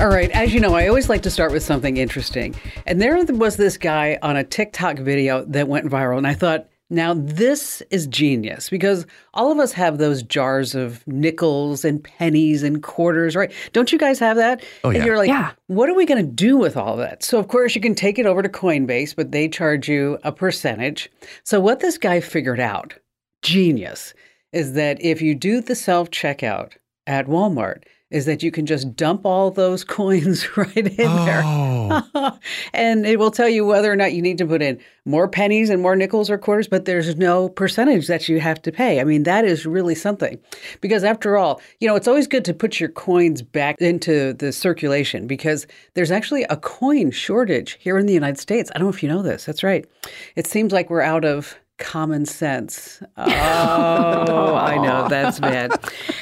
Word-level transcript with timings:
All 0.00 0.08
right, 0.08 0.30
as 0.30 0.54
you 0.54 0.60
know, 0.60 0.72
I 0.74 0.88
always 0.88 1.10
like 1.10 1.20
to 1.24 1.30
start 1.30 1.52
with 1.52 1.62
something 1.62 1.98
interesting. 1.98 2.54
And 2.86 3.02
there 3.02 3.22
was 3.22 3.58
this 3.58 3.76
guy 3.76 4.18
on 4.22 4.34
a 4.34 4.42
TikTok 4.42 4.96
video 4.96 5.44
that 5.44 5.68
went 5.68 5.84
viral, 5.90 6.16
and 6.16 6.26
I 6.26 6.32
thought, 6.32 6.68
now 6.88 7.12
this 7.14 7.82
is 7.90 8.06
genius 8.06 8.70
because 8.70 9.04
all 9.34 9.52
of 9.52 9.58
us 9.58 9.72
have 9.72 9.98
those 9.98 10.22
jars 10.22 10.74
of 10.74 11.06
nickels 11.06 11.84
and 11.84 12.02
pennies 12.02 12.62
and 12.62 12.82
quarters, 12.82 13.36
right? 13.36 13.52
Don't 13.74 13.92
you 13.92 13.98
guys 13.98 14.18
have 14.20 14.38
that? 14.38 14.64
Oh, 14.84 14.88
yeah. 14.90 14.96
And 14.96 15.06
you're 15.06 15.18
like, 15.18 15.28
Yeah. 15.28 15.52
what 15.66 15.90
are 15.90 15.94
we 15.94 16.06
going 16.06 16.24
to 16.24 16.32
do 16.32 16.56
with 16.56 16.78
all 16.78 16.96
that? 16.96 17.22
So, 17.22 17.38
of 17.38 17.48
course, 17.48 17.74
you 17.74 17.82
can 17.82 17.94
take 17.94 18.18
it 18.18 18.24
over 18.24 18.40
to 18.40 18.48
Coinbase, 18.48 19.14
but 19.14 19.32
they 19.32 19.48
charge 19.50 19.86
you 19.86 20.18
a 20.24 20.32
percentage. 20.32 21.10
So, 21.44 21.60
what 21.60 21.80
this 21.80 21.98
guy 21.98 22.20
figured 22.20 22.58
out, 22.58 22.94
genius, 23.42 24.14
is 24.50 24.72
that 24.72 24.98
if 25.02 25.20
you 25.20 25.34
do 25.34 25.60
the 25.60 25.74
self 25.74 26.10
checkout 26.10 26.72
at 27.06 27.26
Walmart, 27.26 27.82
is 28.10 28.26
that 28.26 28.42
you 28.42 28.50
can 28.50 28.66
just 28.66 28.96
dump 28.96 29.24
all 29.24 29.50
those 29.50 29.84
coins 29.98 30.46
right 30.56 30.76
in 30.76 30.96
there. 30.96 31.42
Oh, 31.44 32.38
and 32.72 33.06
it 33.06 33.18
will 33.18 33.30
tell 33.30 33.48
you 33.48 33.64
whether 33.64 33.90
or 33.90 33.96
not 33.96 34.12
you 34.12 34.22
need 34.22 34.38
to 34.38 34.46
put 34.46 34.62
in 34.62 34.80
more 35.04 35.28
pennies 35.28 35.70
and 35.70 35.80
more 35.80 35.96
nickels 35.96 36.30
or 36.30 36.38
quarters, 36.38 36.68
but 36.68 36.84
there's 36.84 37.16
no 37.16 37.48
percentage 37.48 38.06
that 38.06 38.28
you 38.28 38.40
have 38.40 38.60
to 38.62 38.72
pay. 38.72 39.00
I 39.00 39.04
mean, 39.04 39.22
that 39.24 39.44
is 39.44 39.66
really 39.66 39.94
something. 39.94 40.38
Because 40.80 41.04
after 41.04 41.36
all, 41.36 41.60
you 41.80 41.88
know, 41.88 41.96
it's 41.96 42.08
always 42.08 42.26
good 42.26 42.44
to 42.44 42.54
put 42.54 42.78
your 42.78 42.90
coins 42.90 43.42
back 43.42 43.80
into 43.80 44.34
the 44.34 44.52
circulation 44.52 45.26
because 45.26 45.66
there's 45.94 46.10
actually 46.10 46.44
a 46.44 46.56
coin 46.56 47.10
shortage 47.10 47.78
here 47.80 47.98
in 47.98 48.06
the 48.06 48.12
United 48.12 48.38
States. 48.38 48.70
I 48.74 48.78
don't 48.78 48.86
know 48.86 48.94
if 48.94 49.02
you 49.02 49.08
know 49.08 49.22
this. 49.22 49.44
That's 49.44 49.62
right. 49.62 49.86
It 50.36 50.46
seems 50.46 50.72
like 50.72 50.90
we're 50.90 51.00
out 51.00 51.24
of 51.24 51.56
common 51.80 52.26
sense. 52.26 53.02
Oh, 53.16 54.54
I 54.54 54.76
know 54.76 55.08
that's 55.08 55.40
bad. 55.40 55.72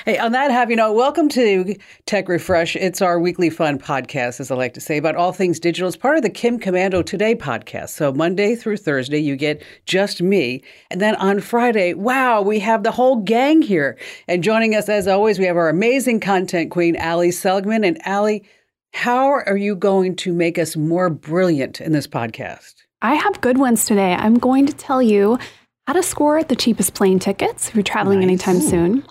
Hey, 0.05 0.19
on 0.19 0.33
that 0.33 0.51
happy 0.51 0.75
note, 0.75 0.95
welcome 0.95 1.29
to 1.31 1.75
Tech 2.07 2.29
Refresh. 2.29 2.77
It's 2.77 3.03
our 3.03 3.19
weekly 3.19 3.51
fun 3.51 3.79
podcast, 3.79 4.41
as 4.41 4.51
I 4.51 4.55
like 4.55 4.75
to 4.75 4.81
say, 4.81 4.97
about 4.97 5.17
all 5.17 5.33
things 5.33 5.59
digital. 5.59 5.89
It's 5.89 5.97
part 5.97 6.17
of 6.17 6.23
the 6.23 6.31
Kim 6.31 6.59
Komando 6.59 7.05
Today 7.05 7.35
podcast. 7.35 7.91
So 7.91 8.13
Monday 8.13 8.55
through 8.55 8.79
Thursday, 8.79 9.19
you 9.19 9.37
get 9.37 9.63
just 9.87 10.23
me, 10.23 10.63
and 10.91 11.01
then 11.01 11.17
on 11.17 11.41
Friday, 11.41 11.95
wow, 11.95 12.41
we 12.41 12.59
have 12.61 12.83
the 12.83 12.93
whole 12.93 13.17
gang 13.17 13.63
here. 13.63 13.99
And 14.29 14.43
joining 14.43 14.75
us, 14.75 14.89
as 14.89 15.09
always, 15.09 15.39
we 15.39 15.45
have 15.47 15.57
our 15.57 15.69
amazing 15.69 16.21
content 16.21 16.71
queen, 16.71 16.97
Ali 17.01 17.31
Seligman. 17.31 17.85
And 17.85 18.01
Ali, 18.07 18.45
how 18.93 19.27
are 19.27 19.57
you 19.57 19.77
going 19.77 20.17
to 20.17 20.33
make 20.33 20.59
us 20.59 20.77
more 20.77 21.11
brilliant 21.11 21.81
in 21.81 21.93
this 21.93 22.07
podcast? 22.07 22.75
I 23.03 23.15
have 23.15 23.41
good 23.41 23.59
ones 23.59 23.85
today. 23.85 24.15
I'm 24.15 24.39
going 24.39 24.67
to 24.67 24.73
tell 24.73 25.01
you 25.01 25.39
how 25.87 25.93
to 25.95 26.03
score 26.03 26.43
the 26.43 26.57
cheapest 26.57 26.95
plane 26.95 27.19
tickets 27.19 27.69
if 27.69 27.75
you're 27.75 27.83
traveling 27.83 28.21
Nice. 28.21 28.29
anytime 28.29 28.61
soon. 28.61 29.05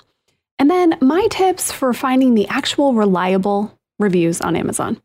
And 0.59 0.69
then 0.69 0.97
my 1.02 1.27
tips 1.30 1.71
for 1.71 1.93
finding 1.93 2.33
the 2.35 2.47
actual 2.47 2.93
reliable 2.93 3.77
reviews 3.99 4.41
on 4.41 4.55
Amazon. 4.55 5.02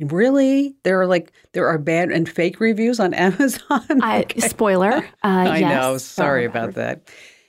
Really? 0.00 0.74
There 0.84 1.00
are 1.00 1.06
like 1.06 1.32
there 1.52 1.68
are 1.68 1.78
bad 1.78 2.10
and 2.10 2.28
fake 2.28 2.58
reviews 2.60 2.98
on 2.98 3.14
Amazon. 3.28 3.84
I, 4.02 4.26
spoiler. 4.38 4.92
Uh, 4.92 5.02
I 5.22 5.58
yes. 5.58 5.70
know. 5.70 5.98
Sorry 5.98 6.46
Uh, 6.46 6.50
about 6.50 6.74
that. 6.74 7.08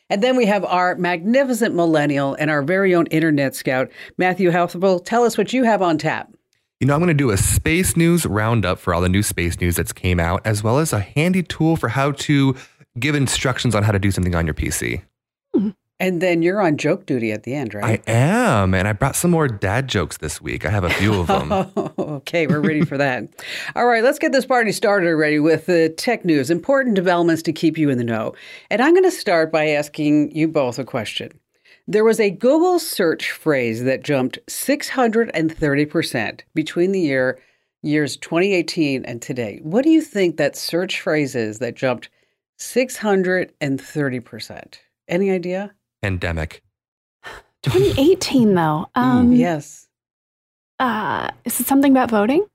And 0.10 0.22
then 0.22 0.36
we 0.38 0.46
have 0.46 0.64
our 0.66 0.96
magnificent 0.96 1.74
millennial 1.74 2.36
and 2.36 2.52
our 2.52 2.62
very 2.62 2.94
own 2.94 3.08
internet 3.08 3.56
scout, 3.56 3.90
Matthew 4.18 4.52
Houthable. 4.52 5.04
Tell 5.04 5.24
us 5.24 5.38
what 5.38 5.54
you 5.54 5.64
have 5.64 5.82
on 5.82 5.98
tap. 5.98 6.30
You 6.80 6.88
know, 6.88 6.94
I'm 6.94 7.00
going 7.00 7.08
to 7.08 7.14
do 7.14 7.32
a 7.32 7.38
space 7.38 7.96
news 7.96 8.26
roundup 8.26 8.80
for 8.80 8.94
all 8.94 9.02
the 9.02 9.10
new 9.10 9.24
space 9.24 9.60
news 9.60 9.76
that's 9.76 9.94
came 9.94 10.20
out, 10.20 10.42
as 10.46 10.64
well 10.64 10.80
as 10.80 10.92
a 10.92 11.00
handy 11.00 11.44
tool 11.44 11.76
for 11.76 11.90
how 11.90 12.12
to 12.12 12.56
give 13.00 13.16
instructions 13.16 13.76
on 13.76 13.84
how 13.84 13.92
to 13.92 14.00
do 14.00 14.12
something 14.12 14.36
on 14.36 14.46
your 14.46 14.54
PC. 14.54 15.02
Hmm. 15.54 15.70
And 16.00 16.22
then 16.22 16.42
you're 16.42 16.60
on 16.60 16.76
joke 16.76 17.06
duty 17.06 17.32
at 17.32 17.44
the 17.44 17.54
end, 17.54 17.74
right? 17.74 18.04
I 18.06 18.12
am, 18.12 18.74
and 18.74 18.88
I 18.88 18.94
brought 18.94 19.16
some 19.16 19.32
more 19.32 19.48
dad 19.48 19.88
jokes 19.88 20.18
this 20.18 20.42
week. 20.42 20.66
I 20.66 20.70
have 20.70 20.84
a 20.84 20.90
few 20.90 21.14
of 21.14 21.28
them. 21.28 21.52
Oh, 21.52 21.94
okay, 22.18 22.48
we're 22.48 22.60
ready 22.60 22.84
for 22.84 22.98
that. 22.98 23.30
All 23.76 23.86
right, 23.86 24.04
let's 24.04 24.20
get 24.20 24.32
this 24.32 24.46
party 24.46 24.72
started 24.74 25.08
already 25.08 25.40
with 25.40 25.68
the 25.68 25.90
tech 25.90 26.26
news, 26.26 26.50
important 26.50 26.96
developments 26.96 27.44
to 27.44 27.54
keep 27.54 27.78
you 27.78 27.90
in 27.90 28.00
the 28.00 28.04
know. 28.04 28.34
And 28.70 28.82
I'm 28.82 28.94
going 28.94 29.04
to 29.04 29.12
start 29.12 29.52
by 29.52 29.70
asking 29.70 30.36
you 30.36 30.48
both 30.48 30.78
a 30.78 30.84
question. 30.84 31.32
There 31.88 32.04
was 32.06 32.20
a 32.20 32.30
Google 32.30 32.78
search 32.80 33.32
phrase 33.32 33.84
that 33.84 34.04
jumped 34.04 34.38
630% 34.48 36.42
between 36.56 36.92
the 36.94 37.00
year 37.02 37.40
years 37.82 38.16
2018 38.18 39.04
and 39.04 39.22
today. 39.22 39.60
What 39.64 39.84
do 39.84 39.90
you 39.90 40.02
think 40.02 40.38
that 40.38 40.56
search 40.56 41.02
phrase 41.02 41.36
is 41.36 41.60
that 41.60 41.76
jumped 41.76 42.10
630%? 42.58 44.74
Any 45.10 45.32
idea? 45.32 45.74
Pandemic. 46.02 46.64
2018, 47.64 48.56
though. 48.56 48.86
Um, 48.96 49.34
Yes. 49.34 49.90
uh, 50.80 51.30
is 51.44 51.60
it 51.60 51.66
something 51.66 51.92
about 51.92 52.10
voting? 52.10 52.46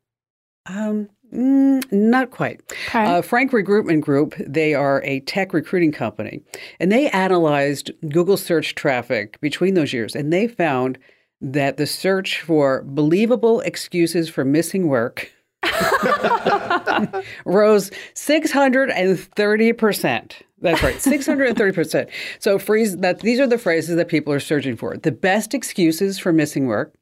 Um, 0.65 1.11
mm, 1.33 1.93
not 1.93 2.31
quite. 2.31 2.61
Okay. 2.89 3.05
Uh, 3.05 3.23
Frank 3.23 3.53
Recruitment 3.53 4.05
Group, 4.05 4.35
they 4.39 4.75
are 4.75 5.03
a 5.05 5.21
tech 5.21 5.53
recruiting 5.53 5.93
company, 5.93 6.43
and 6.81 6.91
they 6.91 7.09
analyzed 7.11 7.91
Google 8.09 8.37
search 8.37 8.75
traffic 8.75 9.41
between 9.41 9.75
those 9.75 9.93
years, 9.93 10.15
and 10.15 10.33
they 10.33 10.49
found 10.49 10.99
that 11.41 11.77
the 11.77 11.87
search 11.87 12.43
for 12.43 12.83
believable 12.83 13.61
excuses 13.61 14.29
for 14.29 14.45
missing 14.45 14.89
work 14.89 15.33
rose 17.45 17.91
630%. 18.15 20.33
That's 20.61 20.83
right, 20.83 20.97
630%. 20.97 22.11
So 22.41 22.59
phrase 22.59 22.97
that 22.97 23.21
these 23.21 23.39
are 23.39 23.47
the 23.47 23.59
phrases 23.59 23.95
that 23.97 24.09
people 24.09 24.33
are 24.33 24.41
searching 24.41 24.77
for. 24.77 24.97
The 24.97 25.13
best 25.13 25.55
excuses 25.55 26.19
for 26.19 26.33
missing 26.33 26.67
work, 26.67 26.97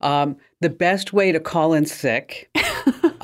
um, 0.00 0.36
the 0.60 0.70
best 0.70 1.12
way 1.12 1.32
to 1.32 1.40
call 1.40 1.74
in 1.74 1.86
sick, 1.86 2.48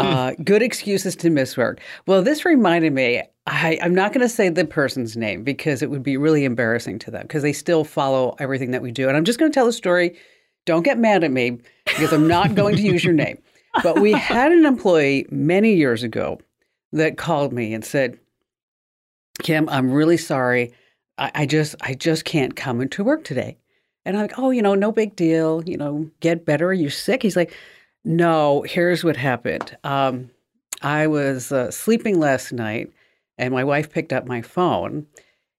uh, 0.00 0.34
good 0.44 0.62
excuses 0.62 1.16
to 1.16 1.30
miss 1.30 1.56
work. 1.56 1.80
Well, 2.06 2.22
this 2.22 2.44
reminded 2.44 2.92
me. 2.92 3.22
I, 3.46 3.78
I'm 3.82 3.94
not 3.94 4.12
going 4.12 4.22
to 4.22 4.28
say 4.28 4.48
the 4.48 4.64
person's 4.64 5.16
name 5.16 5.42
because 5.42 5.82
it 5.82 5.90
would 5.90 6.02
be 6.02 6.16
really 6.16 6.44
embarrassing 6.44 6.98
to 7.00 7.10
them 7.10 7.22
because 7.22 7.42
they 7.42 7.52
still 7.52 7.84
follow 7.84 8.36
everything 8.38 8.70
that 8.70 8.82
we 8.82 8.92
do. 8.92 9.08
And 9.08 9.16
I'm 9.16 9.24
just 9.24 9.38
going 9.38 9.50
to 9.50 9.54
tell 9.54 9.66
a 9.66 9.72
story. 9.72 10.16
Don't 10.66 10.82
get 10.82 10.98
mad 10.98 11.24
at 11.24 11.30
me 11.30 11.58
because 11.86 12.12
I'm 12.12 12.28
not 12.28 12.54
going 12.54 12.76
to 12.76 12.82
use 12.82 13.04
your 13.04 13.14
name. 13.14 13.38
But 13.84 14.00
we 14.00 14.10
had 14.10 14.50
an 14.50 14.66
employee 14.66 15.26
many 15.30 15.74
years 15.74 16.02
ago 16.02 16.40
that 16.92 17.16
called 17.16 17.52
me 17.52 17.72
and 17.72 17.84
said, 17.84 18.18
Kim, 19.44 19.68
I'm 19.68 19.92
really 19.92 20.16
sorry. 20.16 20.72
I, 21.18 21.30
I 21.36 21.46
just 21.46 21.76
I 21.80 21.94
just 21.94 22.24
can't 22.24 22.56
come 22.56 22.80
into 22.80 23.04
work 23.04 23.22
today. 23.22 23.58
And 24.04 24.16
I'm 24.16 24.22
like, 24.22 24.38
oh, 24.38 24.50
you 24.50 24.62
know, 24.62 24.74
no 24.74 24.90
big 24.92 25.14
deal. 25.14 25.62
You 25.64 25.76
know, 25.76 26.10
get 26.20 26.44
better. 26.44 26.72
You're 26.72 26.90
sick. 26.90 27.22
He's 27.22 27.36
like, 27.36 27.54
no. 28.04 28.62
Here's 28.62 29.04
what 29.04 29.16
happened. 29.16 29.76
Um, 29.84 30.30
I 30.82 31.06
was 31.06 31.52
uh, 31.52 31.70
sleeping 31.70 32.18
last 32.18 32.52
night, 32.52 32.92
and 33.38 33.52
my 33.52 33.64
wife 33.64 33.90
picked 33.90 34.12
up 34.12 34.26
my 34.26 34.40
phone, 34.42 35.06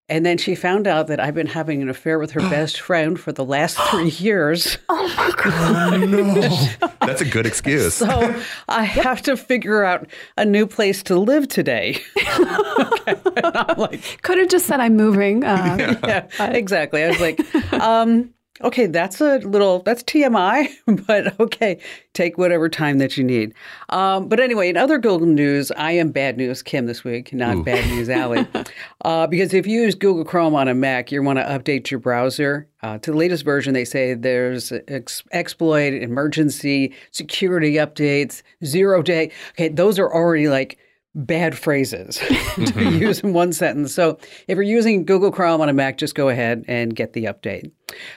and 0.10 0.26
then 0.26 0.38
she 0.38 0.56
found 0.56 0.88
out 0.88 1.08
that 1.08 1.20
I've 1.20 1.36
been 1.36 1.48
having 1.48 1.82
an 1.82 1.90
affair 1.90 2.20
with 2.20 2.32
her 2.32 2.42
best 2.50 2.80
friend 2.82 3.20
for 3.20 3.32
the 3.32 3.46
last 3.46 3.78
three 3.90 4.10
years. 4.20 4.78
oh 4.90 5.14
my 5.16 5.32
God. 5.42 6.10
no. 6.10 6.90
That's 7.02 7.22
a 7.22 7.26
good 7.26 7.46
excuse. 7.46 7.94
So 7.96 8.42
I 8.68 8.84
have 8.84 9.22
to 9.24 9.38
figure 9.38 9.84
out 9.84 10.08
a 10.38 10.46
new 10.46 10.66
place 10.68 11.02
to 11.04 11.18
live 11.20 11.48
today. 11.48 12.00
okay. 12.18 13.16
Like, 13.78 14.22
Could 14.22 14.38
have 14.38 14.50
just 14.50 14.66
said 14.68 14.80
I'm 14.80 14.96
moving. 14.96 15.44
Uh, 15.44 15.98
yeah, 16.04 16.28
exactly. 16.52 17.04
I 17.04 17.08
was 17.10 17.20
like, 17.20 17.74
um, 17.74 18.34
okay, 18.64 18.86
that's 18.86 19.22
a 19.22 19.40
little, 19.40 19.80
that's 19.80 20.04
TMI, 20.04 20.70
but 21.08 21.40
okay, 21.40 21.80
take 22.14 22.38
whatever 22.38 22.70
time 22.70 22.98
that 23.00 23.18
you 23.18 23.24
need. 23.24 23.54
Um, 23.90 24.28
but 24.28 24.40
anyway, 24.40 24.70
in 24.70 24.78
other 24.78 24.98
Google 24.98 25.28
news, 25.28 25.72
I 25.72 25.92
am 25.94 26.12
bad 26.12 26.38
news 26.38 26.62
Kim 26.62 26.86
this 26.86 27.04
week, 27.04 27.34
not 27.34 27.58
Ooh. 27.58 27.64
bad 27.64 27.86
news 27.90 28.10
Allie. 28.10 28.48
uh, 29.06 29.28
because 29.28 29.54
if 29.54 29.68
you 29.68 29.82
use 29.82 29.96
Google 29.96 30.26
Chrome 30.26 30.56
on 30.56 30.68
a 30.68 30.74
Mac, 30.74 31.12
you 31.12 31.22
want 31.24 31.40
to 31.40 31.46
update 31.46 31.90
your 31.90 32.00
browser. 32.00 32.68
Uh, 32.84 32.98
to 32.98 33.12
the 33.12 33.18
latest 33.18 33.46
version, 33.46 33.74
they 33.74 33.86
say 33.86 34.14
there's 34.14 34.72
ex- 34.88 35.24
exploit, 35.32 35.94
emergency, 35.94 36.94
security 37.12 37.74
updates, 37.74 38.42
zero 38.66 39.02
day. 39.02 39.32
Okay, 39.52 39.70
those 39.70 40.00
are 40.00 40.12
already 40.12 40.50
like 40.50 40.80
bad 41.14 41.58
phrases 41.58 42.18
to 42.18 42.26
mm-hmm. 42.26 43.02
use 43.02 43.20
in 43.20 43.34
one 43.34 43.54
sentence. 43.54 43.94
So 43.94 44.18
if 44.48 44.56
you're 44.56 44.64
using 44.64 45.06
Google 45.06 45.32
Chrome 45.32 45.62
on 45.62 45.70
a 45.70 45.74
Mac, 45.74 45.98
just 45.98 46.16
go 46.16 46.30
ahead 46.30 46.64
and 46.68 46.96
get 46.96 47.14
the 47.14 47.26
update. 47.26 47.72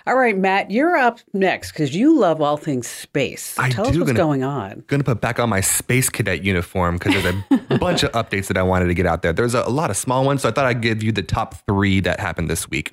All 0.07 0.17
right, 0.17 0.37
Matt, 0.37 0.71
you're 0.71 0.97
up 0.97 1.19
next 1.33 1.73
because 1.73 1.95
you 1.95 2.17
love 2.17 2.41
all 2.41 2.57
things 2.57 2.87
space. 2.87 3.59
I 3.59 3.71
tell 3.71 3.87
us 3.87 3.97
what's 3.97 4.13
gonna- 4.13 4.15
going 4.15 4.45
on. 4.45 4.85
going 4.87 5.01
to 5.01 5.05
put 5.05 5.21
back 5.21 5.41
on 5.41 5.49
my 5.49 5.61
space 5.61 6.09
cadet 6.09 6.45
uniform 6.45 6.99
because 6.99 7.21
there's 7.23 7.61
a 7.71 7.79
bunch 7.79 8.05
of 8.05 8.13
updates 8.13 8.47
that 8.47 8.57
I 8.57 8.63
wanted 8.63 8.87
to 8.87 8.95
get 8.95 9.07
out 9.07 9.23
there. 9.23 9.33
There's 9.33 9.55
a, 9.55 9.63
a 9.63 9.71
lot 9.71 9.91
of 9.91 9.97
small 9.97 10.25
ones, 10.25 10.43
so 10.43 10.49
I 10.49 10.53
thought 10.53 10.67
I'd 10.67 10.81
give 10.81 11.03
you 11.03 11.11
the 11.11 11.23
top 11.23 11.55
three 11.67 12.01
that 12.01 12.21
happened 12.21 12.49
this 12.49 12.71
week. 12.71 12.93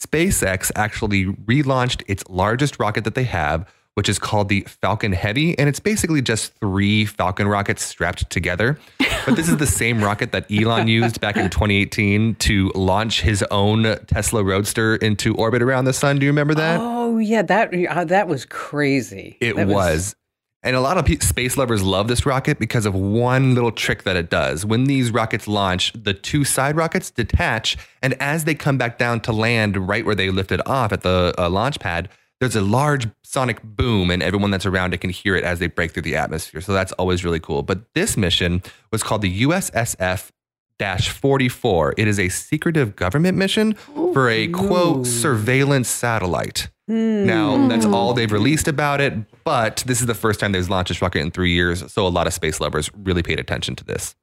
SpaceX 0.00 0.70
actually 0.74 1.26
relaunched 1.26 2.02
its 2.06 2.24
largest 2.28 2.78
rocket 2.78 3.04
that 3.04 3.14
they 3.14 3.24
have, 3.24 3.68
which 3.94 4.08
is 4.08 4.18
called 4.18 4.48
the 4.48 4.62
Falcon 4.62 5.12
Heavy, 5.12 5.58
and 5.58 5.68
it's 5.68 5.80
basically 5.80 6.22
just 6.22 6.54
three 6.54 7.04
Falcon 7.04 7.46
rockets 7.46 7.84
strapped 7.84 8.28
together. 8.30 8.78
But 9.26 9.36
this 9.36 9.48
is 9.48 9.58
the 9.58 9.66
same 9.66 10.02
rocket 10.02 10.32
that 10.32 10.50
Elon 10.50 10.88
used 10.88 11.20
back 11.20 11.36
in 11.36 11.48
2018 11.50 12.36
to 12.36 12.72
launch 12.74 13.20
his 13.20 13.42
own 13.50 13.84
Tesla 14.06 14.42
Roadster 14.42 14.96
into 14.96 15.34
orbit 15.36 15.62
around 15.62 15.84
the 15.84 15.92
sun. 15.92 16.18
Do 16.18 16.26
you 16.26 16.30
remember 16.30 16.54
that? 16.54 16.80
Oh 16.80 17.18
yeah, 17.18 17.42
that 17.42 17.72
uh, 17.72 18.04
that 18.04 18.28
was 18.28 18.44
crazy. 18.46 19.36
It 19.40 19.56
That 19.56 19.68
was. 19.68 20.16
And 20.64 20.76
a 20.76 20.80
lot 20.80 20.96
of 20.96 21.22
space 21.22 21.56
lovers 21.56 21.82
love 21.82 22.06
this 22.06 22.24
rocket 22.24 22.60
because 22.60 22.86
of 22.86 22.94
one 22.94 23.54
little 23.54 23.72
trick 23.72 24.04
that 24.04 24.14
it 24.14 24.30
does. 24.30 24.64
When 24.64 24.84
these 24.84 25.10
rockets 25.10 25.48
launch, 25.48 25.92
the 25.92 26.14
two 26.14 26.44
side 26.44 26.76
rockets 26.76 27.10
detach, 27.10 27.76
and 28.00 28.14
as 28.20 28.44
they 28.44 28.54
come 28.54 28.78
back 28.78 28.96
down 28.96 29.18
to 29.22 29.32
land 29.32 29.88
right 29.88 30.06
where 30.06 30.14
they 30.14 30.30
lifted 30.30 30.60
off 30.64 30.92
at 30.92 31.02
the 31.02 31.34
uh, 31.36 31.50
launch 31.50 31.80
pad, 31.80 32.08
there's 32.42 32.56
a 32.56 32.60
large 32.60 33.06
sonic 33.22 33.62
boom, 33.62 34.10
and 34.10 34.20
everyone 34.20 34.50
that's 34.50 34.66
around 34.66 34.92
it 34.92 35.00
can 35.00 35.10
hear 35.10 35.36
it 35.36 35.44
as 35.44 35.60
they 35.60 35.68
break 35.68 35.92
through 35.92 36.02
the 36.02 36.16
atmosphere. 36.16 36.60
So 36.60 36.72
that's 36.72 36.90
always 36.94 37.24
really 37.24 37.38
cool. 37.38 37.62
But 37.62 37.94
this 37.94 38.16
mission 38.16 38.64
was 38.90 39.04
called 39.04 39.22
the 39.22 39.42
USSF 39.42 40.32
44. 40.80 41.94
It 41.96 42.08
is 42.08 42.18
a 42.18 42.28
secretive 42.28 42.96
government 42.96 43.38
mission 43.38 43.74
for 43.74 44.28
a 44.28 44.48
quote 44.48 45.06
surveillance 45.06 45.88
satellite. 45.88 46.68
Hmm. 46.88 47.24
Now, 47.24 47.68
that's 47.68 47.84
hmm. 47.84 47.94
all 47.94 48.12
they've 48.12 48.32
released 48.32 48.66
about 48.66 49.00
it, 49.00 49.14
but 49.44 49.84
this 49.86 50.00
is 50.00 50.06
the 50.06 50.14
first 50.14 50.40
time 50.40 50.50
they've 50.50 50.68
launched 50.68 50.88
this 50.88 51.00
rocket 51.00 51.20
in 51.20 51.30
three 51.30 51.52
years. 51.52 51.92
So 51.92 52.04
a 52.04 52.08
lot 52.08 52.26
of 52.26 52.32
space 52.32 52.58
lovers 52.58 52.90
really 52.96 53.22
paid 53.22 53.38
attention 53.38 53.76
to 53.76 53.84
this. 53.84 54.16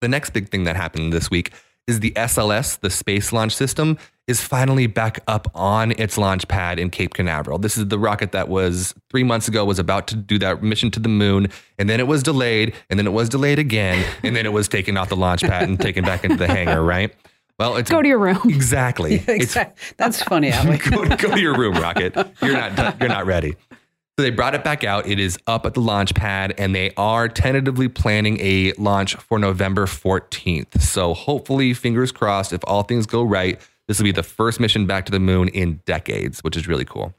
The 0.00 0.08
next 0.08 0.30
big 0.30 0.48
thing 0.48 0.64
that 0.64 0.76
happened 0.76 1.12
this 1.12 1.30
week 1.30 1.52
is 1.86 2.00
the 2.00 2.12
SLS, 2.12 2.78
the 2.80 2.90
Space 2.90 3.32
Launch 3.32 3.54
System, 3.54 3.98
is 4.26 4.40
finally 4.40 4.86
back 4.86 5.20
up 5.28 5.50
on 5.54 5.92
its 5.92 6.16
launch 6.16 6.48
pad 6.48 6.78
in 6.78 6.88
Cape 6.88 7.12
Canaveral. 7.12 7.58
This 7.58 7.76
is 7.76 7.88
the 7.88 7.98
rocket 7.98 8.32
that 8.32 8.48
was 8.48 8.94
three 9.10 9.22
months 9.22 9.48
ago 9.48 9.64
was 9.66 9.78
about 9.78 10.06
to 10.08 10.16
do 10.16 10.38
that 10.38 10.62
mission 10.62 10.90
to 10.92 11.00
the 11.00 11.10
moon, 11.10 11.48
and 11.78 11.90
then 11.90 12.00
it 12.00 12.06
was 12.06 12.22
delayed, 12.22 12.74
and 12.88 12.98
then 12.98 13.06
it 13.06 13.12
was 13.12 13.28
delayed 13.28 13.58
again, 13.58 14.02
and 14.22 14.34
then 14.34 14.46
it 14.46 14.52
was 14.52 14.66
taken 14.66 14.96
off 14.96 15.10
the 15.10 15.16
launch 15.16 15.42
pad 15.42 15.68
and 15.68 15.78
taken 15.78 16.04
back 16.04 16.24
into 16.24 16.36
the 16.36 16.46
hangar, 16.46 16.82
right? 16.82 17.14
Well, 17.58 17.76
it's 17.76 17.90
Go 17.90 18.00
to 18.02 18.08
your 18.08 18.18
room. 18.18 18.40
exactly. 18.46 19.16
It's 19.26 19.28
Exactly. 19.28 19.94
That's 19.98 20.22
funny, 20.22 20.50
Allie. 20.50 20.78
go, 20.90 21.04
go 21.16 21.34
to 21.34 21.40
your 21.40 21.56
room, 21.56 21.74
Rocket. 21.74 22.14
You're 22.42 22.52
not 22.54 22.74
done- 22.76 22.96
you're 22.98 23.08
not 23.10 23.26
ready. 23.26 23.56
So 24.16 24.22
they 24.22 24.30
brought 24.30 24.54
it 24.54 24.62
back 24.62 24.84
out. 24.84 25.08
It 25.08 25.18
is 25.18 25.36
up 25.48 25.66
at 25.66 25.74
the 25.74 25.80
launch 25.80 26.14
pad, 26.14 26.54
and 26.56 26.72
they 26.72 26.92
are 26.96 27.28
tentatively 27.28 27.88
planning 27.88 28.38
a 28.40 28.72
launch 28.78 29.16
for 29.16 29.40
November 29.40 29.86
14th. 29.86 30.80
So 30.80 31.14
hopefully, 31.14 31.74
fingers 31.74 32.12
crossed, 32.12 32.52
if 32.52 32.60
all 32.64 32.84
things 32.84 33.06
go 33.06 33.24
right, 33.24 33.60
this 33.88 33.98
will 33.98 34.04
be 34.04 34.12
the 34.12 34.22
first 34.22 34.60
mission 34.60 34.86
back 34.86 35.04
to 35.06 35.12
the 35.12 35.18
moon 35.18 35.48
in 35.48 35.80
decades, 35.84 36.44
which 36.44 36.56
is 36.56 36.68
really 36.68 36.84
cool. 36.84 37.12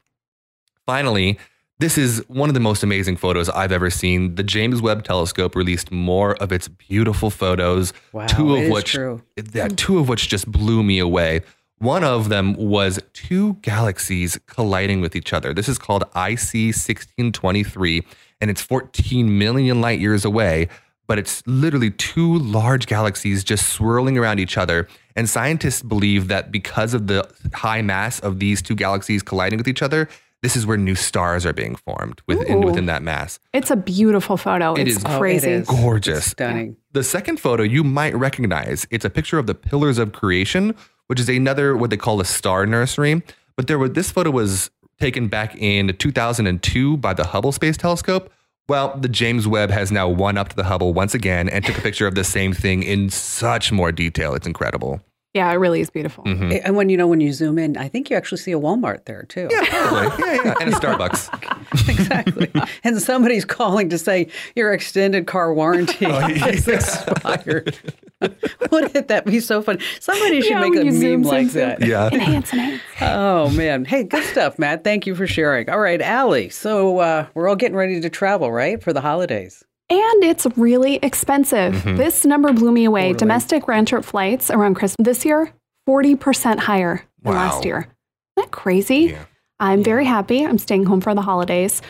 Finally, 0.86 1.38
this 1.80 1.98
is 1.98 2.24
one 2.28 2.48
of 2.48 2.54
the 2.54 2.60
most 2.60 2.82
amazing 2.82 3.18
photos 3.18 3.50
I've 3.50 3.72
ever 3.72 3.90
seen. 3.90 4.36
The 4.36 4.42
James 4.42 4.80
Webb 4.80 5.04
Telescope 5.04 5.54
released 5.54 5.92
more 5.92 6.34
of 6.36 6.50
its 6.50 6.66
beautiful 6.66 7.28
photos, 7.28 7.92
Wow, 8.12 8.26
two 8.26 8.56
of 8.56 8.70
which 8.70 8.92
true. 8.92 9.20
yeah, 9.52 9.68
two 9.68 9.98
of 9.98 10.08
which 10.08 10.28
just 10.28 10.50
blew 10.50 10.82
me 10.82 10.98
away. 10.98 11.42
One 11.78 12.04
of 12.04 12.30
them 12.30 12.54
was 12.54 12.98
two 13.12 13.54
galaxies 13.60 14.38
colliding 14.46 15.02
with 15.02 15.14
each 15.14 15.34
other. 15.34 15.52
This 15.52 15.68
is 15.68 15.76
called 15.76 16.04
IC 16.14 16.72
1623, 16.72 18.02
and 18.40 18.50
it's 18.50 18.62
14 18.62 19.38
million 19.38 19.82
light 19.82 20.00
years 20.00 20.24
away, 20.24 20.68
but 21.06 21.18
it's 21.18 21.46
literally 21.46 21.90
two 21.90 22.38
large 22.38 22.86
galaxies 22.86 23.44
just 23.44 23.68
swirling 23.68 24.16
around 24.16 24.40
each 24.40 24.56
other. 24.56 24.88
And 25.16 25.28
scientists 25.28 25.82
believe 25.82 26.28
that 26.28 26.50
because 26.50 26.94
of 26.94 27.08
the 27.08 27.28
high 27.52 27.82
mass 27.82 28.20
of 28.20 28.38
these 28.38 28.62
two 28.62 28.74
galaxies 28.74 29.22
colliding 29.22 29.58
with 29.58 29.68
each 29.68 29.82
other, 29.82 30.08
this 30.42 30.56
is 30.56 30.66
where 30.66 30.76
new 30.76 30.94
stars 30.94 31.44
are 31.44 31.52
being 31.52 31.76
formed 31.76 32.22
within, 32.26 32.62
Ooh. 32.62 32.66
within 32.66 32.86
that 32.86 33.02
mass. 33.02 33.38
It's 33.52 33.70
a 33.70 33.76
beautiful 33.76 34.36
photo. 34.36 34.74
It 34.74 34.88
it's 34.88 34.98
is. 34.98 35.04
Oh, 35.04 35.16
it 35.16 35.18
crazy. 35.18 35.50
is. 35.50 35.68
Gorgeous. 35.68 36.30
Stunning. 36.30 36.76
The 36.92 37.04
second 37.04 37.40
photo 37.40 37.62
you 37.62 37.84
might 37.84 38.14
recognize. 38.14 38.86
It's 38.90 39.04
a 39.04 39.10
picture 39.10 39.38
of 39.38 39.46
the 39.46 39.54
Pillars 39.54 39.98
of 39.98 40.12
Creation, 40.12 40.74
which 41.06 41.20
is 41.20 41.28
another 41.28 41.76
what 41.76 41.90
they 41.90 41.96
call 41.96 42.20
a 42.20 42.24
star 42.24 42.66
nursery. 42.66 43.22
But 43.56 43.66
there 43.66 43.78
were 43.78 43.88
this 43.88 44.10
photo 44.10 44.30
was 44.30 44.70
taken 44.98 45.28
back 45.28 45.56
in 45.56 45.96
2002 45.96 46.96
by 46.98 47.14
the 47.14 47.24
Hubble 47.24 47.52
Space 47.52 47.76
Telescope. 47.76 48.32
Well, 48.68 48.96
the 48.98 49.08
James 49.08 49.46
Webb 49.46 49.70
has 49.70 49.92
now 49.92 50.08
one 50.08 50.36
up 50.36 50.48
to 50.48 50.56
the 50.56 50.64
Hubble 50.64 50.92
once 50.92 51.14
again 51.14 51.48
and 51.48 51.64
took 51.64 51.78
a 51.78 51.80
picture 51.80 52.06
of 52.06 52.16
the 52.16 52.24
same 52.24 52.52
thing 52.52 52.82
in 52.82 53.10
such 53.10 53.70
more 53.70 53.92
detail. 53.92 54.34
It's 54.34 54.46
incredible. 54.46 55.00
Yeah, 55.36 55.50
it 55.52 55.56
really 55.56 55.80
is 55.82 55.90
beautiful. 55.90 56.24
Mhm. 56.24 56.60
And 56.64 56.76
when 56.76 56.88
you 56.88 56.96
know 56.96 57.06
when 57.06 57.20
you 57.20 57.32
zoom 57.32 57.58
in, 57.58 57.76
I 57.76 57.88
think 57.88 58.08
you 58.08 58.16
actually 58.16 58.38
see 58.38 58.52
a 58.52 58.58
Walmart 58.58 59.04
there 59.04 59.24
too. 59.24 59.48
Yeah, 59.50 59.64
probably. 59.66 60.24
yeah, 60.26 60.40
yeah, 60.44 60.54
and 60.60 60.72
a 60.72 60.76
Starbucks. 60.80 61.88
exactly. 61.90 62.50
And 62.84 63.00
somebody's 63.02 63.44
calling 63.44 63.90
to 63.90 63.98
say 63.98 64.28
your 64.54 64.72
extended 64.72 65.26
car 65.26 65.52
warranty 65.52 66.06
Oh, 66.06 66.26
yeah. 66.26 66.46
is 66.48 66.66
expired. 66.66 67.76
Wouldn't 68.70 69.08
that 69.08 69.26
be 69.26 69.40
so 69.40 69.60
fun? 69.60 69.78
Somebody 70.00 70.40
should 70.40 70.52
Yeah, 70.52 70.60
make 70.60 70.74
a 70.74 70.84
meme 70.84 70.92
zoom, 70.94 71.22
like 71.22 71.48
zoom, 71.48 71.68
that. 71.68 71.80
zoom. 71.80 71.90
Yeah. 71.90 72.08
Enhance, 72.10 72.52
enhance. 72.54 72.82
Oh 73.02 73.50
man. 73.50 73.84
Hey, 73.84 74.04
good 74.04 74.24
stuff, 74.24 74.58
Matt. 74.58 74.84
Thank 74.84 75.06
you 75.06 75.14
for 75.14 75.26
sharing. 75.26 75.68
All 75.68 75.80
right, 75.80 76.00
Allie. 76.00 76.48
So 76.48 76.98
uh, 77.00 77.26
we're 77.34 77.46
all 77.46 77.56
getting 77.56 77.76
ready 77.76 78.00
to 78.00 78.08
travel, 78.08 78.50
right, 78.50 78.82
for 78.82 78.94
the 78.94 79.02
holidays. 79.02 79.64
And 79.88 80.24
it's 80.24 80.46
really 80.56 80.96
expensive. 80.96 81.74
Mm-hmm. 81.74 81.96
This 81.96 82.24
number 82.24 82.52
blew 82.52 82.72
me 82.72 82.84
away. 82.84 83.08
Totally. 83.12 83.18
Domestic 83.18 83.68
round 83.68 83.86
trip 83.88 84.04
flights 84.04 84.50
around 84.50 84.74
Christmas 84.74 85.04
this 85.04 85.24
year, 85.24 85.52
40% 85.88 86.58
higher 86.58 87.04
than 87.22 87.34
Wow. 87.34 87.38
last 87.38 87.64
year. 87.64 87.78
Isn't 87.78 87.90
that 88.36 88.50
crazy? 88.50 88.96
Yeah. 89.12 89.24
I'm 89.60 89.82
very 89.84 90.04
happy. 90.04 90.44
I'm 90.44 90.58
staying 90.58 90.84
home 90.86 91.00
for 91.00 91.14
the 91.14 91.22
holidays. 91.22 91.80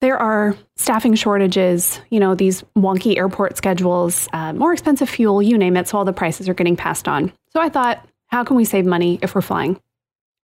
There 0.00 0.16
are 0.16 0.54
staffing 0.76 1.16
shortages, 1.16 2.00
you 2.08 2.20
know, 2.20 2.36
these 2.36 2.62
wonky 2.76 3.16
airport 3.16 3.56
schedules, 3.56 4.28
uh, 4.32 4.52
more 4.52 4.72
expensive 4.72 5.08
fuel, 5.08 5.42
you 5.42 5.58
name 5.58 5.76
it. 5.76 5.88
So 5.88 5.98
all 5.98 6.04
the 6.04 6.12
prices 6.12 6.48
are 6.48 6.54
getting 6.54 6.76
passed 6.76 7.08
on. 7.08 7.32
So 7.52 7.60
I 7.60 7.68
thought, 7.68 8.06
how 8.28 8.44
can 8.44 8.56
we 8.56 8.64
save 8.64 8.86
money 8.86 9.18
if 9.22 9.34
we're 9.34 9.40
flying? 9.40 9.80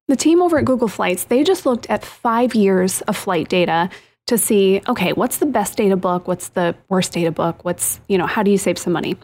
The 0.09 0.17
team 0.17 0.43
over 0.43 0.59
at 0.59 0.65
Google 0.65 0.88
Flights, 0.88 1.25
they 1.25 1.44
just 1.44 1.65
looked 1.67 1.88
at 1.88 2.05
five 2.05 2.55
years 2.55 3.00
of 3.03 3.17
flight 3.17 3.49
data 3.49 3.88
to 4.26 4.38
see, 4.38 4.81
okay, 4.88 5.12
what's 5.12 5.38
the 5.38 5.47
best 5.47 5.76
data 5.76 5.97
book? 5.97 6.26
What's 6.26 6.49
the 6.49 6.75
worst 6.88 7.12
data 7.12 7.31
book? 7.31 7.65
What's, 7.65 8.00
you 8.09 8.17
know, 8.19 8.26
how 8.26 8.43
do 8.43 8.50
you 8.50 8.59
save 8.59 8.79
some 8.79 8.93
money? 8.93 9.17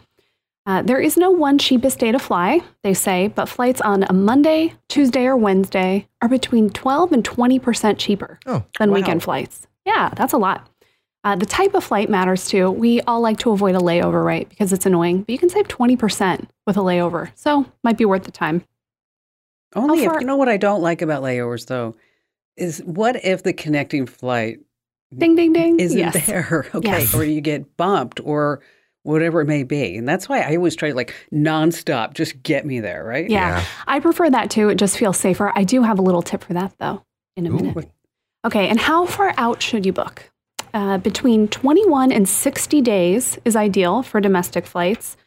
Uh, 0.67 0.83
there 0.83 0.99
is 0.99 1.17
no 1.17 1.31
one 1.31 1.57
cheapest 1.57 1.97
day 1.97 2.11
to 2.11 2.19
fly, 2.19 2.61
they 2.83 2.93
say, 2.93 3.27
but 3.29 3.49
flights 3.49 3.81
on 3.81 4.03
a 4.03 4.13
Monday, 4.13 4.75
Tuesday, 4.89 5.25
or 5.25 5.35
Wednesday 5.35 6.07
are 6.21 6.29
between 6.29 6.69
12 6.69 7.11
and 7.13 7.23
20% 7.23 7.97
cheaper 7.97 8.39
Oh, 8.45 8.63
than 8.77 8.91
wow. 8.91 8.95
weekend 8.95 9.23
flights. 9.23 9.65
Yeah, 9.85 10.09
that's 10.15 10.33
a 10.33 10.37
lot. 10.37 10.67
Uh, 11.23 11.35
the 11.35 11.47
type 11.47 11.73
of 11.73 11.83
flight 11.83 12.09
matters 12.09 12.47
too. 12.47 12.69
We 12.69 13.01
all 13.01 13.21
like 13.21 13.39
to 13.39 13.51
avoid 13.51 13.73
a 13.75 13.79
layover, 13.79 14.23
right? 14.23 14.47
Because 14.47 14.71
it's 14.71 14.85
annoying, 14.85 15.21
but 15.23 15.29
you 15.31 15.39
can 15.39 15.49
save 15.49 15.67
20% 15.67 16.47
with 16.67 16.77
a 16.77 16.81
layover. 16.81 17.31
So 17.35 17.65
might 17.83 17.97
be 17.97 18.05
worth 18.05 18.23
the 18.23 18.31
time. 18.31 18.63
Only 19.75 20.05
far- 20.05 20.15
if 20.15 20.21
you 20.21 20.27
know 20.27 20.35
what 20.35 20.49
I 20.49 20.57
don't 20.57 20.81
like 20.81 21.01
about 21.01 21.23
layovers 21.23 21.65
though 21.67 21.95
is 22.57 22.79
what 22.85 23.23
if 23.23 23.41
the 23.43 23.53
connecting 23.53 24.05
flight 24.05 24.59
Ding, 25.15 25.35
ding, 25.35 25.53
ding. 25.53 25.79
isn't 25.79 25.97
yes. 25.97 26.25
there? 26.25 26.67
Okay. 26.75 26.87
Yes. 26.87 27.13
Or 27.13 27.23
you 27.23 27.41
get 27.41 27.75
bumped 27.77 28.19
or 28.23 28.61
whatever 29.03 29.41
it 29.41 29.45
may 29.45 29.63
be. 29.63 29.97
And 29.97 30.07
that's 30.07 30.29
why 30.29 30.41
I 30.41 30.55
always 30.55 30.75
try 30.75 30.89
to 30.89 30.95
like 30.95 31.13
nonstop, 31.33 32.13
just 32.13 32.41
get 32.43 32.65
me 32.65 32.79
there, 32.79 33.03
right? 33.03 33.29
Yeah, 33.29 33.57
Yeah. 33.57 33.65
I 33.87 33.99
prefer 33.99 34.29
that 34.29 34.49
too. 34.51 34.69
It 34.69 34.75
just 34.75 34.97
feels 34.97 35.17
safer. 35.17 35.51
I 35.55 35.63
do 35.63 35.81
have 35.83 35.99
a 35.99 36.01
little 36.01 36.21
tip 36.21 36.43
for 36.43 36.53
that 36.53 36.73
though 36.79 37.03
in 37.35 37.45
a 37.45 37.49
Ooh. 37.49 37.53
minute. 37.53 37.91
Okay, 38.45 38.67
and 38.69 38.79
how 38.79 39.05
far 39.05 39.33
out 39.37 39.61
should 39.61 39.85
you 39.85 39.93
book? 39.93 40.31
Uh, 40.73 40.97
between 40.97 41.47
21 41.49 42.11
and 42.11 42.27
60 42.27 42.81
days 42.81 43.37
is 43.43 43.55
ideal 43.55 44.01
for 44.03 44.21
domestic 44.21 44.65
flights. 44.65 45.17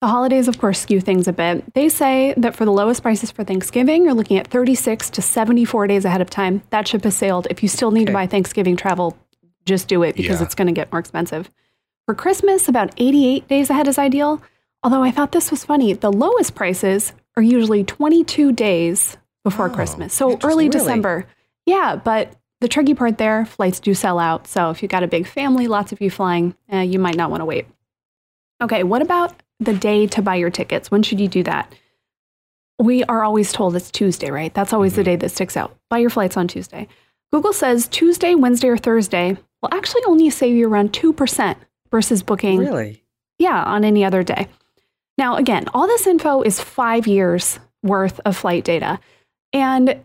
The 0.00 0.06
holidays, 0.08 0.48
of 0.48 0.58
course, 0.58 0.80
skew 0.80 1.00
things 1.00 1.28
a 1.28 1.32
bit. 1.32 1.74
They 1.74 1.88
say 1.88 2.34
that 2.36 2.56
for 2.56 2.64
the 2.64 2.72
lowest 2.72 3.02
prices 3.02 3.30
for 3.30 3.44
Thanksgiving, 3.44 4.04
you're 4.04 4.14
looking 4.14 4.36
at 4.38 4.48
36 4.48 5.10
to 5.10 5.22
74 5.22 5.86
days 5.86 6.04
ahead 6.04 6.20
of 6.20 6.30
time. 6.30 6.62
That 6.70 6.88
ship 6.88 7.04
has 7.04 7.16
sailed. 7.16 7.46
If 7.50 7.62
you 7.62 7.68
still 7.68 7.90
need 7.90 8.06
to 8.06 8.12
buy 8.12 8.26
Thanksgiving 8.26 8.76
travel, 8.76 9.16
just 9.64 9.88
do 9.88 10.02
it 10.02 10.16
because 10.16 10.40
Yeah. 10.40 10.46
it's 10.46 10.54
going 10.54 10.66
to 10.66 10.72
get 10.72 10.92
more 10.92 10.98
expensive. 11.00 11.50
For 12.06 12.14
Christmas, 12.14 12.68
about 12.68 12.92
88 12.96 13.46
days 13.48 13.70
ahead 13.70 13.88
is 13.88 13.98
ideal. 13.98 14.42
Although 14.82 15.02
I 15.02 15.10
thought 15.12 15.32
this 15.32 15.50
was 15.50 15.64
funny, 15.64 15.92
the 15.92 16.12
lowest 16.12 16.54
prices 16.54 17.12
are 17.36 17.42
usually 17.42 17.84
22 17.84 18.52
days 18.52 19.16
before 19.44 19.66
Oh, 19.70 19.74
Christmas. 19.74 20.12
So 20.12 20.32
early 20.42 20.64
Really? 20.64 20.68
December. 20.70 21.26
Yeah, 21.66 21.96
but 21.96 22.32
the 22.60 22.68
tricky 22.68 22.94
part 22.94 23.18
there, 23.18 23.44
flights 23.46 23.78
do 23.80 23.94
sell 23.94 24.18
out. 24.18 24.46
So 24.48 24.70
if 24.70 24.82
you've 24.82 24.90
got 24.90 25.02
a 25.04 25.08
big 25.08 25.26
family, 25.26 25.68
lots 25.68 25.92
of 25.92 26.00
you 26.00 26.10
flying, 26.10 26.54
uh, 26.72 26.78
you 26.78 26.98
might 26.98 27.16
not 27.16 27.30
want 27.30 27.40
to 27.40 27.44
wait. 27.44 27.66
Okay, 28.60 28.82
what 28.82 29.02
about 29.02 29.34
the 29.60 29.72
day 29.72 30.06
to 30.08 30.22
buy 30.22 30.36
your 30.36 30.50
tickets? 30.50 30.90
When 30.90 31.02
should 31.02 31.20
you 31.20 31.28
do 31.28 31.42
that? 31.44 31.72
We 32.78 33.04
are 33.04 33.22
always 33.22 33.52
told 33.52 33.76
it's 33.76 33.90
Tuesday, 33.90 34.30
right? 34.30 34.52
That's 34.52 34.72
always 34.72 34.94
the 34.96 35.04
day 35.04 35.16
that 35.16 35.28
sticks 35.30 35.56
out. 35.56 35.76
Buy 35.88 35.98
your 35.98 36.10
flights 36.10 36.36
on 36.36 36.48
Tuesday. 36.48 36.88
Google 37.32 37.52
says 37.52 37.86
Tuesday, 37.88 38.34
Wednesday, 38.34 38.68
or 38.68 38.76
Thursday 38.76 39.36
will 39.62 39.70
actually 39.72 40.02
only 40.06 40.28
save 40.30 40.56
you 40.56 40.68
around 40.68 40.92
2% 40.92 41.56
versus 41.90 42.22
booking 42.22 42.58
Really? 42.58 43.02
yeah, 43.38 43.62
on 43.62 43.84
any 43.84 44.04
other 44.04 44.22
day. 44.22 44.48
Now, 45.18 45.36
again, 45.36 45.66
all 45.72 45.86
this 45.86 46.06
info 46.06 46.42
is 46.42 46.60
five 46.60 47.06
years 47.06 47.58
worth 47.82 48.20
of 48.24 48.36
flight 48.36 48.64
data. 48.64 48.98
And 49.52 50.02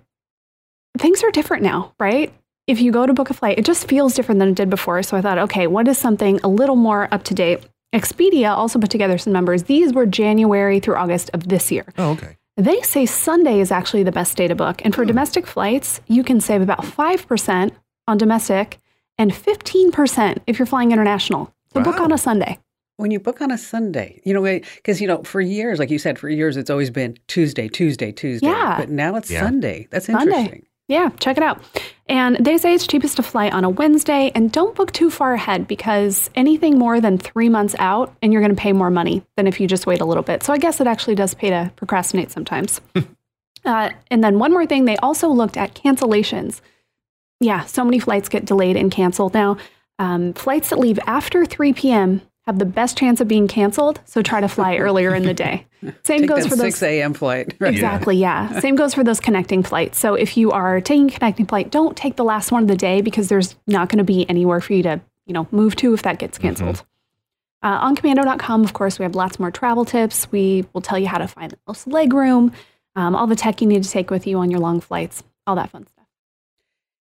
things 0.98 1.24
are 1.24 1.32
different 1.32 1.64
now, 1.64 1.94
right? 2.00 2.34
If 2.68 2.82
you 2.82 2.92
go 2.92 3.06
to 3.06 3.14
book 3.14 3.30
a 3.30 3.34
flight, 3.34 3.58
it 3.58 3.66
just 3.66 3.88
feels 3.88 4.14
different 4.14 4.40
than 4.40 4.50
it 4.50 4.56
did 4.56 4.70
before. 4.70 5.02
So 5.04 5.16
I 5.16 5.22
thought, 5.22 5.38
okay, 5.38 5.68
what 5.68 5.88
is 5.88 5.98
something 5.98 6.40
a 6.44 6.50
little 6.50 6.76
more 6.76 7.08
up 7.14 7.24
to 7.26 7.34
date? 7.34 7.62
Expedia 7.96 8.50
also 8.50 8.78
put 8.78 8.90
together 8.90 9.18
some 9.18 9.32
numbers. 9.32 9.64
These 9.64 9.94
were 9.94 10.06
January 10.06 10.82
through 10.82 10.96
August 10.96 11.30
of 11.34 11.48
this 11.48 11.72
year. 11.72 11.86
Oh, 11.98 12.12
okay. 12.12 12.38
They 12.58 12.82
say 12.82 13.06
Sunday 13.06 13.62
is 13.62 13.72
actually 13.72 14.04
the 14.04 14.12
best 14.12 14.36
day 14.36 14.48
to 14.48 14.56
book. 14.56 14.82
And 14.84 14.94
for 14.94 15.04
hmm. 15.04 15.08
domestic 15.08 15.48
flights, 15.48 16.02
you 16.08 16.24
can 16.24 16.42
save 16.42 16.62
about 16.62 16.82
5% 16.82 17.72
on 18.08 18.18
domestic 18.18 18.80
and 19.18 19.32
15% 19.32 20.38
if 20.48 20.60
you're 20.60 20.66
flying 20.66 20.92
international. 20.92 21.54
So 21.74 21.82
book 21.82 22.00
on 22.00 22.12
a 22.12 22.18
Sunday. 22.18 22.60
When 22.98 23.12
you 23.12 23.20
book 23.20 23.42
on 23.42 23.52
a 23.52 23.58
Sunday, 23.58 24.22
you 24.24 24.34
know, 24.34 24.42
because, 24.42 25.00
you 25.00 25.08
know, 25.08 25.22
for 25.24 25.40
years, 25.40 25.78
like 25.78 25.92
you 25.92 26.00
said, 26.00 26.18
for 26.18 26.30
years, 26.30 26.58
it's 26.58 26.70
always 26.70 26.90
been 26.90 27.18
Tuesday, 27.28 27.68
Tuesday, 27.68 28.12
Tuesday. 28.12 28.48
Yeah. 28.48 28.78
But 28.78 28.90
now 28.90 29.16
it's 29.16 29.30
Yeah. 29.30 29.42
Sunday. 29.42 29.88
That's 29.92 30.08
Sunday. 30.08 30.22
interesting. 30.24 30.66
Yeah, 30.90 31.10
check 31.20 31.36
it 31.36 31.44
out. 31.44 31.62
And 32.08 32.38
they 32.38 32.58
say 32.58 32.74
it's 32.74 32.88
cheapest 32.88 33.18
to 33.18 33.24
fly 33.24 33.50
on 33.50 33.66
a 33.66 33.70
Wednesday, 33.70 34.32
and 34.34 34.50
don't 34.50 34.74
book 34.74 34.94
too 34.94 35.10
far 35.10 35.34
ahead 35.34 35.68
because 35.68 36.30
anything 36.34 36.80
more 36.80 37.02
than 37.02 37.18
three 37.18 37.50
months 37.50 37.76
out, 37.78 38.16
and 38.22 38.32
you're 38.32 38.42
going 38.42 38.56
to 38.56 38.60
pay 38.62 38.72
more 38.72 38.90
money 38.90 39.22
than 39.36 39.48
if 39.48 39.60
you 39.60 39.68
just 39.68 39.86
wait 39.86 40.00
a 40.00 40.06
little 40.06 40.24
bit. 40.24 40.44
So 40.44 40.54
I 40.54 40.58
guess 40.58 40.80
it 40.80 40.88
actually 40.88 41.16
does 41.16 41.34
pay 41.34 41.50
to 41.50 41.72
procrastinate 41.76 42.32
sometimes. 42.32 42.80
uh, 43.66 43.90
and 44.10 44.24
then 44.24 44.40
one 44.40 44.54
more 44.54 44.66
thing, 44.66 44.86
they 44.86 44.96
also 44.98 45.28
looked 45.28 45.58
at 45.58 45.76
cancellations. 45.76 46.62
Yeah, 47.40 47.66
so 47.66 47.84
many 47.84 48.00
flights 48.00 48.30
get 48.30 48.46
delayed 48.46 48.78
and 48.78 48.92
canceled 48.92 49.34
now. 49.34 49.58
Um, 50.00 50.34
flights 50.34 50.70
that 50.70 50.80
leave 50.80 51.00
after 51.06 51.46
3 51.46 51.74
p.m. 51.74 52.22
have 52.46 52.60
the 52.60 52.66
best 52.66 52.98
chance 52.98 53.20
of 53.20 53.28
being 53.28 53.48
canceled, 53.48 54.00
so 54.06 54.22
try 54.22 54.42
to 54.42 54.48
fly 54.48 54.78
earlier 54.78 55.14
in 55.14 55.24
the 55.24 55.34
day. 55.34 55.66
Same 56.04 56.22
Take 56.22 56.30
goes 56.30 56.44
that 56.44 56.50
for 56.50 56.56
those 56.56 56.76
6 56.76 56.84
a.m. 56.84 57.14
flight. 57.14 57.54
Right. 57.60 57.74
Exactly, 57.74 58.18
yeah. 58.18 58.60
Same 58.60 58.76
goes 58.76 58.94
for 58.94 59.04
those 59.04 59.20
connecting 59.20 59.64
flights. 59.64 60.00
So 60.00 60.16
if 60.16 60.38
you 60.38 60.52
are 60.52 60.82
taking 60.82 61.10
a 61.10 61.12
connecting 61.12 61.46
flight, 61.46 61.72
don't 61.72 61.96
take 61.96 62.16
the 62.16 62.24
last 62.24 62.52
one 62.52 62.64
of 62.64 62.68
the 62.68 62.76
day 62.76 63.02
because 63.02 63.30
there's 63.30 63.56
not 63.68 63.90
going 63.90 64.00
to 64.00 64.04
be 64.04 64.28
anywhere 64.30 64.62
for 64.62 64.74
you 64.74 64.84
to, 64.84 65.02
you 65.26 65.34
know, 65.34 65.48
move 65.52 65.76
to 65.78 65.94
if 65.94 66.04
that 66.04 66.20
gets 66.20 66.38
canceled. 66.38 66.84
Uh, 67.64 67.78
on 67.82 67.96
komando.com, 67.96 68.64
of 68.64 68.74
course, 68.74 69.00
we 69.00 69.04
have 69.04 69.16
lots 69.16 69.40
more 69.40 69.52
travel 69.52 69.84
tips. 69.84 70.32
We 70.32 70.66
will 70.74 70.82
tell 70.82 70.98
you 70.98 71.08
how 71.08 71.18
to 71.18 71.28
find 71.28 71.52
the 71.52 71.58
most 71.68 71.88
leg 71.88 72.14
room, 72.14 72.52
um, 72.96 73.16
all 73.16 73.28
the 73.28 73.36
tech 73.36 73.62
you 73.62 73.68
need 73.68 73.84
to 73.84 73.90
take 73.90 74.10
with 74.10 74.26
you 74.28 74.38
on 74.40 74.52
your 74.52 74.60
long 74.60 74.80
flights, 74.80 75.24
all 75.46 75.56
that 75.56 75.70
fun 75.72 75.86
stuff. 75.88 76.07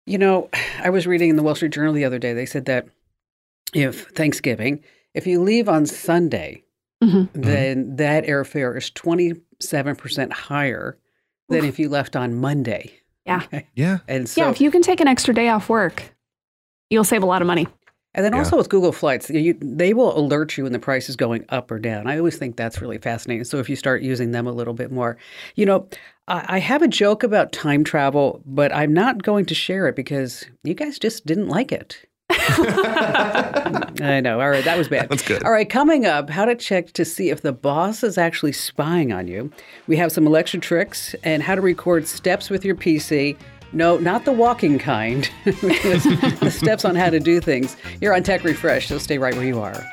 You 0.09 0.19
know, 0.19 0.49
I 0.83 0.91
was 0.91 1.07
reading 1.07 1.31
in 1.31 1.37
the 1.37 1.43
Wall 1.43 1.55
Street 1.55 1.73
Journal 1.73 1.93
the 1.95 2.05
other 2.05 2.19
day, 2.19 2.33
they 2.33 2.47
said 2.47 2.65
that 2.67 2.87
if 3.75 4.09
Thanksgiving, 4.11 4.83
if 5.15 5.27
you 5.27 5.41
leave 5.43 5.69
on 5.69 5.87
Sunday, 5.87 6.63
Mhm. 7.03 7.29
then 7.33 7.97
that 7.97 8.25
airfare 8.25 8.77
is 8.77 8.91
27% 8.91 10.33
higher 10.33 10.97
than 11.49 11.65
if 11.65 11.79
you 11.79 11.89
left 11.89 12.17
on 12.17 12.35
Monday. 12.35 12.91
Yeah. 13.25 13.43
Okay. 13.45 13.67
Yeah. 13.77 13.99
And 14.09 14.29
so, 14.29 14.41
yeah, 14.43 14.51
if 14.51 14.61
you 14.61 14.71
can 14.73 14.83
take 14.83 15.01
an 15.01 15.07
extra 15.07 15.33
day 15.33 15.49
off 15.49 15.69
work, 15.69 16.03
you'll 16.91 17.05
save 17.05 17.23
a 17.23 17.27
lot 17.27 17.41
of 17.43 17.47
money. 17.47 17.69
and 18.15 18.25
then 18.25 18.33
Yeah. 18.33 18.39
also 18.41 18.57
with 18.57 18.69
Google 18.71 18.91
Flights, 18.91 19.31
you, 19.31 19.55
they 19.61 19.93
will 19.95 20.19
alert 20.19 20.57
you 20.57 20.65
when 20.65 20.73
the 20.73 20.79
price 20.81 21.09
is 21.09 21.15
going 21.15 21.45
up 21.51 21.71
or 21.71 21.79
down. 21.79 22.07
I 22.09 22.19
always 22.19 22.37
think 22.37 22.57
that's 22.57 22.81
really 22.81 22.99
fascinating. 22.99 23.45
So 23.45 23.59
if 23.59 23.69
you 23.71 23.77
start 23.77 24.03
using 24.03 24.33
them 24.33 24.47
a 24.49 24.53
little 24.53 24.73
bit 24.75 24.91
more, 24.91 25.19
you 25.55 25.67
know, 25.67 25.87
I, 26.29 26.59
have 26.59 26.83
a 26.83 26.89
joke 26.89 27.23
about 27.23 27.53
time 27.53 27.85
travel, 27.85 28.43
but 28.45 28.75
I'm 28.75 28.93
not 28.93 29.23
going 29.23 29.47
to 29.47 29.55
share 29.55 29.89
it 29.89 29.97
because 29.97 30.45
you 30.63 30.75
guys 30.75 30.99
just 30.99 31.25
didn't 31.25 31.49
like 31.49 31.73
it. 31.73 32.05
I 32.31 34.21
know. 34.23 34.41
All 34.41 34.51
right, 34.51 34.65
that 34.65 34.77
was 34.77 34.89
bad. 34.89 35.09
That's 35.09 35.27
good. 35.27 35.43
All 35.43 35.51
right, 35.51 35.69
coming 35.69 36.05
up, 36.05 36.29
how 36.29 36.45
to 36.45 36.55
check 36.55 36.93
to 36.93 37.05
see 37.05 37.31
if 37.31 37.41
the 37.41 37.53
boss 37.53 38.05
is 38.05 38.19
actually 38.19 38.53
spying 38.53 39.13
on 39.13 39.27
you. 39.27 39.51
We 39.87 39.97
have 39.97 40.13
some 40.13 40.27
election 40.27 40.61
tricks 40.61 41.15
and 41.25 41.43
how 41.43 41.55
to 41.55 41.63
record 41.63 42.07
steps 42.07 42.51
with 42.51 42.65
your 42.65 42.75
PC. 42.75 43.37
No, 43.73 43.97
not 43.99 44.25
the 44.25 44.33
walking 44.33 44.79
kind. 44.79 45.29
the 45.45 46.55
steps 46.55 46.85
on 46.85 46.95
how 46.95 47.11
to 47.11 47.21
do 47.21 47.41
things. 47.41 47.77
You're 48.01 48.15
on 48.15 48.23
Tech 48.23 48.45
Refresh, 48.45 48.89
so 48.89 48.99
stay 48.99 49.19
right 49.19 49.35
where 49.35 49.47
you 49.47 49.61
are. 49.61 49.85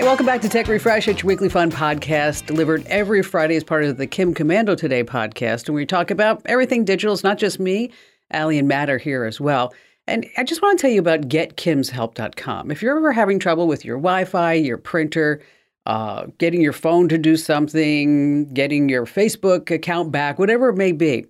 Hey, 0.00 0.06
welcome 0.06 0.24
back 0.24 0.40
to 0.40 0.48
Tech 0.48 0.66
Refresh. 0.66 1.08
It's 1.08 1.20
your 1.20 1.26
weekly 1.26 1.50
fun 1.50 1.70
podcast 1.70 2.46
delivered 2.46 2.86
every 2.86 3.22
Friday 3.22 3.54
as 3.56 3.62
part 3.62 3.84
of 3.84 3.98
the 3.98 4.06
Kim 4.06 4.34
Komando 4.34 4.74
Today 4.74 5.04
podcast. 5.04 5.66
And 5.66 5.74
we 5.74 5.84
talk 5.84 6.10
about 6.10 6.40
everything 6.46 6.86
digital. 6.86 7.12
It's 7.12 7.22
not 7.22 7.36
just 7.36 7.60
me, 7.60 7.90
Allie 8.30 8.58
and 8.58 8.66
Matt 8.66 8.88
are 8.88 8.96
here 8.96 9.24
as 9.24 9.42
well. 9.42 9.74
And 10.06 10.24
I 10.38 10.44
just 10.44 10.62
want 10.62 10.78
to 10.78 10.80
tell 10.80 10.90
you 10.90 11.00
about 11.00 11.28
getkimshelp.com. 11.28 12.70
If 12.70 12.80
you're 12.80 12.96
ever 12.96 13.12
having 13.12 13.38
trouble 13.38 13.68
with 13.68 13.84
your 13.84 13.98
Wi 13.98 14.24
Fi, 14.24 14.54
your 14.54 14.78
printer, 14.78 15.42
uh, 15.84 16.28
getting 16.38 16.62
your 16.62 16.72
phone 16.72 17.10
to 17.10 17.18
do 17.18 17.36
something, 17.36 18.48
getting 18.54 18.88
your 18.88 19.04
Facebook 19.04 19.70
account 19.70 20.10
back, 20.10 20.38
whatever 20.38 20.70
it 20.70 20.78
may 20.78 20.92
be, 20.92 21.26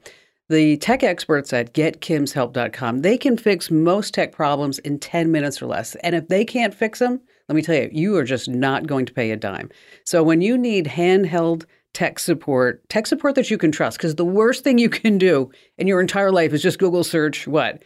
the 0.48 0.76
tech 0.76 1.02
experts 1.02 1.52
at 1.52 1.74
getkimshelp.com, 1.74 3.00
they 3.00 3.18
can 3.18 3.36
fix 3.36 3.68
most 3.68 4.14
tech 4.14 4.30
problems 4.30 4.78
in 4.78 5.00
10 5.00 5.32
minutes 5.32 5.60
or 5.60 5.66
less. 5.66 5.96
And 6.04 6.14
if 6.14 6.28
they 6.28 6.44
can't 6.44 6.72
fix 6.72 7.00
them, 7.00 7.20
let 7.50 7.56
me 7.56 7.62
tell 7.62 7.74
you, 7.74 7.90
you 7.92 8.16
are 8.16 8.22
just 8.22 8.48
not 8.48 8.86
going 8.86 9.04
to 9.06 9.12
pay 9.12 9.32
a 9.32 9.36
dime. 9.36 9.70
So 10.04 10.22
when 10.22 10.40
you 10.40 10.56
need 10.56 10.86
handheld 10.86 11.64
tech 11.94 12.20
support, 12.20 12.88
tech 12.88 13.08
support 13.08 13.34
that 13.34 13.50
you 13.50 13.58
can 13.58 13.72
trust, 13.72 13.98
because 13.98 14.14
the 14.14 14.24
worst 14.24 14.62
thing 14.62 14.78
you 14.78 14.88
can 14.88 15.18
do 15.18 15.50
in 15.76 15.88
your 15.88 16.00
entire 16.00 16.30
life 16.30 16.52
is 16.52 16.62
just 16.62 16.78
Google 16.78 17.02
search 17.02 17.48
what? 17.48 17.82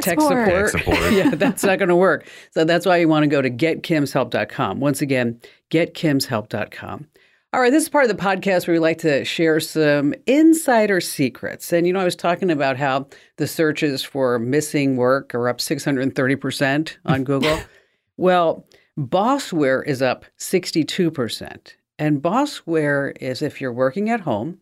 Tech 0.00 0.18
support. 0.18 0.48
Tech 0.48 0.68
support. 0.68 0.98
yeah, 1.12 1.34
that's 1.34 1.62
not 1.62 1.78
going 1.78 1.90
to 1.90 1.96
work. 1.96 2.26
So 2.52 2.64
that's 2.64 2.86
why 2.86 2.96
you 2.96 3.06
want 3.06 3.24
to 3.24 3.26
go 3.26 3.42
to 3.42 3.50
getkimshelp.com. 3.50 4.80
Once 4.80 5.02
again, 5.02 5.38
getkimshelp.com. 5.70 7.06
All 7.52 7.60
right, 7.60 7.70
this 7.70 7.82
is 7.82 7.90
part 7.90 8.08
of 8.08 8.16
the 8.16 8.22
podcast 8.22 8.66
where 8.66 8.72
we 8.72 8.78
like 8.78 8.98
to 9.00 9.22
share 9.26 9.60
some 9.60 10.14
insider 10.26 11.02
secrets. 11.02 11.74
And, 11.74 11.86
you 11.86 11.92
know, 11.92 12.00
I 12.00 12.04
was 12.04 12.16
talking 12.16 12.50
about 12.50 12.78
how 12.78 13.08
the 13.36 13.46
searches 13.46 14.02
for 14.02 14.38
missing 14.38 14.96
work 14.96 15.34
are 15.34 15.46
up 15.50 15.58
630% 15.58 16.96
on 17.04 17.22
Google. 17.22 17.60
well, 18.16 18.66
Bossware 18.98 19.84
is 19.86 20.00
up 20.00 20.24
62%. 20.38 21.74
And 21.98 22.22
Bossware 22.22 23.16
is 23.20 23.42
if 23.42 23.60
you're 23.60 23.72
working 23.72 24.08
at 24.10 24.20
home, 24.20 24.58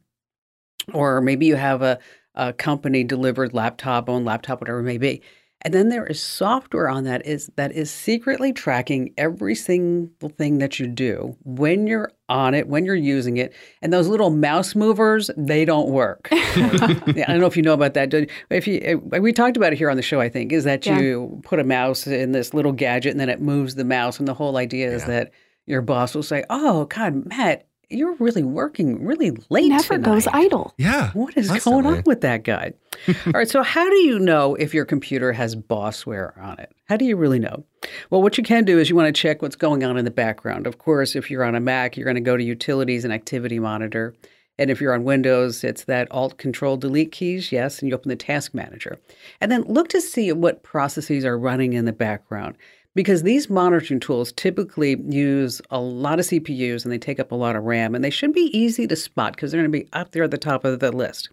or 0.92 1.20
maybe 1.20 1.46
you 1.46 1.56
have 1.56 1.82
a, 1.82 1.98
a 2.34 2.52
company 2.52 3.04
delivered 3.04 3.52
laptop, 3.52 4.08
own 4.08 4.24
laptop, 4.24 4.60
whatever 4.60 4.80
it 4.80 4.84
may 4.84 4.98
be. 4.98 5.22
And 5.64 5.73
then 5.73 5.90
there 5.90 6.04
is 6.07 6.21
software 6.21 6.88
on 6.88 7.04
that 7.04 7.25
is 7.25 7.50
that 7.57 7.71
is 7.73 7.90
secretly 7.90 8.52
tracking 8.52 9.14
every 9.16 9.54
single 9.54 10.28
thing 10.31 10.59
that 10.59 10.81
you 10.81 10.88
do 10.88 11.37
when 11.45 11.87
you're 11.87 12.11
on 12.28 12.54
it, 12.54 12.66
when 12.66 12.85
you're 12.85 12.95
using 12.97 13.37
it. 13.37 13.54
And 13.81 13.92
those 13.92 14.09
little 14.09 14.31
mouse 14.31 14.75
movers, 14.75 15.31
they 15.37 15.64
don't 15.64 15.90
work. 15.90 16.28
yeah, 16.33 17.25
I 17.28 17.33
don't 17.33 17.40
know 17.40 17.47
if 17.47 17.57
you 17.57 17.62
know 17.62 17.75
about 17.75 17.95
that. 17.95 18.12
If 18.50 18.66
you, 18.66 19.00
uh, 19.14 19.21
we 19.21 19.33
talked 19.33 19.57
about 19.57 19.73
it 19.73 19.76
here 19.78 19.90
on 19.90 19.97
the 19.97 20.02
show, 20.02 20.21
I 20.21 20.28
think, 20.28 20.52
is 20.52 20.64
that 20.64 20.85
Yeah. 20.85 20.99
you 20.99 21.40
put 21.45 21.61
a 21.61 21.64
mouse 21.64 22.07
in 22.07 22.33
this 22.33 22.52
little 22.54 22.73
gadget 22.73 23.12
and 23.12 23.21
then 23.21 23.28
it 23.28 23.40
moves 23.40 23.76
the 23.76 23.85
mouse. 23.85 24.19
And 24.19 24.26
the 24.26 24.35
whole 24.35 24.57
idea 24.57 24.90
is 24.90 25.02
Yeah. 25.02 25.09
that 25.09 25.31
your 25.66 25.81
boss 25.83 26.14
will 26.14 26.25
say, 26.25 26.42
"Oh 26.50 26.87
God, 26.87 27.25
Matt, 27.26 27.66
you're 27.92 28.14
really 28.14 28.42
working 28.42 29.04
really 29.04 29.32
late 29.50 29.68
Never 29.68 29.99
goes 29.99 30.26
idle. 30.26 30.75
Yeah. 30.78 31.11
What 31.12 31.37
is 31.37 31.50
going 31.64 31.87
on 31.87 32.02
with 32.06 32.20
that 32.22 32.44
guy? 32.44 32.72
All 33.26 33.32
right, 33.32 33.49
so 33.49 33.62
how 33.62 33.88
do 33.88 33.96
you 33.96 34.18
know 34.18 34.54
if 34.54 34.75
your 34.75 34.84
computer 34.84 35.32
has 35.32 35.56
bossware 35.56 36.37
on 36.42 36.58
it? 36.58 36.72
How 36.87 36.96
do 36.96 37.04
you 37.04 37.16
really 37.16 37.38
know? 37.38 37.64
Well, 38.11 38.22
what 38.22 38.38
you 38.38 38.44
can 38.44 38.64
do 38.64 38.78
is 38.78 38.88
you 38.88 38.96
want 38.96 39.14
to 39.14 39.20
check 39.20 39.42
what's 39.42 39.56
going 39.56 39.82
on 39.82 39.96
in 39.96 40.04
the 40.04 40.11
background. 40.11 40.66
Of 40.66 40.78
course, 40.78 41.16
if 41.16 41.30
you're 41.30 41.44
on 41.44 41.54
a 41.54 41.61
Mac, 41.61 41.96
you're 41.96 42.04
going 42.04 42.14
to 42.16 42.20
go 42.20 42.37
to 42.37 42.44
Utilities 42.44 43.04
and 43.04 43.12
Activity 43.12 43.58
Monitor. 43.58 44.14
And 44.58 44.70
if 44.70 44.80
you're 44.80 44.94
on 44.94 45.04
Windows, 45.04 45.64
it's 45.64 45.84
that 45.84 46.08
Alt 46.11 46.37
Control 46.37 46.76
Delete 46.76 47.11
keys, 47.11 47.50
yes, 47.50 47.80
and 47.80 47.88
you 47.88 47.94
open 47.94 48.11
the 48.11 48.16
Task 48.16 48.52
Manager. 48.54 48.99
And 49.40 49.50
then 49.50 49.62
look 49.62 49.88
to 49.88 50.00
see 50.00 50.30
what 50.32 50.62
processes 50.62 51.25
are 51.25 51.38
running 51.38 51.72
in 51.72 51.87
the 51.87 51.92
background. 51.92 52.56
Because 52.94 53.22
these 53.22 53.49
monitoring 53.49 54.00
tools 54.00 54.32
typically 54.32 55.00
use 55.08 55.62
a 55.70 55.80
lot 55.80 56.18
of 56.20 56.26
CPUs 56.26 56.84
and 56.84 56.92
they 56.92 56.99
take 56.99 57.18
up 57.18 57.32
a 57.32 57.37
lot 57.37 57.56
of 57.56 57.64
RAM, 57.64 57.94
and 57.94 58.04
they 58.04 58.11
should 58.11 58.32
be 58.34 58.50
easy 58.56 58.87
to 58.87 58.96
spot 58.96 59.34
because 59.34 59.50
they're 59.50 59.62
going 59.62 59.72
to 59.72 59.78
be 59.78 59.88
up 59.94 60.11
there 60.12 60.25
at 60.25 60.30
the 60.30 60.37
top 60.38 60.64
of 60.66 60.80
the 60.80 60.92
list. 60.92 61.30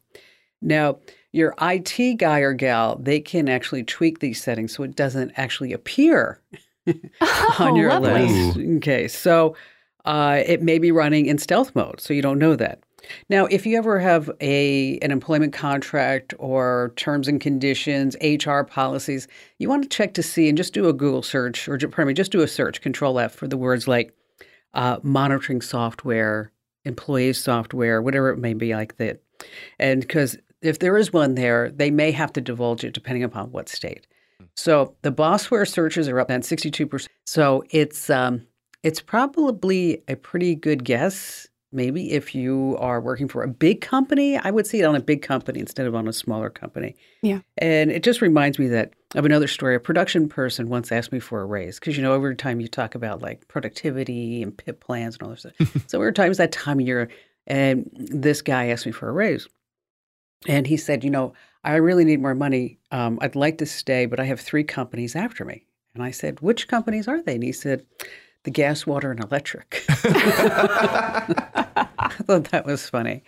Now, 0.61 0.99
your 1.33 1.53
IT 1.61 2.15
guy 2.17 2.39
or 2.39 2.53
gal, 2.53 2.97
they 2.97 3.19
can 3.19 3.49
actually 3.49 3.83
tweak 3.83 4.19
these 4.19 4.41
settings 4.41 4.73
so 4.73 4.83
it 4.83 4.95
doesn't 4.95 5.31
actually 5.35 5.73
appear 5.73 6.39
on 6.87 6.99
Oh, 7.59 7.75
your 7.75 7.89
lovely. 7.89 8.27
list. 8.27 8.57
Okay, 8.77 9.07
so 9.07 9.55
uh, 10.05 10.41
it 10.45 10.61
may 10.61 10.79
be 10.79 10.91
running 10.91 11.25
in 11.25 11.37
stealth 11.37 11.75
mode, 11.75 11.99
so 12.01 12.13
you 12.13 12.21
don't 12.21 12.39
know 12.39 12.55
that. 12.55 12.79
Now, 13.29 13.45
if 13.45 13.65
you 13.65 13.77
ever 13.77 13.99
have 13.99 14.29
a 14.41 14.97
an 14.99 15.11
employment 15.11 15.53
contract 15.53 16.33
or 16.39 16.93
terms 16.95 17.27
and 17.27 17.39
conditions, 17.39 18.15
HR 18.21 18.61
policies, 18.61 19.27
you 19.57 19.69
want 19.69 19.83
to 19.83 19.89
check 19.89 20.13
to 20.15 20.23
see 20.23 20.49
and 20.49 20.57
just 20.57 20.73
do 20.73 20.87
a 20.87 20.93
Google 20.93 21.23
search 21.23 21.67
or 21.67 21.77
pardon 21.77 22.07
me, 22.07 22.13
just 22.13 22.31
do 22.31 22.41
a 22.41 22.47
search, 22.47 22.81
Control 22.81 23.19
F 23.19 23.33
for 23.33 23.47
the 23.47 23.57
words 23.57 23.87
like 23.87 24.13
uh, 24.73 24.99
monitoring 25.03 25.61
software, 25.61 26.51
employee 26.85 27.33
software, 27.33 28.01
whatever 28.01 28.29
it 28.29 28.37
may 28.37 28.53
be 28.53 28.73
like 28.73 28.97
that. 28.97 29.21
And 29.79 30.01
because 30.01 30.37
if 30.61 30.79
there 30.79 30.97
is 30.97 31.13
one 31.13 31.35
there, 31.35 31.71
they 31.71 31.91
may 31.91 32.11
have 32.11 32.33
to 32.33 32.41
divulge 32.41 32.83
it 32.83 32.93
depending 32.93 33.23
upon 33.23 33.51
what 33.51 33.69
state. 33.69 34.07
So 34.55 34.95
the 35.01 35.11
Bossware 35.11 35.67
searches 35.67 36.07
are 36.09 36.19
up 36.19 36.31
at 36.31 36.41
62%. 36.41 37.07
So 37.25 37.63
it's 37.69 38.09
um, 38.09 38.45
it's 38.83 39.01
probably 39.01 40.03
a 40.07 40.15
pretty 40.15 40.55
good 40.55 40.83
guess 40.83 41.47
maybe 41.71 42.11
if 42.11 42.33
you 42.33 42.75
are 42.79 42.99
working 42.99 43.27
for 43.27 43.43
a 43.43 43.47
big 43.47 43.81
company, 43.81 44.37
I 44.37 44.51
would 44.51 44.65
see 44.65 44.79
it 44.79 44.85
on 44.85 44.95
a 44.95 44.99
big 44.99 45.21
company 45.21 45.59
instead 45.59 45.85
of 45.85 45.95
on 45.95 46.07
a 46.07 46.13
smaller 46.13 46.49
company. 46.49 46.95
Yeah. 47.21 47.41
And 47.57 47.91
it 47.91 48.03
just 48.03 48.21
reminds 48.21 48.57
me 48.57 48.67
that 48.67 48.93
of 49.15 49.25
another 49.25 49.47
story. 49.47 49.75
A 49.75 49.79
production 49.79 50.29
person 50.29 50.69
once 50.69 50.91
asked 50.91 51.11
me 51.11 51.19
for 51.19 51.41
a 51.41 51.45
raise 51.45 51.79
because 51.79 51.97
you 51.97 52.03
know 52.03 52.13
every 52.13 52.35
time 52.35 52.59
you 52.59 52.67
talk 52.67 52.95
about 52.95 53.21
like 53.21 53.47
productivity 53.47 54.41
and 54.41 54.57
PIP 54.57 54.79
plans 54.79 55.15
and 55.15 55.23
all 55.23 55.29
this 55.29 55.41
stuff. 55.41 55.83
so 55.87 55.99
every 55.99 56.13
time 56.13 56.29
it's 56.29 56.37
that 56.37 56.51
time 56.51 56.79
of 56.79 56.85
year, 56.85 57.09
and 57.47 57.89
this 57.93 58.41
guy 58.41 58.67
asked 58.67 58.85
me 58.85 58.91
for 58.91 59.09
a 59.09 59.13
raise, 59.13 59.47
and 60.47 60.67
he 60.67 60.77
said, 60.77 61.03
you 61.03 61.09
know, 61.09 61.33
I 61.63 61.75
really 61.75 62.05
need 62.05 62.21
more 62.21 62.35
money. 62.35 62.79
Um, 62.91 63.19
I'd 63.21 63.35
like 63.35 63.57
to 63.57 63.65
stay, 63.65 64.05
but 64.05 64.19
I 64.19 64.25
have 64.25 64.39
three 64.39 64.63
companies 64.63 65.15
after 65.15 65.43
me. 65.43 65.65
And 65.93 66.03
I 66.03 66.11
said, 66.11 66.39
which 66.39 66.67
companies 66.67 67.07
are 67.07 67.21
they? 67.21 67.35
And 67.35 67.43
he 67.43 67.51
said, 67.51 67.85
the 68.43 68.51
gas, 68.51 68.87
water, 68.87 69.11
and 69.11 69.23
electric. 69.23 69.83
I 69.89 71.87
thought 72.25 72.45
that 72.51 72.65
was 72.65 72.89
funny. 72.89 73.23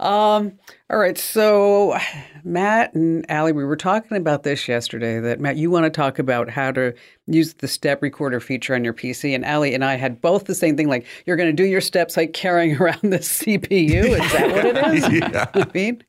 Um, 0.00 0.58
all 0.90 0.98
right. 0.98 1.18
So, 1.18 1.96
Matt 2.44 2.94
and 2.94 3.28
Allie, 3.30 3.52
we 3.52 3.64
were 3.64 3.76
talking 3.76 4.16
about 4.16 4.42
this 4.42 4.66
yesterday. 4.66 5.20
That 5.20 5.40
Matt, 5.40 5.56
you 5.56 5.70
want 5.70 5.84
to 5.84 5.90
talk 5.90 6.18
about 6.18 6.48
how 6.48 6.72
to 6.72 6.94
use 7.26 7.54
the 7.54 7.68
step 7.68 8.02
recorder 8.02 8.40
feature 8.40 8.74
on 8.74 8.84
your 8.84 8.94
PC, 8.94 9.34
and 9.34 9.44
Allie 9.44 9.74
and 9.74 9.84
I 9.84 9.96
had 9.96 10.20
both 10.20 10.44
the 10.44 10.54
same 10.54 10.76
thing. 10.76 10.88
Like 10.88 11.06
you're 11.26 11.36
going 11.36 11.54
to 11.54 11.62
do 11.62 11.68
your 11.68 11.80
steps 11.80 12.16
like 12.16 12.32
carrying 12.32 12.76
around 12.76 13.00
the 13.02 13.18
CPU. 13.18 14.04
Is 14.04 14.32
that 14.32 14.50
what 14.50 14.64
it 14.64 14.94
is? 14.94 15.04
Yeah. 15.14 15.46
I 15.54 15.66
mean, 15.74 16.02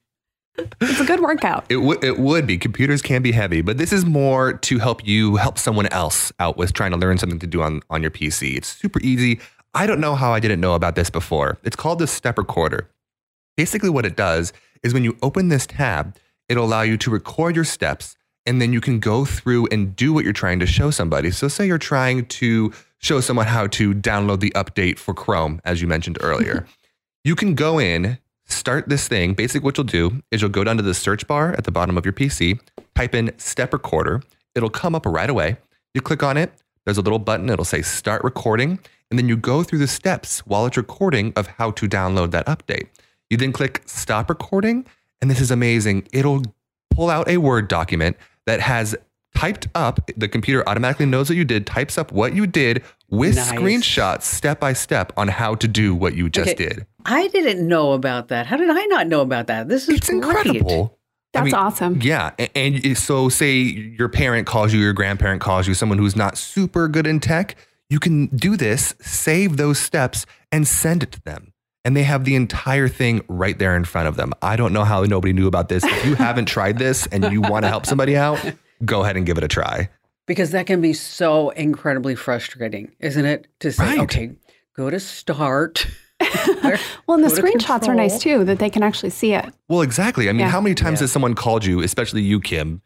It's 0.57 0.99
a 0.99 1.05
good 1.05 1.19
workout. 1.19 1.65
It, 1.69 1.75
w- 1.75 1.99
it 2.01 2.17
would 2.17 2.47
be. 2.47 2.57
Computers 2.57 3.01
can 3.01 3.21
be 3.21 3.31
heavy, 3.31 3.61
but 3.61 3.77
this 3.77 3.91
is 3.91 4.05
more 4.05 4.53
to 4.53 4.79
help 4.79 5.05
you 5.05 5.35
help 5.35 5.57
someone 5.57 5.87
else 5.87 6.31
out 6.39 6.57
with 6.57 6.73
trying 6.73 6.91
to 6.91 6.97
learn 6.97 7.17
something 7.17 7.39
to 7.39 7.47
do 7.47 7.61
on, 7.61 7.81
on 7.89 8.01
your 8.01 8.11
PC. 8.11 8.55
It's 8.55 8.67
super 8.67 8.99
easy. 9.01 9.39
I 9.73 9.87
don't 9.87 9.99
know 9.99 10.15
how 10.15 10.31
I 10.31 10.39
didn't 10.39 10.61
know 10.61 10.73
about 10.73 10.95
this 10.95 11.09
before. 11.09 11.57
It's 11.63 11.75
called 11.75 11.99
the 11.99 12.07
step 12.07 12.37
recorder. 12.37 12.89
Basically, 13.57 13.89
what 13.89 14.05
it 14.05 14.15
does 14.15 14.53
is 14.83 14.93
when 14.93 15.03
you 15.03 15.17
open 15.21 15.49
this 15.49 15.65
tab, 15.67 16.15
it'll 16.47 16.65
allow 16.65 16.81
you 16.81 16.97
to 16.97 17.09
record 17.09 17.55
your 17.55 17.65
steps 17.65 18.15
and 18.45 18.61
then 18.61 18.71
you 18.71 18.79
can 18.79 18.99
go 18.99 19.25
through 19.25 19.67
and 19.71 19.95
do 19.95 20.13
what 20.13 20.23
you're 20.23 20.33
trying 20.33 20.59
to 20.59 20.65
show 20.65 20.91
somebody. 20.91 21.31
So, 21.31 21.47
say 21.47 21.65
you're 21.65 21.77
trying 21.77 22.27
to 22.27 22.71
show 22.99 23.19
someone 23.19 23.47
how 23.47 23.67
to 23.67 23.93
download 23.93 24.39
the 24.39 24.51
update 24.51 24.97
for 24.97 25.13
Chrome, 25.13 25.61
as 25.65 25.81
you 25.81 25.87
mentioned 25.87 26.17
earlier. 26.21 26.65
you 27.23 27.35
can 27.35 27.55
go 27.55 27.79
in, 27.79 28.19
start 28.45 28.89
this 28.89 29.07
thing. 29.07 29.33
Basically, 29.33 29.63
what 29.63 29.77
you'll 29.77 29.85
do 29.85 30.21
is 30.31 30.41
you'll 30.41 30.51
go 30.51 30.63
down 30.63 30.77
to 30.77 30.83
the 30.83 30.93
search 30.93 31.27
bar 31.27 31.53
at 31.53 31.63
the 31.63 31.71
bottom 31.71 31.97
of 31.97 32.05
your 32.05 32.13
PC, 32.13 32.59
type 32.95 33.15
in 33.15 33.31
step 33.37 33.73
recorder. 33.73 34.21
It'll 34.53 34.69
come 34.69 34.95
up 34.95 35.05
right 35.05 35.29
away. 35.29 35.57
You 35.93 36.01
click 36.01 36.23
on 36.23 36.37
it, 36.37 36.51
there's 36.85 36.97
a 36.97 37.01
little 37.01 37.19
button, 37.19 37.49
it'll 37.49 37.65
say 37.65 37.81
start 37.81 38.23
recording. 38.23 38.79
And 39.09 39.19
then 39.19 39.27
you 39.27 39.37
go 39.37 39.63
through 39.63 39.79
the 39.79 39.87
steps 39.87 40.39
while 40.39 40.65
it's 40.65 40.77
recording 40.77 41.33
of 41.35 41.47
how 41.47 41.71
to 41.71 41.87
download 41.87 42.31
that 42.31 42.45
update. 42.47 42.87
You 43.29 43.37
then 43.37 43.51
click 43.51 43.81
stop 43.85 44.29
recording, 44.29 44.85
and 45.21 45.29
this 45.29 45.39
is 45.39 45.51
amazing. 45.51 46.07
It'll 46.11 46.43
pull 46.91 47.09
out 47.09 47.27
a 47.27 47.37
Word 47.37 47.67
document 47.67 48.17
that 48.45 48.59
has 48.61 48.95
typed 49.35 49.67
up, 49.75 50.09
the 50.17 50.27
computer 50.27 50.67
automatically 50.67 51.05
knows 51.05 51.29
what 51.29 51.35
you 51.37 51.45
did, 51.45 51.67
types 51.67 51.97
up 51.97 52.11
what 52.11 52.33
you 52.35 52.47
did 52.47 52.83
with 53.09 53.35
Nice. 53.35 53.51
screenshots 53.51 54.23
step 54.23 54.59
by 54.59 54.73
step 54.73 55.13
on 55.17 55.27
how 55.27 55.55
to 55.55 55.67
do 55.67 55.93
what 55.93 56.15
you 56.15 56.29
just 56.29 56.51
Okay. 56.51 56.67
did. 56.69 56.85
I 57.05 57.27
didn't 57.27 57.67
know 57.67 57.91
about 57.91 58.29
that. 58.29 58.47
How 58.47 58.57
did 58.57 58.69
I 58.69 58.85
not 58.85 59.07
know 59.07 59.21
about 59.21 59.47
that? 59.47 59.67
This 59.67 59.83
is 59.87 59.95
It's 59.97 60.09
great. 60.09 60.23
incredible. 60.23 60.97
I 61.35 61.39
That's 61.39 61.45
mean, 61.45 61.53
awesome. 61.53 61.99
Yeah. 62.01 62.31
a- 62.39 62.57
And 62.57 62.97
so, 62.97 63.27
say 63.29 63.51
your 63.53 64.07
parent 64.09 64.47
calls 64.47 64.73
you, 64.73 64.79
your 64.79 64.93
grandparent 64.93 65.41
calls 65.41 65.67
you, 65.67 65.73
someone 65.73 65.97
who's 65.97 66.15
not 66.15 66.37
super 66.37 66.87
good 66.87 67.05
in 67.05 67.19
tech, 67.19 67.55
you 67.89 67.99
can 67.99 68.27
do 68.27 68.55
this, 68.57 68.95
save 69.01 69.57
those 69.57 69.77
steps, 69.77 70.25
and 70.51 70.65
send 70.67 71.03
it 71.03 71.11
to 71.11 71.21
them. 71.23 71.51
And 71.83 71.95
they 71.95 72.03
have 72.03 72.23
the 72.25 72.33
entire 72.35 72.87
thing 72.87 73.21
right 73.27 73.59
there 73.59 73.75
in 73.75 73.83
front 73.83 74.07
of 74.07 74.15
them. 74.15 74.31
I 74.41 74.55
don't 74.55 74.73
know 74.73 74.85
how 74.85 75.03
nobody 75.03 75.33
knew 75.33 75.45
about 75.45 75.69
this. 75.69 75.83
If 75.83 76.05
you 76.05 76.15
haven't 76.27 76.45
tried 76.45 76.79
this 76.79 77.05
and 77.07 77.25
you 77.31 77.41
want 77.41 77.63
to 77.63 77.69
help 77.69 77.85
somebody 77.85 78.15
out, 78.17 78.39
go 78.83 79.03
ahead 79.03 79.15
and 79.17 79.25
give 79.25 79.37
it 79.37 79.43
a 79.43 79.47
try. 79.47 79.89
Because 80.27 80.51
that 80.51 80.65
can 80.65 80.81
be 80.81 80.93
so 80.93 81.51
incredibly 81.51 82.15
frustrating, 82.15 82.91
isn't 82.99 83.25
it? 83.25 83.47
To 83.59 83.71
say, 83.71 83.83
Right. 83.85 83.99
okay, 83.99 84.31
go 84.75 84.89
to 84.89 84.99
start. 84.99 85.85
Where- 86.61 86.79
Well, 87.07 87.19
and 87.19 87.23
the 87.23 87.29
screenshots 87.41 87.87
are 87.87 87.93
nice 87.93 88.17
too, 88.19 88.43
that 88.45 88.57
they 88.57 88.69
can 88.71 88.81
actually 88.81 89.11
see 89.11 89.33
it. 89.33 89.45
Well, 89.69 89.81
exactly. 89.81 90.27
I 90.27 90.31
mean, 90.31 90.39
Yeah. 90.41 90.49
how 90.49 90.59
many 90.61 90.73
times 90.73 90.99
Yeah. 90.99 91.03
has 91.03 91.11
someone 91.11 91.35
called 91.35 91.63
you, 91.63 91.81
especially 91.81 92.23
you, 92.23 92.39
Kim? 92.39 92.81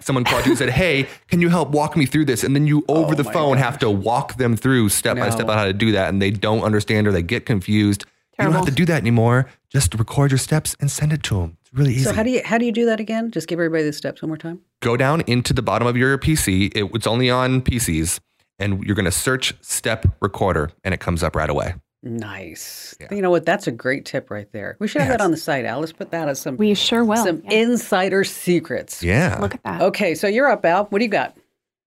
Someone 0.00 0.24
called 0.24 0.44
you 0.46 0.52
and 0.52 0.58
said, 0.58 0.70
Hey, 0.70 1.06
can 1.28 1.40
you 1.40 1.50
help 1.50 1.70
walk 1.70 1.96
me 1.96 2.06
through 2.06 2.24
this? 2.24 2.42
And 2.42 2.54
then 2.56 2.66
you 2.66 2.84
oh 2.88 3.04
over 3.04 3.12
Oh 3.12 3.16
the 3.16 3.24
phone 3.24 3.56
gosh. 3.56 3.64
have 3.64 3.78
to 3.80 3.90
walk 3.90 4.36
them 4.38 4.56
through 4.56 4.88
step 4.88 5.18
by 5.18 5.28
step 5.30 5.48
on 5.48 5.58
how 5.58 5.64
to 5.66 5.72
do 5.74 5.92
that. 5.92 6.08
And 6.08 6.20
they 6.22 6.30
don't 6.30 6.62
understand 6.62 7.06
or 7.06 7.12
they 7.12 7.22
get 7.22 7.44
confused. 7.44 8.06
You 8.38 8.44
don't 8.46 8.54
have 8.54 8.64
to 8.66 8.70
do 8.70 8.86
that 8.86 9.00
anymore. 9.02 9.46
Just 9.68 9.94
record 9.94 10.30
your 10.30 10.38
steps 10.38 10.74
and 10.80 10.90
send 10.90 11.12
it 11.12 11.22
to 11.24 11.40
them. 11.40 11.57
It's 11.70 11.78
really 11.78 11.94
easy. 11.94 12.04
So 12.04 12.12
how 12.12 12.22
do 12.22 12.30
you 12.30 12.40
how 12.44 12.58
do 12.58 12.64
you 12.64 12.72
do 12.72 12.86
that 12.86 13.00
again? 13.00 13.30
Just 13.30 13.48
give 13.48 13.58
everybody 13.58 13.84
the 13.84 13.92
steps 13.92 14.22
one 14.22 14.28
more 14.28 14.36
time. 14.36 14.60
Go 14.80 14.96
down 14.96 15.22
into 15.22 15.52
the 15.52 15.62
bottom 15.62 15.86
of 15.88 15.96
your 15.96 16.16
PC. 16.18 16.74
It, 16.76 16.90
it's 16.94 17.06
only 17.06 17.30
on 17.30 17.62
PCs. 17.62 18.20
And 18.60 18.82
you're 18.84 18.96
going 18.96 19.04
to 19.04 19.12
search 19.12 19.54
step 19.60 20.04
recorder 20.20 20.70
and 20.82 20.92
it 20.92 20.98
comes 20.98 21.22
up 21.22 21.36
right 21.36 21.48
away. 21.48 21.74
Nice. 22.02 22.96
Yeah. 23.00 23.14
You 23.14 23.22
know 23.22 23.30
what? 23.30 23.44
That's 23.46 23.66
a 23.68 23.70
great 23.70 24.04
tip 24.04 24.30
right 24.30 24.50
there. 24.52 24.76
We 24.80 24.88
should 24.88 25.00
have 25.02 25.10
that 25.10 25.20
on 25.20 25.30
the 25.30 25.36
site, 25.36 25.64
Al. 25.64 25.78
Let's 25.80 25.92
put 25.92 26.10
that 26.10 26.28
as 26.28 26.40
some 26.40 26.56
We 26.56 26.74
sure 26.74 27.04
will. 27.04 27.24
some 27.24 27.42
Yeah. 27.44 27.52
insider 27.58 28.24
secrets. 28.24 29.02
Yeah. 29.02 29.38
Look 29.40 29.54
at 29.54 29.62
that. 29.62 29.82
Okay, 29.82 30.14
so 30.16 30.26
you're 30.26 30.48
up, 30.48 30.64
Al. 30.64 30.86
What 30.86 30.98
do 30.98 31.04
you 31.04 31.10
got? 31.10 31.36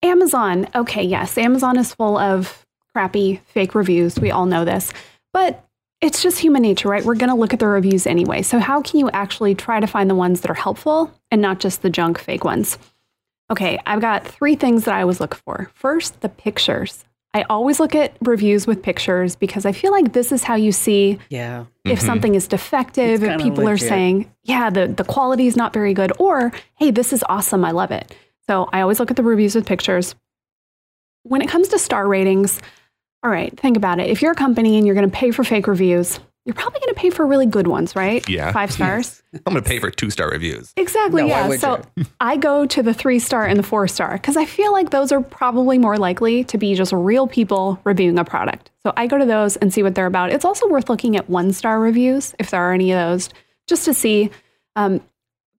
Amazon. 0.02 0.66
Okay, 0.74 1.02
yes, 1.02 1.37
Amazon 1.38 1.78
is 1.78 1.94
full 1.94 2.18
of 2.18 2.66
crappy 2.94 3.40
fake 3.46 3.74
reviews. 3.74 4.18
We 4.18 4.30
all 4.30 4.46
know 4.46 4.64
this. 4.64 4.92
But 5.33 5.64
it's 6.00 6.22
just 6.22 6.38
human 6.38 6.62
nature, 6.62 6.88
right? 6.88 7.04
We're 7.04 7.14
going 7.14 7.28
to 7.30 7.36
look 7.36 7.52
at 7.52 7.58
the 7.58 7.66
reviews 7.66 8.06
anyway. 8.06 8.42
So, 8.42 8.58
how 8.58 8.80
can 8.82 8.98
you 9.00 9.10
actually 9.10 9.54
try 9.54 9.80
to 9.80 9.86
find 9.86 10.08
the 10.08 10.14
ones 10.14 10.40
that 10.40 10.50
are 10.50 10.54
helpful 10.54 11.12
and 11.30 11.42
not 11.42 11.60
just 11.60 11.82
the 11.82 11.90
junk 11.90 12.18
fake 12.18 12.44
ones? 12.44 12.78
Okay, 13.50 13.78
I've 13.84 14.00
got 14.00 14.26
three 14.26 14.54
things 14.54 14.84
that 14.84 14.94
I 14.94 15.02
always 15.02 15.20
look 15.20 15.34
for. 15.34 15.70
First, 15.74 16.20
the 16.20 16.28
pictures. 16.28 17.04
I 17.34 17.42
always 17.50 17.78
look 17.78 17.94
at 17.94 18.16
reviews 18.22 18.66
with 18.66 18.82
pictures 18.82 19.36
because 19.36 19.64
I 19.64 19.72
feel 19.72 19.92
like 19.92 20.12
this 20.12 20.32
is 20.32 20.42
how 20.42 20.54
you 20.56 20.72
see 20.72 21.18
Yeah. 21.28 21.66
if 21.84 22.00
Mhm. 22.00 22.06
something 22.06 22.34
is 22.34 22.48
defective, 22.48 23.22
if 23.22 23.28
kinda 23.28 23.44
people 23.44 23.68
are 23.68 23.76
saying, 23.76 24.32
yeah, 24.42 24.68
the, 24.70 24.88
the 24.88 25.04
quality 25.04 25.46
is 25.46 25.54
not 25.56 25.72
very 25.72 25.94
good, 25.94 26.12
or 26.18 26.50
hey, 26.76 26.90
this 26.90 27.12
is 27.12 27.24
awesome, 27.28 27.64
I 27.64 27.70
love 27.70 27.90
it. 27.92 28.16
So 28.48 28.68
I 28.72 28.80
always 28.80 28.98
look 28.98 29.10
at 29.10 29.16
the 29.16 29.22
reviews 29.22 29.54
with 29.54 29.64
pictures. 29.66 30.16
When 31.22 31.40
it 31.42 31.48
comes 31.48 31.68
to 31.68 31.78
star 31.78 32.08
ratings, 32.08 32.60
all 33.22 33.30
right, 33.30 33.59
think 33.59 33.76
about 33.76 34.00
it. 34.00 34.09
If 34.09 34.22
you're 34.22 34.33
a 34.33 34.37
company 34.37 34.76
and 34.78 34.87
you're 34.87 34.94
going 34.94 35.09
to 35.11 35.14
pay 35.16 35.30
for 35.30 35.44
fake 35.44 35.66
reviews, 35.66 36.18
you're 36.46 36.54
probably 36.54 36.80
going 36.80 36.94
to 36.94 36.98
pay 36.98 37.11
for 37.11 37.26
really 37.26 37.44
good 37.44 37.66
ones, 37.66 37.94
right? 37.94 38.26
Yeah. 38.28 38.50
Five 38.50 38.72
stars. 38.72 39.22
I'm 39.46 39.52
going 39.52 39.62
to 39.62 39.68
pay 39.68 39.78
for 39.78 39.90
two 39.90 40.09
star 40.09 40.30
reviews. 40.30 40.72
Exactly. 40.76 41.22
No, 41.22 41.28
yeah. 41.28 41.50
So 41.56 41.83
I 42.20 42.38
go 42.38 42.64
to 42.66 42.83
the 42.83 42.94
three 42.94 43.18
star 43.18 43.44
and 43.46 43.59
the 43.59 43.62
four 43.62 43.87
star 43.88 44.12
because 44.14 44.37
I 44.38 44.46
feel 44.46 44.72
like 44.72 44.88
those 44.90 45.12
are 45.12 45.20
probably 45.20 45.76
more 45.76 45.98
likely 45.98 46.44
to 46.44 46.56
be 46.56 46.74
just 46.74 46.92
real 46.92 47.26
people 47.26 47.78
reviewing 47.85 48.18
a 48.18 48.24
product. 48.24 48.70
So 48.83 48.92
I 48.96 49.06
go 49.06 49.18
to 49.18 49.26
those 49.26 49.56
and 49.56 49.72
see 49.72 49.83
what 49.83 49.94
they're 49.94 50.06
about. 50.06 50.30
It's 50.33 50.46
also 50.46 50.66
worth 50.68 50.88
looking 50.88 51.14
at 51.16 51.28
one 51.28 51.52
star 51.52 51.78
reviews 51.78 52.35
if 52.38 52.50
there 52.50 52.62
are 52.62 52.72
any 52.72 52.90
of 52.92 52.98
those, 52.98 53.28
just 53.68 53.85
to 53.85 53.92
see. 53.94 54.30
Um, 54.76 55.02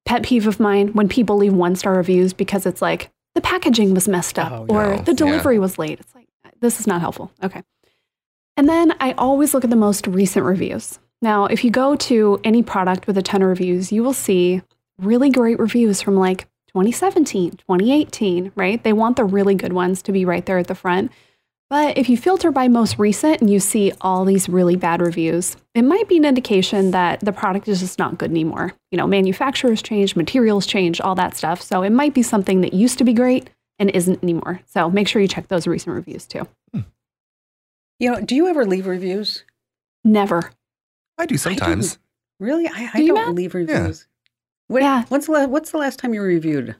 pet 0.05 0.23
peeve 0.23 0.47
of 0.47 0.59
mine 0.59 0.87
when 0.93 1.07
people 1.07 1.37
leave 1.37 1.53
one 1.53 1.75
star 1.75 1.93
reviews 1.95 2.33
because 2.33 2.65
it's 2.65 2.81
like 2.81 3.11
the 3.35 3.41
packaging 3.41 3.93
was 3.93 4.07
messed 4.07 4.39
up 4.39 4.51
Oh, 4.51 4.65
or 4.67 4.95
no. 4.95 5.01
the 5.03 5.11
Yeah. 5.11 5.15
delivery 5.15 5.59
was 5.59 5.77
late. 5.77 5.99
It's 5.99 6.15
like 6.15 6.20
this 6.61 6.79
is 6.79 6.87
not 6.87 7.01
helpful. 7.01 7.31
Okay. 7.43 7.63
And 8.57 8.69
then 8.69 8.93
I 8.99 9.13
always 9.13 9.53
look 9.53 9.63
at 9.63 9.69
the 9.69 9.75
most 9.75 10.07
recent 10.07 10.45
reviews. 10.45 10.99
Now, 11.21 11.45
if 11.45 11.63
you 11.63 11.71
go 11.71 11.95
to 11.95 12.39
any 12.43 12.63
product 12.63 13.07
with 13.07 13.17
a 13.17 13.21
ton 13.21 13.41
of 13.41 13.49
reviews, 13.49 13.91
you 13.91 14.03
will 14.03 14.13
see 14.13 14.61
really 14.99 15.29
great 15.29 15.59
reviews 15.59 16.01
from 16.01 16.15
like 16.15 16.47
2017, 16.67 17.51
2018, 17.51 18.51
right? 18.55 18.83
They 18.83 18.93
want 18.93 19.17
the 19.17 19.25
really 19.25 19.55
good 19.55 19.73
ones 19.73 20.01
to 20.03 20.11
be 20.11 20.25
right 20.25 20.45
there 20.45 20.57
at 20.57 20.67
the 20.67 20.75
front. 20.75 21.11
But 21.69 21.97
if 21.97 22.09
you 22.09 22.17
filter 22.17 22.51
by 22.51 22.67
most 22.67 22.99
recent 22.99 23.39
and 23.39 23.49
you 23.49 23.59
see 23.59 23.93
all 24.01 24.25
these 24.25 24.49
really 24.49 24.75
bad 24.75 25.01
reviews, 25.01 25.55
it 25.73 25.83
might 25.83 26.09
be 26.09 26.17
an 26.17 26.25
indication 26.25 26.91
that 26.91 27.21
the 27.21 27.31
product 27.31 27.67
is 27.67 27.79
just 27.79 27.97
not 27.97 28.17
good 28.17 28.29
anymore. 28.29 28.73
You 28.91 28.97
know, 28.97 29.07
manufacturers 29.07 29.81
change, 29.81 30.15
materials 30.15 30.65
change, 30.65 30.99
all 30.99 31.15
that 31.15 31.37
stuff. 31.37 31.61
So 31.61 31.81
it 31.81 31.91
might 31.91 32.13
be 32.13 32.23
something 32.23 32.61
that 32.61 32.73
used 32.73 32.97
to 32.97 33.03
be 33.05 33.13
great 33.13 33.49
and 33.81 33.89
isn't 33.89 34.21
anymore. 34.23 34.61
So 34.67 34.89
make 34.91 35.07
sure 35.07 35.21
you 35.21 35.27
check 35.27 35.47
those 35.47 35.65
recent 35.65 35.95
reviews 35.95 36.25
too. 36.27 36.47
You 37.99 38.11
know, 38.11 38.21
do 38.21 38.35
you 38.35 38.47
ever 38.47 38.65
leave 38.65 38.87
reviews? 38.87 39.43
Never. 40.03 40.51
I 41.17 41.25
do 41.25 41.37
sometimes. 41.37 41.97
Really? 42.39 42.67
I, 42.67 42.89
I 42.93 42.97
Do 42.97 43.03
you, 43.03 43.13
don't 43.15 43.25
Matt? 43.27 43.35
leave 43.35 43.53
reviews. 43.53 44.07
When, 44.67 44.83
Yeah. 44.83 45.03
What's 45.09 45.25
the 45.25 45.33
la- 45.33 45.45
What's 45.47 45.71
the 45.71 45.77
last 45.77 45.99
time 45.99 46.13
you 46.13 46.21
reviewed? 46.21 46.75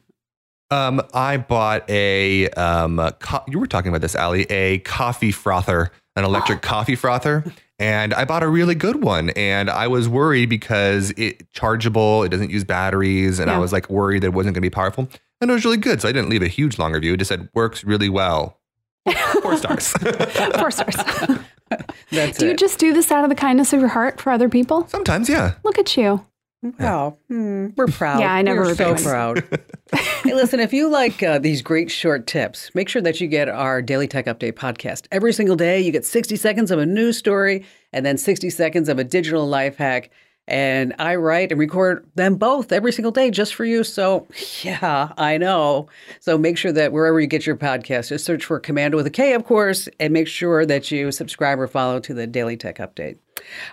Um, 0.72 1.02
I 1.14 1.38
bought 1.38 1.88
a 1.90 2.50
um, 2.52 2.98
a 2.98 3.12
co- 3.12 3.44
you 3.48 3.60
were 3.60 3.68
talking 3.68 3.90
about 3.90 4.02
this, 4.02 4.16
Ali, 4.16 4.44
a 4.50 4.80
coffee 4.80 5.32
frother, 5.32 5.92
an 6.16 6.24
electric 6.24 6.62
coffee 6.64 6.96
frother, 6.96 7.44
and 7.78 8.14
I 8.14 8.24
bought 8.26 8.42
a 8.42 8.48
really 8.48 8.74
good 8.74 9.04
one. 9.04 9.32
And 9.32 9.70
I 9.70 9.88
was 9.88 10.08
worried 10.08 10.50
because 10.50 11.12
it 11.18 11.52
chargeable, 11.52 12.24
it 12.24 12.30
doesn't 12.30 12.50
use 12.52 12.64
batteries, 12.64 13.38
and 13.38 13.52
I 13.52 13.58
was 13.60 13.74
like 13.74 13.90
worried 13.90 14.24
that 14.24 14.28
it 14.28 14.34
wasn't 14.34 14.54
going 14.56 14.62
to 14.64 14.66
be 14.66 14.70
powerful. 14.74 15.10
And 15.42 15.50
it 15.50 15.54
was 15.54 15.66
really 15.66 15.78
good, 15.78 16.02
so 16.02 16.08
I 16.08 16.12
didn't 16.12 16.30
leave 16.30 16.44
a 16.44 16.48
huge 16.48 16.78
long 16.78 16.94
review. 16.94 17.14
It 17.14 17.18
just 17.18 17.30
said 17.30 17.50
works 17.54 17.84
really 17.84 18.10
well. 18.10 18.60
Four 19.42 19.58
stars. 19.58 19.88
Four 20.60 20.72
stars. 20.72 20.96
That's 22.12 22.38
Do 22.38 22.48
you 22.48 22.56
just 22.56 22.78
do 22.78 22.94
this 22.94 23.12
out 23.12 23.24
of 23.24 23.30
the 23.30 23.36
kindness 23.36 23.74
of 23.74 23.80
your 23.80 23.90
heart 23.90 24.22
for 24.22 24.32
other 24.32 24.50
people? 24.50 24.88
Sometimes, 24.88 25.28
yeah. 25.30 25.56
Look 25.64 25.80
at 25.80 25.98
you. 25.98 26.24
Wow, 26.80 27.18
hmm, 27.28 27.70
we're 27.76 27.88
proud. 27.88 28.20
Yeah, 28.20 28.32
I 28.32 28.44
never 28.44 28.62
We're 28.62 28.76
so 28.76 28.90
regrets. 28.90 29.04
proud. 29.04 29.60
hey, 30.24 30.36
listen, 30.36 30.60
if 30.60 30.72
you 30.74 30.90
like 30.92 31.24
uh, 31.24 31.40
these 31.40 31.64
great 31.64 31.90
short 31.90 32.28
tips, 32.28 32.70
make 32.76 32.88
sure 32.88 33.02
that 33.02 33.20
you 33.20 33.28
get 33.28 33.50
our 33.50 33.82
Daily 33.82 34.08
Tech 34.08 34.28
Update 34.28 34.54
podcast. 34.54 35.08
Every 35.12 35.34
single 35.34 35.56
day, 35.56 35.82
you 35.82 35.92
get 35.92 36.06
60 36.06 36.36
seconds 36.36 36.70
of 36.70 36.78
a 36.78 36.86
news 36.86 37.18
story 37.18 37.66
and 37.92 38.06
then 38.06 38.16
60 38.16 38.52
seconds 38.52 38.90
of 38.90 39.00
a 39.00 39.04
digital 39.04 39.48
life 39.48 39.78
hack. 39.78 40.12
And 40.48 40.94
I 41.00 41.16
write 41.16 41.52
and 41.52 41.60
record 41.60 42.06
them 42.16 42.36
both 42.36 42.72
every 42.72 42.92
single 42.92 43.12
day 43.12 43.32
just 43.32 43.56
for 43.56 43.64
you. 43.64 43.84
So, 43.84 44.28
yeah, 44.64 45.14
I 45.18 45.38
know. 45.38 45.88
So 46.20 46.38
make 46.38 46.58
sure 46.58 46.72
that 46.74 46.92
wherever 46.92 47.22
you 47.22 47.28
get 47.28 47.46
your 47.46 47.56
podcast, 47.56 48.10
just 48.10 48.26
search 48.26 48.44
for 48.44 48.60
Komando 48.60 48.96
with 48.96 49.08
a 49.08 49.12
K, 49.12 49.34
of 49.34 49.46
course, 49.46 49.88
and 50.00 50.12
make 50.12 50.28
sure 50.28 50.66
that 50.66 50.92
you 50.92 51.12
subscribe 51.12 51.60
or 51.60 51.68
follow 51.68 52.00
to 52.02 52.14
the 52.14 52.28
Daily 52.28 52.58
Tech 52.58 52.80
Update. 52.80 53.18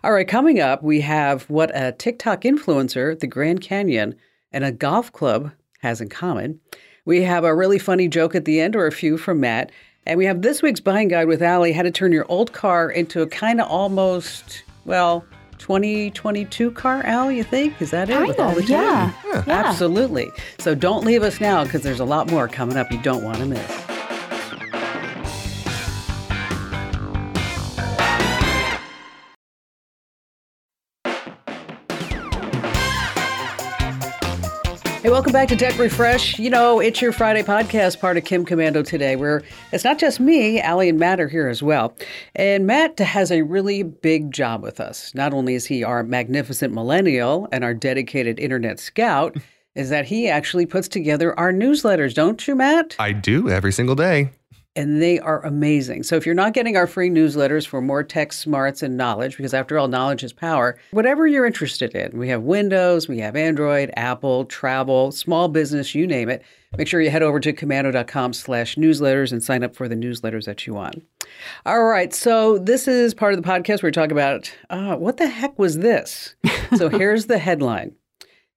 All 0.05 0.13
right, 0.13 0.29
coming 0.29 0.61
up, 0.61 0.83
we 0.83 1.01
have 1.01 1.49
what 1.51 1.71
a 1.75 1.93
TikTok 1.93 2.43
influencer, 2.43 3.19
the 3.19 3.27
Grand 3.27 3.61
Canyon, 3.61 4.15
and 4.53 4.65
a 4.65 4.73
golf 4.73 5.13
club 5.13 5.51
has 5.81 6.01
in 6.01 6.09
common. 6.09 6.61
We 7.05 7.23
have 7.23 7.45
a 7.45 7.55
really 7.55 7.79
funny 7.79 8.09
joke 8.09 8.35
at 8.35 8.45
the 8.45 8.61
end, 8.61 8.77
or 8.77 8.87
a 8.87 8.93
few 8.93 9.19
from 9.19 9.41
Matt. 9.41 9.73
And 10.07 10.17
we 10.17 10.27
have 10.27 10.43
this 10.43 10.63
week's 10.63 10.81
buying 10.81 11.09
guide 11.09 11.29
with 11.29 11.43
Allie 11.43 11.73
how 11.73 11.83
to 11.83 11.91
turn 11.91 12.13
your 12.13 12.27
old 12.29 12.53
car 12.53 12.91
into 12.91 13.21
a 13.21 13.27
kind 13.27 13.61
of 13.61 13.69
almost, 13.69 14.63
well, 14.85 15.25
2022 15.59 16.71
car, 16.73 17.03
Allie, 17.05 17.37
you 17.37 17.45
think? 17.45 17.81
Is 17.81 17.91
that 17.91 18.09
it? 18.09 18.15
Kind 18.15 18.29
with 18.29 18.41
all 18.41 18.55
the 18.55 18.63
of, 18.63 18.69
yeah. 18.69 19.13
Yeah. 19.27 19.45
Absolutely. 19.47 20.31
So 20.59 20.75
don't 20.75 21.05
leave 21.05 21.23
us 21.23 21.41
now 21.41 21.65
because 21.65 21.83
there's 21.83 22.01
a 22.01 22.05
lot 22.05 22.31
more 22.31 22.49
coming 22.49 22.77
up 22.77 22.91
you 22.91 23.01
don't 23.03 23.23
want 23.23 23.39
to 23.39 23.47
miss. 23.47 23.88
Hey, 35.09 35.13
welcome 35.13 35.33
back 35.33 35.49
to 35.49 35.57
Tech 35.57 35.79
Refresh. 35.79 36.39
You 36.39 36.51
know, 36.51 36.81
it's 36.81 37.01
your 37.01 37.13
Friday 37.13 37.43
podcast, 37.43 37.99
part 37.99 38.19
of 38.19 38.25
Kim 38.25 38.45
Komando 38.45 38.87
today, 38.87 39.17
where 39.17 39.43
it's 39.73 39.83
not 39.83 39.99
just 39.99 40.21
me, 40.21 40.61
Allie 40.61 40.91
and 40.91 40.99
Matt 40.99 41.19
are 41.19 41.29
here 41.29 41.49
as 41.49 41.63
well. 41.63 41.97
And 42.35 42.67
Matt 42.67 42.99
has 42.99 43.33
a 43.33 43.41
really 43.41 43.83
big 43.83 44.33
job 44.33 44.63
with 44.63 44.81
us. 44.81 45.15
Not 45.15 45.33
only 45.33 45.55
is 45.55 45.65
he 45.65 45.83
our 45.83 46.03
magnificent 46.03 46.75
millennial 46.75 47.49
and 47.53 47.65
our 47.65 47.73
dedicated 47.73 48.39
internet 48.39 48.79
scout, 48.79 49.35
is 49.75 49.89
that 49.89 50.05
he 50.05 50.29
actually 50.29 50.67
puts 50.67 50.89
together 50.89 51.35
our 51.41 51.55
newsletters, 51.55 52.13
don't 52.13 52.47
you, 52.47 52.55
Matt? 52.55 52.95
I 52.99 53.13
do 53.13 53.49
every 53.49 53.73
single 53.73 53.95
day. 53.95 54.29
And 54.79 55.03
they 55.03 55.19
are 55.19 55.45
amazing. 55.45 56.05
So 56.05 56.15
if 56.15 56.25
you're 56.25 56.37
not 56.37 56.55
getting 56.55 56.77
our 56.77 56.87
free 56.87 57.11
newsletters 57.11 57.67
for 57.67 57.81
more 57.81 58.05
tech 58.05 58.33
smarts 58.33 58.81
and 58.81 58.97
knowledge, 58.97 59.37
because 59.37 59.53
after 59.53 59.77
all, 59.77 59.89
knowledge 59.89 60.23
is 60.23 60.33
power, 60.33 60.79
whatever 60.93 61.27
you're 61.27 61.47
interested 61.47 61.97
in, 61.97 62.17
we 62.17 62.29
have 62.29 62.43
Windows, 62.43 63.09
we 63.09 63.19
have 63.19 63.35
Android, 63.35 63.93
Apple, 63.97 64.45
travel, 64.45 65.11
small 65.11 65.49
business, 65.49 65.97
you 65.97 66.07
name 66.07 66.29
it. 66.29 66.45
Make 66.77 66.87
sure 66.87 67.01
you 67.01 67.11
head 67.11 67.25
over 67.25 67.41
to 67.41 67.53
komando.com 67.53 68.33
slash 68.33 68.77
newsletters 68.77 69.33
and 69.33 69.43
sign 69.43 69.65
up 69.65 69.75
for 69.75 69.89
the 69.89 69.97
newsletters 69.97 70.45
that 70.45 70.65
you 70.65 70.75
want. 70.75 71.05
All 71.67 71.83
right, 71.83 72.15
so 72.15 72.57
this 72.59 72.87
is 72.87 73.15
part 73.15 73.35
of 73.35 73.43
the 73.43 73.49
podcast 73.49 73.83
where 73.83 73.89
we 73.89 73.93
talk 73.93 74.13
about 74.13 74.57
uh, 74.71 74.95
what 74.95 75.17
the 75.17 75.27
heck 75.27 75.59
was 75.59 75.79
this? 75.79 76.37
so 76.77 76.89
here's 76.89 77.27
the 77.27 77.39
headline. 77.39 77.97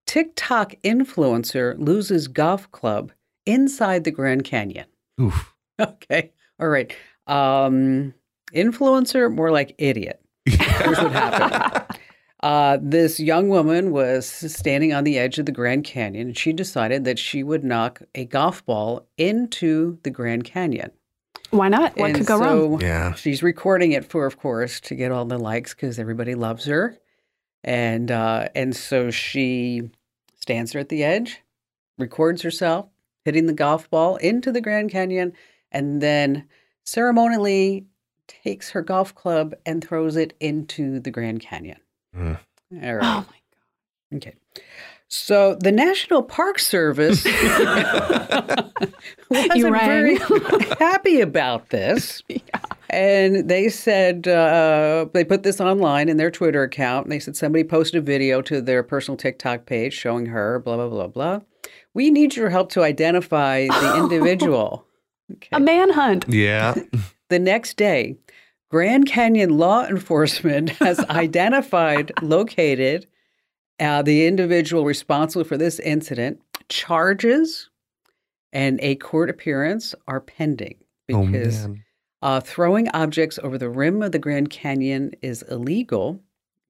TikTok 0.05 0.75
influencer 0.83 1.75
loses 1.79 2.27
golf 2.27 2.71
club 2.71 3.11
inside 3.47 4.03
the 4.03 4.11
Grand 4.11 4.43
Canyon. 4.43 4.85
Oof. 5.19 5.50
Okay. 5.81 6.31
All 6.59 6.67
right. 6.67 6.95
Um, 7.27 8.13
influencer, 8.53 9.33
more 9.33 9.51
like 9.51 9.75
idiot. 9.77 10.21
Here's 10.45 10.97
what 10.97 11.11
happened. 11.11 11.85
Uh, 12.43 12.79
this 12.81 13.19
young 13.19 13.49
woman 13.49 13.91
was 13.91 14.25
standing 14.27 14.93
on 14.93 15.03
the 15.03 15.19
edge 15.19 15.37
of 15.37 15.45
the 15.45 15.51
Grand 15.51 15.83
Canyon 15.83 16.29
and 16.29 16.35
she 16.35 16.51
decided 16.51 17.03
that 17.03 17.19
she 17.19 17.43
would 17.43 17.63
knock 17.63 18.01
a 18.15 18.25
golf 18.25 18.65
ball 18.65 19.05
into 19.15 19.99
the 20.01 20.09
Grand 20.09 20.43
Canyon. 20.43 20.89
Why 21.51 21.69
not? 21.69 21.95
What 21.97 22.07
And 22.07 22.17
could 22.17 22.25
go 22.25 22.39
wrong? 22.39 22.81
Yeah. 22.81 23.13
She's 23.13 23.43
recording 23.43 23.91
it 23.91 24.05
for, 24.05 24.25
of 24.25 24.39
course, 24.39 24.79
to 24.79 24.95
get 24.95 25.11
all 25.11 25.25
the 25.25 25.37
likes 25.37 25.75
because 25.75 25.99
everybody 25.99 26.33
loves 26.33 26.65
her. 26.65 26.97
And 27.63 28.09
uh, 28.09 28.47
and 28.55 28.75
so 28.75 29.11
she 29.11 29.91
stands 30.39 30.71
there 30.71 30.81
at 30.81 30.89
the 30.89 31.03
edge, 31.03 31.43
records 31.99 32.41
herself 32.41 32.87
hitting 33.23 33.45
the 33.45 33.53
golf 33.53 33.89
ball 33.89 34.15
into 34.17 34.51
the 34.51 34.61
Grand 34.61 34.89
Canyon, 34.91 35.33
and 35.71 36.01
then 36.01 36.45
ceremonially 36.83 37.85
takes 38.27 38.69
her 38.71 38.81
golf 38.81 39.13
club 39.15 39.53
and 39.65 39.83
throws 39.83 40.15
it 40.15 40.33
into 40.39 40.99
the 40.99 41.11
Grand 41.11 41.41
Canyon. 41.41 41.79
Mm. 42.15 42.39
All 42.83 42.95
right. 42.95 43.03
Oh 43.03 43.25
my 43.29 43.35
God. 44.11 44.17
Okay. 44.17 44.33
So 45.07 45.55
the 45.55 45.71
National 45.73 46.23
Park 46.23 46.57
Service 46.57 47.25
wasn't 49.29 49.55
You 49.55 49.69
rang. 49.69 50.17
very 50.17 50.17
happy 50.79 51.21
about 51.21 51.69
this. 51.69 52.23
And 52.93 53.47
they 53.47 53.69
said, 53.69 54.27
uh, 54.27 55.05
they 55.13 55.23
put 55.23 55.43
this 55.43 55.61
online 55.61 56.09
in 56.09 56.17
their 56.17 56.29
Twitter 56.29 56.63
account. 56.63 57.05
And 57.05 57.11
they 57.13 57.19
said 57.19 57.37
somebody 57.37 57.63
posted 57.63 57.99
a 57.99 58.01
video 58.01 58.41
to 58.41 58.59
their 58.59 58.83
personal 58.83 59.15
TikTok 59.15 59.65
page 59.65 59.93
showing 59.93 60.25
her, 60.25 60.59
blah, 60.59 60.75
blah, 60.75 60.89
blah, 60.89 61.07
blah. 61.07 61.39
We 61.93 62.11
need 62.11 62.35
your 62.35 62.49
help 62.49 62.69
to 62.73 62.83
identify 62.83 63.67
the 63.67 63.95
individual. 63.97 64.85
A 65.51 65.59
manhunt. 65.59 66.25
Yeah. 66.27 66.75
The 67.29 67.39
next 67.39 67.77
day, 67.77 68.17
Grand 68.69 69.05
Canyon 69.05 69.57
law 69.57 69.85
enforcement 69.85 70.69
has 70.81 70.99
identified, 70.99 72.11
located 72.21 73.07
uh, 73.79 74.01
the 74.01 74.27
individual 74.27 74.83
responsible 74.83 75.45
for 75.45 75.55
this 75.57 75.79
incident. 75.79 76.41
Charges 76.67 77.69
and 78.51 78.79
a 78.81 78.95
court 78.95 79.29
appearance 79.29 79.95
are 80.07 80.19
pending 80.19 80.75
Oh, 81.13 81.25
because 81.25 81.67
man. 81.67 81.83
uh, 82.21 82.41
throwing 82.41 82.89
objects 82.89 83.39
over 83.41 83.57
the 83.57 83.69
rim 83.69 84.01
of 84.01 84.11
the 84.11 84.19
Grand 84.19 84.49
Canyon 84.49 85.11
is 85.21 85.41
illegal. 85.43 86.19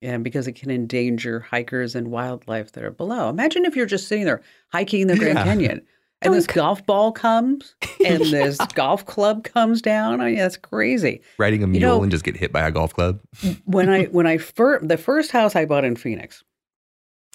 And 0.04 0.24
because 0.24 0.48
it 0.48 0.54
can 0.54 0.70
endanger 0.70 1.40
hikers 1.40 1.96
and 1.96 2.10
wildlife 2.12 2.72
that 2.74 2.84
are 2.84 2.92
below. 2.92 3.30
Imagine 3.30 3.66
if 3.66 3.76
you're 3.76 3.86
just 3.88 4.08
sitting 4.08 4.26
there 4.26 4.42
hiking 4.72 5.08
the 5.08 5.16
Grand 5.18 5.40
Yeah. 5.40 5.44
Canyon 5.44 5.82
and 6.22 6.34
this 6.34 6.48
golf 6.48 6.86
ball 6.86 7.12
comes 7.12 7.76
and 8.06 8.22
this 8.22 8.58
golf 8.74 9.06
club 9.06 9.44
comes 9.44 9.82
down. 9.82 10.22
I 10.22 10.26
mean, 10.28 10.36
that's 10.36 10.58
crazy. 10.58 11.22
Riding 11.38 11.64
a 11.64 11.68
You 11.68 11.72
mule 11.72 11.82
know- 11.98 12.04
and 12.04 12.12
just 12.12 12.24
get 12.24 12.38
hit 12.38 12.52
by 12.52 12.62
a 12.68 12.72
golf 12.72 12.94
club. 12.94 13.20
When 13.66 13.90
I 13.90 14.06
when 14.12 14.28
I 14.28 14.38
first 14.38 14.88
the 14.88 14.98
first 14.98 15.32
house 15.32 15.56
I 15.56 15.66
bought 15.66 15.86
in 15.86 15.96
Phoenix 15.96 16.44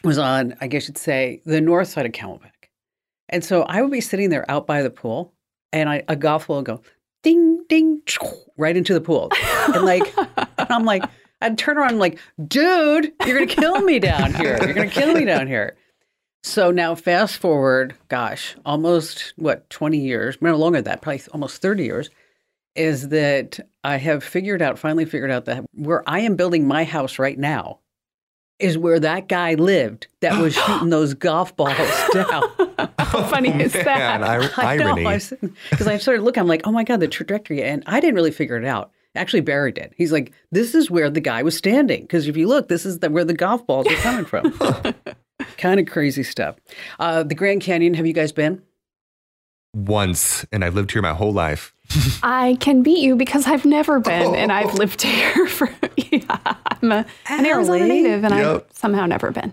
was 0.04 0.18
on, 0.18 0.54
I 0.60 0.66
guess 0.66 0.88
you'd 0.88 0.98
say, 0.98 1.40
the 1.46 1.60
north 1.60 1.88
side 1.88 2.06
of 2.06 2.12
Camelback. 2.12 2.50
And 3.28 3.44
so 3.44 3.62
I 3.62 3.82
would 3.82 3.90
be 3.90 4.00
sitting 4.00 4.30
there 4.30 4.48
out 4.50 4.66
by 4.66 4.82
the 4.82 4.90
pool 4.90 5.32
and 5.72 5.88
I, 5.88 6.04
a 6.06 6.14
golf 6.14 6.46
ball 6.46 6.56
would 6.58 6.66
go 6.66 6.80
ding, 7.22 7.64
ding, 7.68 8.02
right 8.56 8.76
into 8.76 8.94
the 8.94 9.00
pool. 9.00 9.30
And 9.74 9.84
like, 9.84 10.16
and 10.18 10.68
I'm 10.70 10.84
like, 10.84 11.02
I'd 11.40 11.58
turn 11.58 11.76
around 11.76 11.90
and 11.90 11.98
like, 11.98 12.18
dude, 12.46 13.12
you're 13.26 13.36
going 13.36 13.48
to 13.48 13.54
kill 13.54 13.80
me 13.80 13.98
down 13.98 14.32
here. 14.32 14.58
You're 14.62 14.74
going 14.74 14.88
to 14.88 14.94
kill 14.94 15.12
me 15.12 15.24
down 15.24 15.46
here. 15.48 15.76
So 16.46 16.70
now 16.70 16.94
fast 16.94 17.38
forward, 17.38 17.96
gosh, 18.08 18.54
almost 18.64 19.32
what, 19.34 19.68
20 19.68 19.98
years, 19.98 20.38
no 20.40 20.54
longer 20.56 20.78
than 20.80 20.84
that, 20.84 21.02
probably 21.02 21.20
almost 21.32 21.60
30 21.60 21.84
years, 21.84 22.08
is 22.76 23.08
that 23.08 23.58
I 23.82 23.96
have 23.96 24.22
figured 24.22 24.62
out, 24.62 24.78
finally 24.78 25.06
figured 25.06 25.32
out 25.32 25.46
that 25.46 25.64
where 25.74 26.08
I 26.08 26.20
am 26.20 26.36
building 26.36 26.68
my 26.68 26.84
house 26.84 27.18
right 27.18 27.36
now 27.36 27.80
is 28.60 28.78
where 28.78 29.00
that 29.00 29.26
guy 29.26 29.54
lived 29.54 30.06
that 30.20 30.40
was 30.40 30.54
shooting 30.66 30.90
those 30.90 31.14
golf 31.14 31.56
balls 31.56 31.76
down. 32.12 32.44
How 33.00 33.24
funny 33.24 33.50
is 33.60 33.72
that? 33.72 34.20
Man, 34.20 34.22
ir- 34.42 34.50
I 34.56 34.76
know. 34.76 34.94
irony. 34.94 35.18
Because 35.70 35.88
I 35.88 35.98
started 35.98 36.22
looking, 36.22 36.42
I'm 36.42 36.46
like, 36.46 36.62
oh 36.64 36.72
my 36.72 36.84
God, 36.84 37.00
the 37.00 37.08
trajectory. 37.08 37.64
And 37.64 37.82
I 37.86 37.98
didn't 37.98 38.14
really 38.14 38.30
figure 38.30 38.56
it 38.56 38.64
out. 38.64 38.92
Actually, 39.16 39.40
Barry 39.40 39.72
did. 39.72 39.94
He's 39.96 40.12
like, 40.12 40.32
this 40.52 40.76
is 40.76 40.92
where 40.92 41.10
the 41.10 41.20
guy 41.20 41.42
was 41.42 41.56
standing. 41.56 42.02
Because 42.02 42.28
if 42.28 42.36
you 42.36 42.46
look, 42.46 42.68
this 42.68 42.86
is 42.86 43.00
the, 43.00 43.10
where 43.10 43.24
the 43.24 43.34
golf 43.34 43.66
balls 43.66 43.88
are 43.88 43.96
coming 43.96 44.24
from. 44.26 44.54
Kind 45.58 45.80
of 45.80 45.86
crazy 45.86 46.22
stuff. 46.22 46.56
Uh, 46.98 47.22
the 47.22 47.34
Grand 47.34 47.60
Canyon, 47.62 47.94
have 47.94 48.06
you 48.06 48.12
guys 48.12 48.32
been? 48.32 48.62
Once, 49.74 50.44
and 50.52 50.64
I've 50.64 50.74
lived 50.74 50.92
here 50.92 51.02
my 51.02 51.12
whole 51.12 51.32
life. 51.32 51.74
I 52.22 52.56
can 52.60 52.82
beat 52.82 53.00
you 53.00 53.14
because 53.14 53.46
I've 53.46 53.64
never 53.66 54.00
been, 54.00 54.34
and 54.34 54.50
I've 54.50 54.74
lived 54.74 55.02
here 55.02 55.46
for. 55.48 55.68
Yeah, 55.96 56.38
I'm 56.80 56.92
a, 56.92 57.06
an 57.28 57.44
Arizona 57.46 57.86
native, 57.86 58.24
and 58.24 58.32
I've 58.32 58.64
somehow 58.72 59.06
never 59.06 59.30
been. 59.30 59.52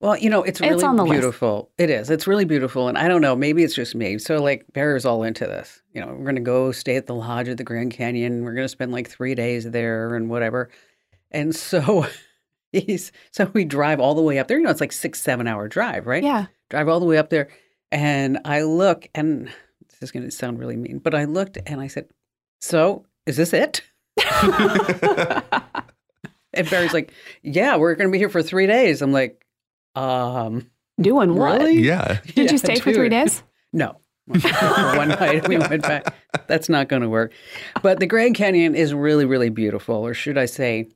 Well, 0.00 0.16
you 0.16 0.30
know, 0.30 0.42
it's 0.42 0.62
really 0.62 0.72
It's 0.74 0.82
on 0.82 0.96
the 0.96 1.04
list. 1.04 1.12
beautiful. 1.20 1.70
It 1.76 1.90
is. 1.90 2.08
It's 2.08 2.26
really 2.26 2.46
beautiful. 2.46 2.88
And 2.88 2.96
I 2.96 3.06
don't 3.06 3.20
know, 3.20 3.36
maybe 3.36 3.62
it's 3.62 3.74
just 3.74 3.94
me. 3.94 4.16
So, 4.16 4.42
like, 4.42 4.64
Barry's 4.72 5.04
all 5.04 5.22
into 5.24 5.44
this. 5.44 5.82
You 5.92 6.00
know, 6.00 6.06
we're 6.06 6.24
going 6.24 6.36
to 6.36 6.40
go 6.40 6.72
stay 6.72 6.96
at 6.96 7.06
the 7.06 7.14
lodge 7.14 7.48
at 7.48 7.58
the 7.58 7.64
Grand 7.64 7.92
Canyon. 7.92 8.42
We're 8.42 8.54
going 8.54 8.64
to 8.64 8.68
spend 8.70 8.92
like 8.92 9.10
three 9.10 9.34
days 9.34 9.70
there 9.70 10.14
and 10.14 10.30
whatever. 10.30 10.70
And 11.30 11.54
so 11.54 12.06
he's, 12.72 13.12
so 13.32 13.50
we 13.54 13.64
drive 13.64 14.00
all 14.00 14.14
the 14.14 14.22
way 14.22 14.38
up 14.38 14.48
there. 14.48 14.58
You 14.58 14.64
know, 14.64 14.70
it's 14.70 14.80
like 14.80 14.92
six, 14.92 15.20
seven 15.20 15.46
hour 15.46 15.68
drive, 15.68 16.06
right? 16.06 16.22
Yeah. 16.22 16.46
Drive 16.70 16.88
all 16.88 17.00
the 17.00 17.06
way 17.06 17.18
up 17.18 17.30
there. 17.30 17.48
And 17.92 18.38
I 18.44 18.62
look, 18.62 19.08
and 19.14 19.46
this 19.88 20.02
is 20.02 20.10
going 20.12 20.24
to 20.24 20.30
sound 20.30 20.58
really 20.58 20.76
mean, 20.76 20.98
but 20.98 21.14
I 21.14 21.24
looked 21.24 21.58
and 21.66 21.80
I 21.80 21.88
said, 21.88 22.08
So 22.60 23.06
is 23.26 23.36
this 23.36 23.52
it? 23.52 23.82
and 26.52 26.68
Barry's 26.68 26.92
like, 26.92 27.12
"Yeah, 27.42 27.76
we're 27.76 27.94
going 27.94 28.08
to 28.08 28.12
be 28.12 28.18
here 28.18 28.28
for 28.28 28.42
three 28.42 28.66
days." 28.66 29.02
I'm 29.02 29.12
like, 29.12 29.44
"Um, 29.94 30.70
Doing 31.00 31.36
what? 31.36 31.60
really? 31.60 31.78
Yeah. 31.80 32.20
Did 32.26 32.36
Yeah, 32.36 32.52
you 32.52 32.58
stay 32.58 32.76
for 32.76 32.92
three 32.92 33.06
it." 33.06 33.10
days? 33.10 33.42
No. 33.72 33.96
One 34.26 35.08
night 35.08 35.48
we 35.48 35.58
went 35.58 35.82
back. 35.82 36.14
That's 36.46 36.68
not 36.68 36.88
going 36.88 37.02
to 37.02 37.08
work. 37.08 37.32
But 37.82 38.00
the 38.00 38.06
Grand 38.06 38.34
Canyon 38.34 38.74
is 38.74 38.94
really, 38.94 39.24
really 39.24 39.48
beautiful, 39.48 39.96
or 39.96 40.14
should 40.14 40.38
I 40.38 40.46
say, 40.46 40.88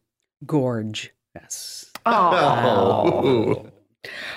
gorge. 0.47 1.13
Yes. 1.35 1.91
Oh. 2.07 3.67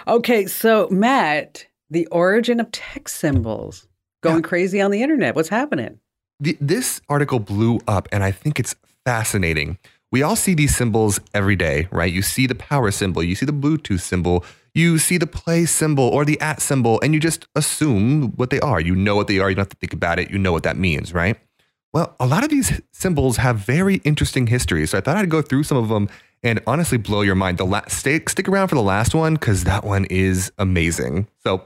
Okay, 0.07 0.45
so 0.45 0.88
Matt, 0.89 1.65
the 1.89 2.05
origin 2.07 2.60
of 2.60 2.71
text 2.71 3.17
symbols 3.17 3.88
going 4.21 4.41
crazy 4.41 4.81
on 4.81 4.91
the 4.91 5.01
internet. 5.01 5.36
What's 5.36 5.49
happening? 5.49 5.99
The, 6.39 6.57
this 6.62 7.01
article 7.10 7.39
blew 7.39 7.79
up, 7.88 8.07
and 8.12 8.23
I 8.23 8.31
think 8.31 8.60
it's 8.60 8.75
fascinating. 9.05 9.77
We 10.12 10.23
all 10.23 10.36
see 10.36 10.53
these 10.53 10.75
symbols 10.75 11.19
every 11.33 11.55
day, 11.55 11.88
right? 11.91 12.12
You 12.12 12.21
see 12.21 12.47
the 12.47 12.55
power 12.55 12.91
symbol, 12.91 13.23
you 13.23 13.36
see 13.36 13.45
the 13.45 13.51
Bluetooth 13.51 13.99
symbol, 13.99 14.45
you 14.73 14.99
see 14.99 15.17
the 15.17 15.27
play 15.27 15.65
symbol 15.65 16.03
or 16.03 16.23
the 16.23 16.39
at 16.39 16.62
symbol, 16.62 17.01
and 17.01 17.13
you 17.13 17.19
just 17.19 17.47
assume 17.55 18.31
what 18.36 18.49
they 18.49 18.60
are. 18.60 18.79
You 18.79 18.95
know 18.95 19.15
what 19.15 19.27
they 19.27 19.39
are. 19.39 19.49
You 19.49 19.55
don't 19.55 19.63
have 19.63 19.69
to 19.69 19.77
think 19.77 19.93
about 19.93 20.19
it. 20.19 20.29
You 20.29 20.38
know 20.38 20.51
what 20.51 20.63
that 20.63 20.77
means, 20.77 21.13
right? 21.13 21.38
Well, 21.93 22.15
a 22.19 22.27
lot 22.27 22.43
of 22.43 22.49
these 22.49 22.79
symbols 22.91 23.38
have 23.38 23.57
very 23.57 23.95
interesting 24.03 24.47
histories. 24.47 24.91
So 24.91 24.99
I 24.99 25.01
thought 25.01 25.17
I'd 25.17 25.29
go 25.29 25.41
through 25.41 25.63
some 25.63 25.77
of 25.77 25.89
them 25.89 26.10
and 26.43 26.62
honestly 26.67 26.97
blow 26.97 27.21
your 27.21 27.36
mind. 27.36 27.58
The 27.58 27.65
last 27.65 27.97
stay, 27.97 28.19
stick 28.28 28.47
around 28.47 28.67
for 28.67 28.76
the 28.76 28.82
last 28.82 29.15
one 29.15 29.34
because 29.36 29.63
that 29.65 29.84
one 29.84 30.06
is 30.06 30.52
amazing. 30.58 31.28
So 31.43 31.65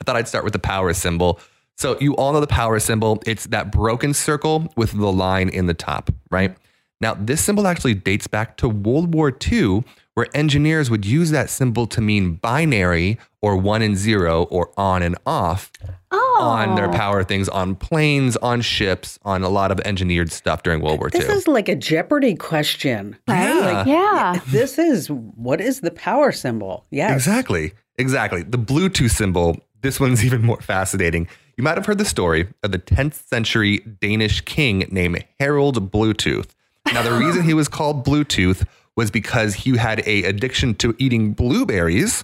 I 0.00 0.04
thought 0.04 0.16
I'd 0.16 0.28
start 0.28 0.44
with 0.44 0.52
the 0.52 0.58
power 0.58 0.92
symbol. 0.92 1.40
So 1.76 1.98
you 2.00 2.14
all 2.16 2.32
know 2.32 2.40
the 2.40 2.46
power 2.46 2.78
symbol. 2.78 3.22
It's 3.26 3.46
that 3.46 3.72
broken 3.72 4.14
circle 4.14 4.72
with 4.76 4.92
the 4.92 5.12
line 5.12 5.48
in 5.48 5.66
the 5.66 5.74
top, 5.74 6.10
right? 6.30 6.56
Now, 7.02 7.14
this 7.14 7.44
symbol 7.44 7.66
actually 7.66 7.94
dates 7.94 8.28
back 8.28 8.56
to 8.58 8.68
World 8.68 9.12
War 9.12 9.36
II, 9.50 9.82
where 10.14 10.28
engineers 10.34 10.88
would 10.88 11.04
use 11.04 11.30
that 11.32 11.50
symbol 11.50 11.88
to 11.88 12.00
mean 12.00 12.34
binary 12.34 13.18
or 13.40 13.56
one 13.56 13.82
and 13.82 13.96
zero 13.96 14.44
or 14.44 14.70
on 14.76 15.02
and 15.02 15.18
off 15.26 15.72
Oh. 16.12 16.38
on 16.40 16.76
their 16.76 16.88
oh. 16.88 16.92
power 16.92 17.24
things 17.24 17.48
on 17.48 17.74
planes, 17.74 18.36
on 18.36 18.60
ships, 18.60 19.18
on 19.24 19.42
a 19.42 19.48
lot 19.48 19.72
of 19.72 19.80
engineered 19.80 20.30
stuff 20.30 20.62
during 20.62 20.80
World 20.80 21.00
War 21.00 21.10
This 21.10 21.22
II. 21.22 21.26
This 21.26 21.36
is 21.38 21.48
like 21.48 21.68
a 21.68 21.74
Jeopardy 21.74 22.36
question. 22.36 23.16
Right? 23.26 23.84
Yeah. 23.86 24.34
yeah. 24.34 24.40
This 24.48 24.78
is 24.78 25.10
what 25.10 25.60
is 25.60 25.80
the 25.80 25.90
power 25.90 26.30
symbol? 26.30 26.86
Yes. 26.90 27.12
Exactly. 27.12 27.72
Exactly. 27.98 28.42
The 28.42 28.58
Bluetooth 28.58 29.10
symbol, 29.10 29.56
this 29.80 29.98
one's 29.98 30.24
even 30.24 30.42
more 30.42 30.60
fascinating. 30.60 31.26
You 31.56 31.64
might 31.64 31.76
have 31.76 31.86
heard 31.86 31.98
the 31.98 32.04
story 32.04 32.48
of 32.62 32.70
the 32.70 32.78
10th 32.78 33.26
century 33.26 33.78
Danish 33.78 34.42
king 34.42 34.86
named 34.90 35.24
Harold 35.40 35.90
Bluetooth. 35.90 36.50
Now, 36.92 37.02
the 37.02 37.12
reason 37.12 37.42
he 37.42 37.54
was 37.54 37.68
called 37.68 38.04
Bluetooth 38.04 38.66
was 38.96 39.10
because 39.10 39.54
he 39.54 39.76
had 39.78 40.02
a 40.06 40.24
addiction 40.24 40.74
to 40.76 40.94
eating 40.98 41.32
blueberries. 41.32 42.22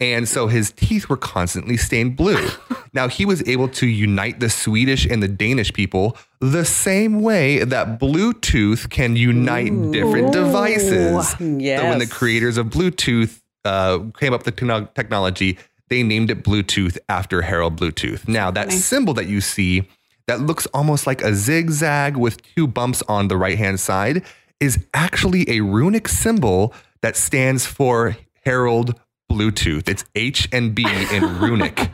And 0.00 0.28
so 0.28 0.46
his 0.46 0.70
teeth 0.72 1.08
were 1.08 1.16
constantly 1.16 1.76
stained 1.76 2.16
blue. 2.16 2.48
now, 2.94 3.08
he 3.08 3.26
was 3.26 3.46
able 3.46 3.68
to 3.68 3.86
unite 3.86 4.40
the 4.40 4.48
Swedish 4.48 5.04
and 5.04 5.22
the 5.22 5.28
Danish 5.28 5.72
people 5.72 6.16
the 6.40 6.64
same 6.64 7.20
way 7.20 7.64
that 7.64 8.00
Bluetooth 8.00 8.88
can 8.88 9.16
unite 9.16 9.72
different 9.92 10.28
Ooh. 10.34 10.44
devices. 10.44 11.28
So 11.30 11.36
when 11.38 11.98
the 11.98 12.08
creators 12.10 12.56
of 12.56 12.68
Bluetooth 12.68 13.42
uh, 13.64 13.98
came 14.18 14.32
up 14.32 14.46
with 14.46 14.56
the 14.56 14.88
technology, 14.94 15.58
they 15.88 16.02
named 16.02 16.30
it 16.30 16.42
Bluetooth 16.44 16.96
after 17.08 17.42
Harold 17.42 17.78
Bluetooth. 17.78 18.26
Now, 18.28 18.50
that 18.52 18.68
funny. 18.68 18.78
symbol 18.78 19.14
that 19.14 19.26
you 19.26 19.40
see 19.40 19.88
that 20.28 20.40
looks 20.40 20.66
almost 20.66 21.06
like 21.06 21.20
a 21.22 21.34
zigzag 21.34 22.16
with 22.16 22.40
two 22.54 22.66
bumps 22.68 23.02
on 23.08 23.26
the 23.28 23.36
right 23.36 23.58
hand 23.58 23.80
side 23.80 24.22
is 24.60 24.78
actually 24.94 25.48
a 25.50 25.60
runic 25.60 26.06
symbol 26.08 26.72
that 27.02 27.16
stands 27.16 27.66
for 27.66 28.16
Harold 28.44 28.94
Bluetooth. 29.30 29.88
It's 29.88 30.04
H 30.14 30.48
and 30.52 30.74
B 30.74 30.84
in 31.12 31.38
runic, 31.40 31.90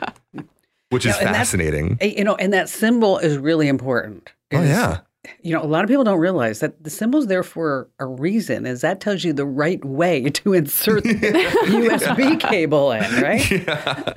which 0.89 1.05
is 1.05 1.15
and 1.17 1.27
that's- 1.27 1.35
fascinating. 1.37 1.97
Eh, 2.01 2.13
You 2.17 2.23
know, 2.23 2.35
and 2.35 2.53
that 2.53 2.69
symbol 2.69 3.17
is 3.17 3.37
really 3.37 3.67
important. 3.67 4.31
Oh, 4.53 4.61
yeah. 4.61 4.99
You 5.41 5.53
know, 5.55 5.63
a 5.63 5.65
lot 5.65 5.83
of 5.83 5.89
people 5.89 6.03
don't 6.03 6.19
realize 6.19 6.59
that 6.59 6.83
the 6.83 6.89
symbol's 6.91 7.25
there 7.27 7.41
for 7.41 7.89
a 7.99 8.05
reason, 8.05 8.67
is 8.67 8.81
that 8.81 8.99
tells 8.99 9.23
you 9.23 9.33
the 9.33 9.45
right 9.45 9.83
way 9.83 10.29
to 10.29 10.53
insert 10.53 11.03
the 11.03 11.11
USB 11.15 12.39
cable 12.39 12.91
in, 12.91 13.01
right? 13.21 13.49
Yeah. 13.49 14.13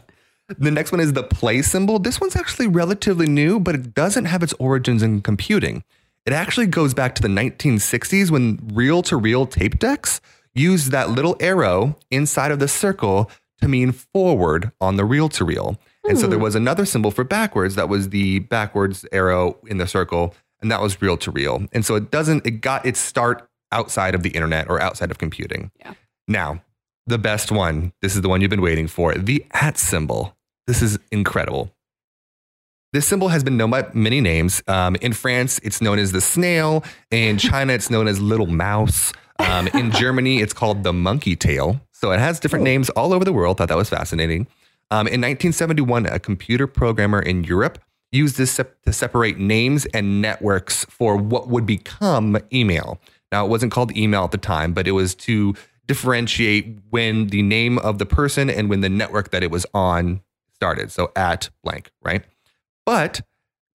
The 0.56 0.70
next 0.70 0.92
one 0.92 1.00
is 1.00 1.12
the 1.12 1.22
play 1.22 1.61
symbol. 1.62 1.98
This 1.98 2.20
one's 2.20 2.37
actually 2.37 2.68
relatively 2.68 3.26
new, 3.26 3.61
but 3.61 3.74
it 3.74 3.94
doesn't 3.94 4.24
have 4.24 4.42
its 4.42 4.54
origins 4.54 5.02
in 5.02 5.20
computing. 5.20 5.84
It 6.24 6.32
actually 6.32 6.66
goes 6.66 6.94
back 6.94 7.14
to 7.16 7.22
the 7.22 7.28
1960s 7.28 8.30
when 8.30 8.58
reel 8.72 9.02
to 9.02 9.16
reel 9.16 9.46
tape 9.46 9.78
decks 9.78 10.20
used 10.54 10.90
that 10.90 11.11
little 11.11 11.37
arrow 11.40 11.96
inside 12.11 12.50
of 12.50 12.58
the 12.58 12.68
circle 12.68 13.30
to 13.61 13.68
mean 13.68 13.92
forward 13.92 14.72
on 14.80 14.96
the 14.96 15.04
reel 15.04 15.28
to 15.30 15.44
reel. 15.44 15.78
And 16.08 16.18
so 16.18 16.26
there 16.26 16.38
hmm. 16.38 16.44
was 16.44 16.54
another 16.54 16.87
symbol 16.87 17.11
for 17.11 17.24
backwards 17.24 17.74
that 17.74 17.88
was 17.88 18.08
the 18.11 18.38
backwards 18.40 19.04
arrow 19.12 19.58
in 19.66 19.78
the 19.78 19.87
circle, 19.87 20.34
and 20.62 20.70
that 20.70 20.80
was 20.80 21.00
reel 21.02 21.16
to 21.18 21.30
reel. 21.30 21.66
And 21.72 21.84
so 21.84 21.94
it 21.96 22.11
doesn't, 22.11 22.46
it 22.46 22.62
got 22.62 22.87
its 22.87 22.98
start 22.98 23.48
outside 23.72 24.14
of 24.14 24.22
the 24.22 24.30
internet 24.30 24.70
or 24.70 24.80
outside 24.80 25.11
of 25.11 25.18
computing. 25.18 25.70
Yeah. 25.78 25.94
Now, 26.26 26.62
the 27.06 27.18
best 27.18 27.50
one, 27.50 27.92
this 28.00 28.14
is 28.14 28.22
the 28.22 28.28
one 28.28 28.40
you've 28.40 28.50
been 28.50 28.62
waiting 28.62 28.87
for 28.87 29.14
the 29.14 29.44
at 29.52 29.76
symbol. 29.76 30.37
This 30.68 30.83
is 30.83 30.98
incredible. 31.11 31.72
This 32.92 33.07
symbol 33.07 33.28
has 33.28 33.42
been 33.42 33.57
known 33.57 33.70
by 33.70 33.88
many 33.94 34.20
names. 34.20 34.62
Um, 34.68 34.96
in 34.96 35.14
France, 35.14 35.59
it's 35.62 35.81
known 35.81 35.98
as 35.98 36.12
the 36.12 36.20
snail. 36.20 36.85
In 37.11 37.38
China, 37.50 37.72
it's 37.72 37.88
known 37.88 38.07
as 38.07 38.20
little 38.20 38.46
mouse. 38.46 39.14
Um, 39.38 39.68
in 39.68 39.90
Germany, 39.92 40.42
it's 40.42 40.52
called 40.52 40.83
the 40.83 40.92
monkey 40.92 41.37
tail. 41.37 41.81
So 41.92 42.12
it 42.12 42.20
has 42.20 42.38
different 42.38 42.66
names 42.66 42.90
all 42.90 43.14
over 43.14 43.24
the 43.24 43.33
world. 43.33 43.57
Thought 43.57 43.70
that 43.70 43.78
was 43.78 43.88
fascinating. 43.88 44.46
Um, 44.90 45.07
in 45.07 45.22
1971, 45.22 46.04
a 46.04 46.18
computer 46.18 46.66
programmer 46.66 47.20
in 47.20 47.44
Europe 47.44 47.78
used 48.12 48.37
this 48.37 48.50
sep- 48.50 48.83
to 48.83 48.92
separate 48.92 49.38
names 49.38 49.87
and 49.87 50.20
networks 50.20 50.85
for 50.90 51.16
what 51.16 51.48
would 51.48 51.64
become 51.64 52.38
email. 52.52 53.00
Now, 53.33 53.46
it 53.46 53.48
wasn't 53.48 53.72
called 53.72 53.96
email 53.96 54.24
at 54.24 54.33
the 54.33 54.38
time, 54.38 54.74
but 54.74 54.87
it 54.87 54.92
was 54.92 55.14
to 55.14 55.54
differentiate 55.87 56.78
when 56.90 57.28
the 57.28 57.40
name 57.40 57.78
of 57.78 57.98
the 57.98 58.07
person 58.07 58.50
and 58.50 58.68
when 58.68 58.83
the 58.83 58.90
network 58.90 59.31
that 59.31 59.42
it 59.42 59.50
was 59.50 59.64
on 59.72 60.20
started. 60.59 60.90
So 60.90 61.12
at 61.14 61.51
blank, 61.62 61.90
right? 62.03 62.25
But 62.85 63.21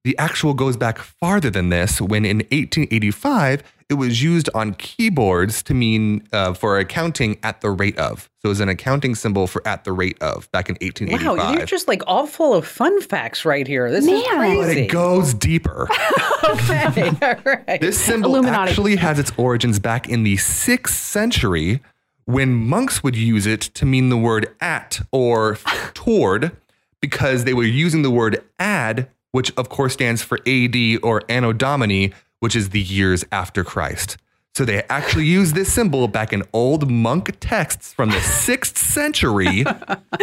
the 0.04 0.16
actual 0.18 0.52
goes 0.52 0.76
back 0.76 0.98
farther 0.98 1.48
than 1.48 1.70
this 1.70 1.98
when 1.98 2.26
in 2.26 2.38
1885, 2.38 3.62
it 3.88 3.94
was 3.94 4.22
used 4.22 4.50
on 4.54 4.74
keyboards 4.74 5.62
to 5.62 5.72
mean 5.72 6.26
uh, 6.32 6.52
for 6.52 6.78
accounting 6.78 7.38
at 7.42 7.62
the 7.62 7.70
rate 7.70 7.96
of. 7.98 8.28
So 8.42 8.46
it 8.46 8.48
was 8.48 8.60
an 8.60 8.68
accounting 8.68 9.14
symbol 9.14 9.46
for 9.46 9.66
at 9.66 9.84
the 9.84 9.92
rate 9.92 10.20
of 10.20 10.50
back 10.52 10.68
in 10.68 10.74
1885. 10.82 11.36
Wow, 11.38 11.52
you're 11.52 11.66
just 11.66 11.88
like 11.88 12.02
all 12.06 12.26
full 12.26 12.52
of 12.54 12.66
fun 12.66 13.00
facts 13.00 13.46
right 13.46 13.66
here. 13.66 13.90
This 13.90 14.04
is 14.04 14.10
Man. 14.10 14.58
but 14.58 14.76
it 14.76 14.90
goes 14.90 15.32
deeper. 15.32 15.88
okay, 16.50 17.08
all 17.22 17.36
right. 17.66 17.80
This 17.80 17.98
symbol 17.98 18.30
Illuminati. 18.30 18.70
actually 18.70 18.96
has 18.96 19.18
its 19.18 19.32
origins 19.38 19.78
back 19.78 20.08
in 20.08 20.22
the 20.22 20.36
sixth 20.36 20.96
century 20.96 21.80
when 22.26 22.54
monks 22.54 23.02
would 23.02 23.16
use 23.16 23.46
it 23.46 23.60
to 23.60 23.86
mean 23.86 24.08
the 24.08 24.16
word 24.16 24.54
at 24.60 25.00
or 25.12 25.56
toward 25.94 26.56
because 27.04 27.44
they 27.44 27.52
were 27.52 27.64
using 27.64 28.00
the 28.00 28.10
word 28.10 28.42
ad, 28.58 29.10
which 29.32 29.52
of 29.58 29.68
course 29.68 29.92
stands 29.92 30.22
for 30.22 30.38
AD 30.46 30.74
or 31.02 31.20
Anno 31.28 31.52
Domini, 31.52 32.14
which 32.40 32.56
is 32.56 32.70
the 32.70 32.80
years 32.80 33.26
after 33.30 33.62
Christ. 33.62 34.16
So 34.54 34.64
they 34.64 34.84
actually 34.88 35.26
used 35.26 35.54
this 35.54 35.70
symbol 35.70 36.08
back 36.08 36.32
in 36.32 36.44
old 36.54 36.90
monk 36.90 37.36
texts 37.40 37.92
from 37.92 38.08
the 38.08 38.20
sixth 38.46 38.78
century 38.78 39.64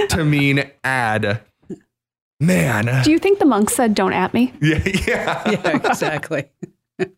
to 0.10 0.26
mean 0.26 0.72
ad. 0.84 1.44
Man. 2.40 3.04
Do 3.04 3.12
you 3.12 3.20
think 3.20 3.38
the 3.38 3.46
monks 3.46 3.76
said, 3.76 3.94
don't 3.94 4.14
at 4.14 4.34
me? 4.34 4.52
Yeah, 4.62 4.82
yeah. 5.08 5.52
yeah, 5.52 5.76
exactly. 5.78 6.50
What's 6.98 7.12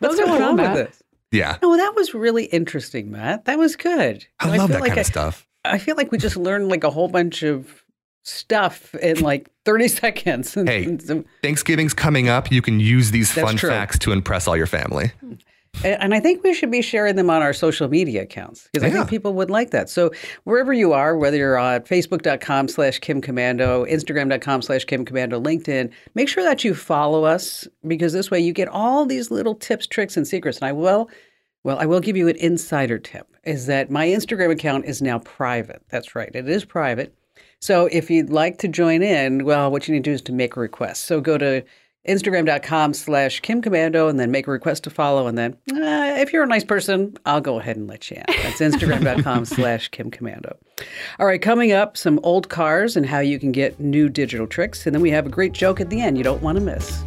Those 0.00 0.20
are 0.20 0.26
going 0.26 0.38
cool, 0.38 0.48
on 0.48 0.56
with 0.58 0.74
this? 0.74 1.02
Yeah. 1.32 1.56
No, 1.62 1.78
that 1.78 1.94
was 1.96 2.12
really 2.12 2.44
interesting, 2.44 3.10
Matt. 3.10 3.46
That 3.46 3.56
was 3.58 3.74
good. 3.74 4.26
I 4.38 4.46
You 4.48 4.52
know, 4.52 4.58
love 4.58 4.68
that 4.70 4.80
like 4.82 4.88
kind 4.90 4.98
I, 4.98 5.00
of 5.00 5.06
stuff. 5.06 5.46
I 5.64 5.78
feel 5.78 5.96
like 5.96 6.12
we 6.12 6.18
just 6.18 6.36
learned 6.36 6.68
like 6.68 6.84
a 6.84 6.90
whole 6.90 7.08
bunch 7.08 7.42
of 7.42 7.84
stuff 8.22 8.94
in 8.96 9.20
like 9.20 9.50
30 9.64 9.88
seconds. 9.88 10.54
Hey. 10.54 10.96
Thanksgiving's 11.42 11.94
coming 11.94 12.28
up. 12.28 12.50
You 12.50 12.62
can 12.62 12.80
use 12.80 13.10
these 13.10 13.34
That's 13.34 13.46
fun 13.46 13.56
true. 13.56 13.70
facts 13.70 13.98
to 14.00 14.12
impress 14.12 14.46
all 14.46 14.56
your 14.56 14.66
family. 14.66 15.12
And 15.84 16.12
I 16.14 16.20
think 16.20 16.42
we 16.42 16.52
should 16.52 16.70
be 16.70 16.82
sharing 16.82 17.14
them 17.16 17.30
on 17.30 17.42
our 17.42 17.52
social 17.52 17.88
media 17.88 18.22
accounts 18.22 18.68
because 18.72 18.84
I 18.84 18.90
think 18.90 19.08
people 19.08 19.32
would 19.34 19.50
like 19.50 19.70
that. 19.70 19.88
So 19.88 20.10
wherever 20.42 20.72
you 20.72 20.92
are, 20.92 21.16
whether 21.16 21.36
you're 21.36 21.56
on 21.56 21.82
facebook.com 21.82 22.68
slash 22.68 22.98
Kim 22.98 23.22
Komando, 23.22 23.88
Instagram.com 23.88 24.62
slash 24.62 24.84
Kim 24.84 25.04
Komando, 25.04 25.42
LinkedIn, 25.42 25.90
make 26.14 26.28
sure 26.28 26.42
that 26.42 26.64
you 26.64 26.74
follow 26.74 27.24
us 27.24 27.68
because 27.86 28.12
this 28.12 28.30
way 28.30 28.40
you 28.40 28.52
get 28.52 28.68
all 28.68 29.06
these 29.06 29.30
little 29.30 29.54
tips, 29.54 29.86
tricks, 29.86 30.16
and 30.16 30.26
secrets. 30.26 30.58
And 30.58 30.66
I 30.68 30.72
will, 30.72 31.08
well, 31.62 31.78
I 31.78 31.86
will 31.86 32.00
give 32.00 32.16
you 32.16 32.26
an 32.28 32.36
insider 32.36 32.98
tip 32.98 33.28
is 33.44 33.66
that 33.66 33.90
my 33.90 34.06
Instagram 34.08 34.50
account 34.50 34.84
is 34.84 35.00
now 35.00 35.20
private. 35.20 35.82
That's 35.88 36.14
right. 36.14 36.30
It 36.34 36.48
is 36.48 36.64
private. 36.64 37.14
So 37.60 37.86
if 37.92 38.10
you'd 38.10 38.30
like 38.30 38.58
to 38.58 38.68
join 38.68 39.02
in, 39.02 39.44
well, 39.44 39.70
what 39.70 39.86
you 39.86 39.94
need 39.94 40.04
to 40.04 40.10
do 40.10 40.14
is 40.14 40.22
to 40.22 40.32
make 40.32 40.56
a 40.56 40.60
request. 40.60 41.04
So 41.04 41.20
go 41.20 41.36
to 41.36 41.62
Instagram.com 42.08 42.94
slash 42.94 43.40
Kim 43.40 43.60
Komando 43.60 44.08
and 44.08 44.18
then 44.18 44.30
make 44.30 44.46
a 44.46 44.50
request 44.50 44.84
to 44.84 44.90
follow. 44.90 45.26
And 45.26 45.36
then 45.36 45.52
uh, 45.70 46.16
if 46.18 46.32
you're 46.32 46.42
a 46.42 46.46
nice 46.46 46.64
person, 46.64 47.14
I'll 47.26 47.42
go 47.42 47.60
ahead 47.60 47.76
and 47.76 47.86
let 47.86 48.10
you 48.10 48.16
in. 48.16 48.24
That's 48.42 48.60
Instagram.com 48.60 49.44
slash 49.44 49.88
Kim 49.88 50.10
Komando. 50.10 50.56
All 51.18 51.26
right, 51.26 51.42
coming 51.42 51.72
up, 51.72 51.98
some 51.98 52.18
old 52.22 52.48
cars 52.48 52.96
and 52.96 53.04
how 53.04 53.18
you 53.18 53.38
can 53.38 53.52
get 53.52 53.78
new 53.78 54.08
digital 54.08 54.46
tricks. 54.46 54.86
And 54.86 54.94
then 54.94 55.02
we 55.02 55.10
have 55.10 55.26
a 55.26 55.30
great 55.30 55.52
joke 55.52 55.80
at 55.80 55.90
the 55.90 56.00
end 56.00 56.16
you 56.16 56.24
don't 56.24 56.42
want 56.42 56.56
to 56.56 56.64
miss. 56.64 57.04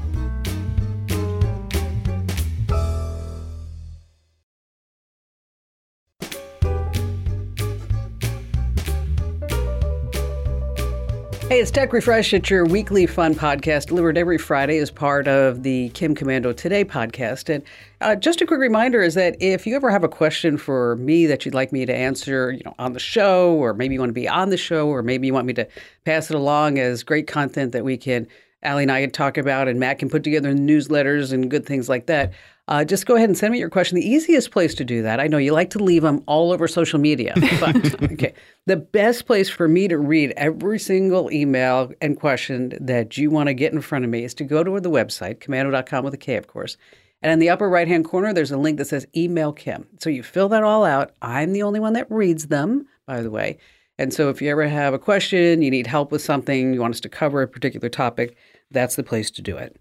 Hey, 11.54 11.62
it's 11.62 11.70
Tech 11.70 11.94
Refresh. 11.94 12.34
It's 12.34 12.50
your 12.50 12.66
weekly 12.66 13.06
fun 13.06 13.36
podcast 13.36 13.86
delivered 13.86 14.18
every 14.18 14.40
Friday 14.40 14.80
as 14.80 14.90
part 14.90 15.28
of 15.28 15.62
the 15.62 15.90
Kim 15.90 16.16
Komando 16.16 16.52
Today 16.58 16.84
podcast. 16.84 17.48
And 17.48 17.64
uh, 18.02 18.16
just 18.16 18.42
a 18.42 18.48
quick 18.48 18.60
reminder 18.60 19.04
is 19.04 19.14
that 19.14 19.40
if 19.40 19.68
you 19.68 19.76
ever 19.76 19.92
have 19.92 20.04
a 20.04 20.10
question 20.10 20.58
for 20.58 20.96
me 20.96 21.28
that 21.28 21.46
you'd 21.46 21.54
like 21.54 21.72
me 21.72 21.86
to 21.86 21.94
answer, 21.94 22.54
you 22.54 22.64
know, 22.66 22.74
on 22.80 22.94
the 22.94 23.00
show, 23.00 23.54
or 23.54 23.76
maybe 23.76 23.94
you 23.94 24.00
want 24.00 24.10
to 24.10 24.14
be 24.14 24.28
on 24.28 24.50
the 24.50 24.58
show, 24.58 24.88
or 24.88 25.04
maybe 25.04 25.28
you 25.28 25.34
want 25.36 25.46
me 25.46 25.54
to 25.54 25.68
pass 26.06 26.32
it 26.32 26.36
along 26.36 26.80
as 26.80 27.04
great 27.04 27.28
content 27.28 27.72
that 27.74 27.86
we 27.86 27.98
can, 27.98 28.28
Allie 28.64 28.84
and 28.84 28.92
I 28.92 29.02
can 29.02 29.12
talk 29.12 29.38
about, 29.38 29.68
and 29.68 29.80
Matt 29.80 30.00
can 30.00 30.10
put 30.10 30.24
together 30.24 30.54
newsletters 30.54 31.34
and 31.34 31.50
good 31.50 31.66
things 31.66 31.90
like 31.90 32.08
that. 32.08 32.34
Uh, 32.68 32.86
just 32.86 33.06
go 33.06 33.16
ahead 33.16 33.28
and 33.28 33.38
send 33.38 33.52
me 33.52 33.60
your 33.60 33.70
question. 33.70 33.96
The 33.96 34.08
easiest 34.08 34.52
place 34.52 34.74
to 34.76 34.86
do 34.86 35.02
that, 35.02 35.20
I 35.20 35.28
know 35.28 35.38
you 35.38 35.52
like 35.52 35.70
to 35.72 35.84
leave 35.84 36.02
them 36.02 36.24
all 36.28 36.54
over 36.54 36.68
social 36.68 36.98
media, 36.98 37.34
but 37.60 38.04
okay. 38.12 38.34
The 38.66 38.78
best 38.78 39.26
place 39.26 39.50
for 39.50 39.68
me 39.68 39.90
to 39.90 39.98
read 39.98 40.32
every 40.38 40.80
single 40.80 41.30
email 41.32 41.92
and 42.02 42.18
question 42.18 42.74
that 42.80 43.18
you 43.18 43.30
want 43.30 43.48
to 43.48 43.54
get 43.54 43.74
in 43.74 43.82
front 43.82 44.06
of 44.06 44.12
me 44.12 44.24
is 44.24 44.34
to 44.36 44.46
go 44.46 44.64
to 44.64 44.80
the 44.80 44.90
website, 44.90 45.40
komando.com 45.40 46.06
with 46.06 46.14
a 46.14 46.18
K, 46.18 46.38
of 46.38 46.48
course. 46.48 46.78
And 47.22 47.32
in 47.32 47.40
the 47.40 47.50
upper 47.50 47.70
right 47.70 47.88
hand 47.88 48.06
corner, 48.06 48.34
there's 48.34 48.52
a 48.52 48.58
link 48.58 48.78
that 48.78 48.86
says 48.86 49.08
email 49.16 49.52
Kim. 49.52 49.88
So 50.00 50.10
you 50.10 50.24
fill 50.24 50.50
that 50.50 50.64
all 50.64 50.86
out. 50.86 51.12
I'm 51.22 51.52
the 51.52 51.64
only 51.64 51.82
one 51.82 51.94
that 51.94 52.10
reads 52.10 52.48
them, 52.48 52.88
by 53.06 53.22
the 53.22 53.32
way. 53.32 53.58
And 53.98 54.14
so 54.14 54.30
if 54.30 54.42
you 54.42 54.50
ever 54.50 54.68
have 54.68 54.94
a 54.94 55.00
question, 55.00 55.62
you 55.62 55.70
need 55.70 55.88
help 55.88 56.12
with 56.12 56.22
something, 56.22 56.74
you 56.74 56.82
want 56.82 56.96
us 56.96 57.02
to 57.02 57.10
cover 57.10 57.42
a 57.42 57.48
particular 57.48 57.90
topic, 57.90 58.36
that's 58.74 58.96
the 58.96 59.04
place 59.04 59.32
to 59.32 59.42
do 59.42 59.58
it. 59.58 59.78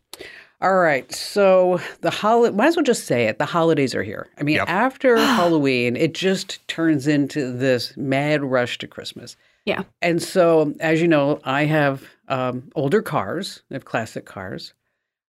All 0.61 0.76
right. 0.76 1.11
So 1.12 1.81
the 2.02 2.11
holiday, 2.11 2.55
might 2.57 2.68
as 2.68 2.76
well 2.76 2.85
just 2.85 3.05
say 3.07 3.26
it. 3.26 3.38
The 3.38 3.46
holidays 3.46 3.94
are 3.96 4.05
here. 4.05 4.28
I 4.38 4.44
mean, 4.44 4.57
Yep. 4.57 4.68
after 4.68 5.16
Halloween, 5.37 5.96
it 5.96 6.14
just 6.14 6.66
turns 6.68 7.09
into 7.09 7.50
this 7.50 7.96
mad 7.96 8.44
rush 8.44 8.78
to 8.78 8.87
Christmas. 8.87 9.35
Yeah. 9.64 9.83
And 10.00 10.22
so, 10.22 10.74
as 10.81 11.00
you 11.02 11.09
know, 11.09 11.40
I 11.44 11.64
have 11.64 12.05
um, 12.28 12.70
older 12.76 13.02
cars. 13.02 13.62
I 13.70 13.74
have 13.74 13.85
classic 13.85 14.24
cars. 14.24 14.72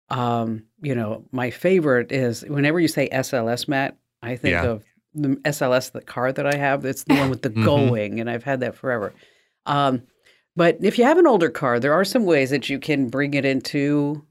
Um, 0.10 0.64
you 0.82 0.94
know, 0.94 1.24
my 1.32 1.50
favorite 1.50 2.12
is 2.12 2.42
whenever 2.44 2.80
you 2.80 2.88
say 2.88 3.10
SLS, 3.10 3.68
Matt, 3.68 3.98
I 4.22 4.36
think 4.36 4.52
Yeah. 4.54 4.66
of 4.66 4.84
the 5.16 5.30
SLS, 5.46 5.92
the 5.92 6.02
car 6.02 6.32
that 6.32 6.46
I 6.46 6.56
have. 6.58 6.86
It's 6.86 7.04
the 7.04 7.16
one 7.16 7.30
with 7.30 7.42
the 7.42 7.50
Mhm. 7.52 7.64
going, 7.66 8.20
and 8.20 8.30
I've 8.30 8.44
had 8.44 8.60
that 8.60 8.76
forever. 8.76 9.14
Um, 9.66 10.04
but 10.56 10.78
if 10.82 10.98
you 10.98 11.04
have 11.06 11.18
an 11.18 11.28
older 11.28 11.50
car, 11.50 11.80
there 11.80 11.94
are 11.94 12.04
some 12.06 12.26
ways 12.26 12.50
that 12.52 12.70
you 12.70 12.80
can 12.80 13.10
bring 13.10 13.34
it 13.34 13.46
into 13.46 14.26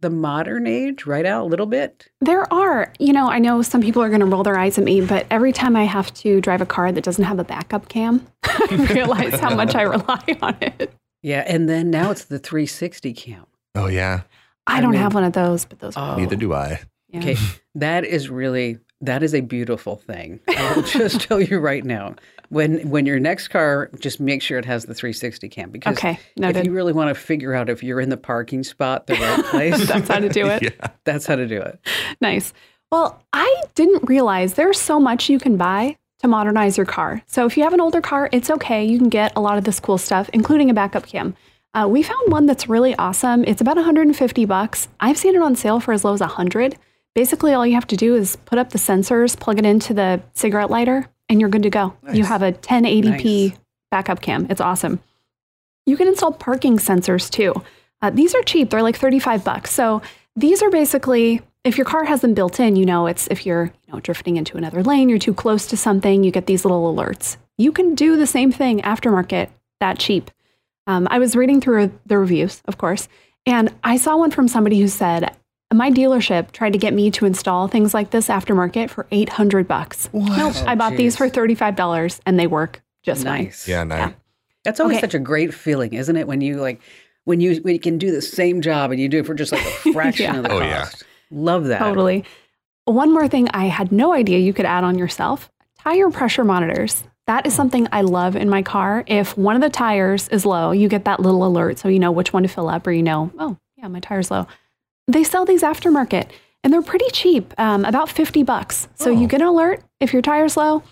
the 0.00 0.10
modern 0.10 0.66
age, 0.66 1.06
right 1.06 1.24
out 1.24 1.44
a 1.44 1.48
little 1.48 1.66
bit. 1.66 2.06
There 2.20 2.50
are, 2.52 2.92
you 2.98 3.12
know, 3.14 3.28
I 3.30 3.38
know 3.38 3.62
some 3.62 3.80
people 3.80 4.02
are 4.02 4.08
going 4.08 4.20
to 4.20 4.26
roll 4.26 4.42
their 4.42 4.58
eyes 4.58 4.76
at 4.78 4.84
me, 4.84 5.00
but 5.00 5.26
every 5.30 5.52
time 5.52 5.74
I 5.74 5.84
have 5.84 6.12
to 6.14 6.40
drive 6.42 6.60
a 6.60 6.66
car 6.66 6.92
that 6.92 7.02
doesn't 7.02 7.24
have 7.24 7.38
a 7.38 7.44
backup 7.44 7.88
cam, 7.88 8.26
I 8.44 8.88
realize 8.92 9.40
how 9.40 9.54
much 9.54 9.74
I 9.74 9.82
rely 9.82 10.22
on 10.42 10.56
it. 10.60 10.92
Yeah, 11.22 11.44
and 11.46 11.68
then 11.68 11.90
now 11.90 12.10
it's 12.10 12.26
the 12.26 12.38
360 12.38 13.12
cam. 13.14 13.46
Oh 13.74 13.86
yeah. 13.86 14.22
I 14.66 14.78
I 14.78 14.80
don't 14.80 14.92
mean- 14.92 15.00
have 15.00 15.14
one 15.14 15.24
of 15.24 15.32
those, 15.32 15.64
but 15.64 15.78
those. 15.80 15.94
Oh. 15.96 16.16
Neither 16.16 16.36
do 16.36 16.52
I. 16.52 16.80
yeah. 17.08 17.20
Okay, 17.20 17.36
that 17.74 18.04
is 18.04 18.28
really 18.28 18.78
that 19.00 19.22
is 19.22 19.34
a 19.34 19.40
beautiful 19.40 19.96
thing. 19.96 20.40
I'll 20.48 20.82
just 20.82 21.20
tell 21.28 21.40
you 21.40 21.58
right 21.58 21.84
now. 21.84 22.14
When 22.48 22.88
when 22.88 23.06
your 23.06 23.18
next 23.18 23.48
car, 23.48 23.90
just 23.98 24.20
make 24.20 24.42
sure 24.42 24.58
it 24.58 24.64
has 24.64 24.84
the 24.84 24.94
360 24.94 25.48
cam 25.48 25.70
because 25.70 25.96
Okay, 25.96 26.18
if 26.36 26.64
you 26.64 26.72
really 26.72 26.92
want 26.92 27.08
to 27.08 27.14
figure 27.14 27.54
out 27.54 27.68
if 27.68 27.82
you're 27.82 28.00
in 28.00 28.08
the 28.08 28.16
parking 28.16 28.62
spot 28.62 29.06
the 29.06 29.14
right 29.14 29.44
place, 29.46 29.86
That's 29.88 30.08
how 30.08 30.20
to 30.20 30.28
do 30.28 30.46
it. 30.46 30.62
Yeah. 30.62 30.88
that's 31.04 31.26
how 31.26 31.36
to 31.36 31.46
do 31.46 31.60
it. 31.60 31.78
Nice. 32.20 32.52
Well, 32.90 33.22
I 33.32 33.62
didn't 33.74 34.08
realize 34.08 34.54
there's 34.54 34.80
so 34.80 35.00
much 35.00 35.28
you 35.28 35.38
can 35.38 35.56
buy 35.56 35.96
to 36.20 36.28
modernize 36.28 36.76
your 36.76 36.86
car. 36.86 37.22
So 37.26 37.46
if 37.46 37.56
you 37.56 37.64
have 37.64 37.74
an 37.74 37.80
older 37.80 38.00
car, 38.00 38.28
it's 38.32 38.48
okay. 38.50 38.84
You 38.84 38.98
can 38.98 39.08
get 39.08 39.32
a 39.36 39.40
lot 39.40 39.58
of 39.58 39.64
this 39.64 39.80
cool 39.80 39.98
stuff, 39.98 40.30
including 40.32 40.70
a 40.70 40.74
backup 40.74 41.06
cam. 41.06 41.34
Uh, 41.74 41.86
we 41.88 42.02
found 42.02 42.32
one 42.32 42.46
that's 42.46 42.68
really 42.68 42.94
awesome. 42.96 43.44
It's 43.44 43.60
about 43.60 43.76
150 43.76 44.44
bucks. 44.46 44.88
I've 44.98 45.18
seen 45.18 45.34
it 45.34 45.42
on 45.42 45.56
sale 45.56 45.78
for 45.78 45.92
as 45.92 46.04
low 46.04 46.14
as 46.14 46.20
100. 46.20 46.78
Basically, 47.14 47.52
all 47.52 47.66
you 47.66 47.74
have 47.74 47.86
to 47.88 47.96
do 47.96 48.14
is 48.14 48.36
put 48.36 48.58
up 48.58 48.70
the 48.70 48.78
sensors, 48.78 49.38
plug 49.38 49.58
it 49.58 49.66
into 49.66 49.92
the 49.92 50.22
cigarette 50.34 50.70
lighter, 50.70 51.06
and 51.28 51.40
you're 51.40 51.50
good 51.50 51.62
to 51.64 51.70
go. 51.70 51.94
You 52.12 52.24
have 52.24 52.42
a 52.42 52.52
1080p 52.52 53.48
Nice. 53.50 53.58
backup 53.90 54.20
cam. 54.20 54.46
It's 54.50 54.60
awesome. 54.60 55.00
You 55.86 55.96
can 55.96 56.08
install 56.08 56.32
parking 56.32 56.78
sensors 56.78 57.30
too. 57.30 57.54
Uh, 58.02 58.10
these 58.10 58.34
are 58.34 58.42
cheap. 58.42 58.70
They're 58.70 58.82
like 58.82 58.96
35 58.96 59.44
bucks. 59.44 59.70
So 59.70 60.02
these 60.34 60.62
are 60.62 60.70
basically 60.70 61.42
if 61.64 61.76
your 61.76 61.84
car 61.84 62.04
has 62.04 62.20
them 62.20 62.32
built 62.34 62.60
in, 62.60 62.76
you 62.76 62.86
know, 62.86 63.06
it's 63.06 63.26
if 63.28 63.44
you're, 63.44 63.64
you 63.86 63.92
know, 63.92 63.98
drifting 64.00 64.36
into 64.36 64.56
another 64.56 64.84
lane, 64.84 65.08
you're 65.08 65.18
too 65.18 65.34
close 65.34 65.66
to 65.66 65.76
something, 65.76 66.22
you 66.22 66.30
get 66.30 66.46
these 66.46 66.64
little 66.64 66.94
alerts. 66.94 67.36
You 67.58 67.72
can 67.72 67.94
do 67.96 68.16
the 68.16 68.26
same 68.26 68.52
thing 68.52 68.80
aftermarket 68.82 69.48
that 69.80 69.98
cheap. 69.98 70.30
Um, 70.86 71.08
I 71.10 71.18
was 71.18 71.34
reading 71.34 71.60
through 71.60 71.92
the 72.06 72.18
reviews, 72.18 72.62
of 72.66 72.78
course, 72.78 73.08
and 73.44 73.74
I 73.82 73.96
saw 73.96 74.16
one 74.16 74.30
from 74.30 74.46
somebody 74.46 74.78
who 74.80 74.86
said, 74.86 75.34
my 75.72 75.90
dealership 75.90 76.52
tried 76.52 76.72
to 76.72 76.78
get 76.78 76.94
me 76.94 77.10
to 77.12 77.26
install 77.26 77.66
things 77.68 77.92
like 77.92 78.10
this 78.10 78.28
aftermarket 78.28 78.88
for 78.90 79.06
800 79.10 79.66
bucks. 79.66 80.08
Nope, 80.12 80.28
Oh, 80.56 80.64
I 80.66 80.74
bought 80.74 80.92
oh, 80.92 80.96
these 80.96 81.16
for 81.16 81.28
$35 81.28 82.20
and 82.24 82.38
they 82.38 82.46
work 82.46 82.82
just 83.02 83.24
fine. 83.24 83.44
Nice. 83.44 83.66
Yeah, 83.68 83.84
nice. 83.84 83.98
Yeah. 83.98 84.12
That's 84.64 84.80
always 84.80 84.96
Okay. 84.96 85.02
such 85.02 85.14
a 85.14 85.18
great 85.18 85.52
feeling, 85.54 85.92
isn't 85.94 86.16
it? 86.16 86.26
When 86.26 86.40
you 86.40 86.56
like 86.60 86.80
when 87.24 87.40
you 87.40 87.56
when 87.62 87.74
you 87.74 87.80
can 87.80 87.98
do 87.98 88.10
the 88.12 88.22
same 88.22 88.60
job 88.60 88.90
and 88.92 89.00
you 89.00 89.08
do 89.08 89.18
it 89.20 89.26
for 89.26 89.34
just 89.34 89.52
like 89.52 89.64
a 89.64 89.70
fraction 89.92 90.24
Yeah. 90.32 90.36
of 90.38 90.42
the 90.44 90.50
oh, 90.52 90.58
cost. 90.60 90.72
Oh, 90.72 90.78
cost. 90.80 91.02
yeah. 91.02 91.38
Love 91.38 91.64
that. 91.66 91.78
Totally. 91.80 92.24
One 92.84 93.12
more 93.12 93.26
thing 93.28 93.48
I 93.52 93.66
had 93.66 93.90
no 93.90 94.12
idea 94.12 94.38
you 94.38 94.52
could 94.52 94.66
add 94.66 94.84
on 94.84 94.98
yourself 94.98 95.50
tire 95.78 96.10
pressure 96.10 96.44
monitors. 96.44 97.04
That 97.26 97.44
is 97.46 97.54
oh. 97.54 97.56
something 97.56 97.88
I 97.90 98.02
love 98.02 98.36
in 98.36 98.48
my 98.48 98.62
car. 98.62 99.02
If 99.08 99.36
one 99.36 99.56
of 99.56 99.62
the 99.62 99.70
tires 99.70 100.28
is 100.28 100.46
low, 100.46 100.70
you 100.70 100.88
get 100.88 101.04
that 101.04 101.18
little 101.20 101.44
alert 101.44 101.78
so 101.78 101.88
you 101.88 101.98
know 101.98 102.12
which 102.12 102.32
one 102.32 102.42
to 102.44 102.48
fill 102.48 102.68
up 102.68 102.86
or 102.86 102.92
you 102.92 103.02
know, 103.02 103.30
oh, 103.38 103.56
yeah, 103.76 103.88
my 103.88 104.00
tire's 104.00 104.30
low. 104.30 104.46
They 105.08 105.24
sell 105.24 105.44
these 105.44 105.62
aftermarket 105.62 106.26
and 106.64 106.72
they're 106.72 106.82
pretty 106.82 107.08
cheap, 107.12 107.54
um, 107.58 107.84
about 107.84 108.08
50 108.08 108.42
bucks. 108.42 108.88
So 108.96 109.10
Oh. 109.10 109.14
you 109.14 109.26
get 109.28 109.40
an 109.40 109.46
alert 109.48 109.82
if 110.00 110.12
your 110.12 110.22
tire's 110.22 110.56
low. 110.56 110.82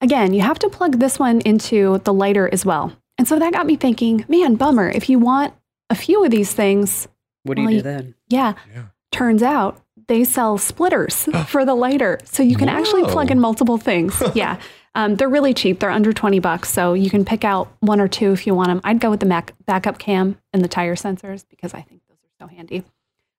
Again, 0.00 0.34
you 0.34 0.42
have 0.42 0.58
to 0.60 0.68
plug 0.68 0.98
this 0.98 1.18
one 1.18 1.40
into 1.42 1.98
the 2.04 2.12
lighter 2.12 2.48
as 2.52 2.66
well. 2.66 2.92
And 3.18 3.26
so 3.28 3.38
that 3.38 3.52
got 3.52 3.66
me 3.66 3.76
thinking, 3.76 4.24
man, 4.28 4.56
bummer. 4.56 4.90
If 4.90 5.08
you 5.08 5.18
want 5.18 5.54
a 5.88 5.94
few 5.94 6.24
of 6.24 6.30
these 6.30 6.52
things, 6.52 7.08
What 7.44 7.56
do 7.56 7.62
you 7.62 7.68
do 7.68 7.82
then? 7.82 8.14
yeah. 8.28 8.54
Yeah. 8.74 8.84
Turns 9.12 9.42
out 9.42 9.80
they 10.08 10.24
sell 10.24 10.58
splitters 10.58 11.28
for 11.46 11.64
the 11.64 11.74
lighter. 11.74 12.18
So 12.24 12.42
you 12.42 12.56
can 12.56 12.68
actually 12.68 13.04
plug 13.04 13.30
in 13.30 13.38
multiple 13.40 13.78
things. 13.78 14.20
yeah. 14.34 14.58
Um, 14.94 15.14
they're 15.16 15.28
really 15.28 15.54
cheap. 15.54 15.78
They're 15.80 15.90
under 15.90 16.12
20 16.12 16.38
bucks. 16.40 16.68
So 16.70 16.92
you 16.94 17.08
can 17.08 17.24
pick 17.24 17.44
out 17.44 17.68
one 17.80 18.00
or 18.00 18.08
two 18.08 18.32
if 18.32 18.46
you 18.46 18.54
want 18.54 18.68
them. 18.68 18.80
I'd 18.84 19.00
go 19.00 19.08
with 19.10 19.20
the 19.20 19.26
Mac- 19.26 19.54
backup 19.64 19.98
cam 19.98 20.36
and 20.52 20.62
the 20.62 20.68
tire 20.68 20.96
sensors 20.96 21.44
because 21.48 21.72
I 21.72 21.80
think 21.82 22.02
those 22.08 22.18
are 22.18 22.44
so 22.48 22.54
handy. 22.54 22.84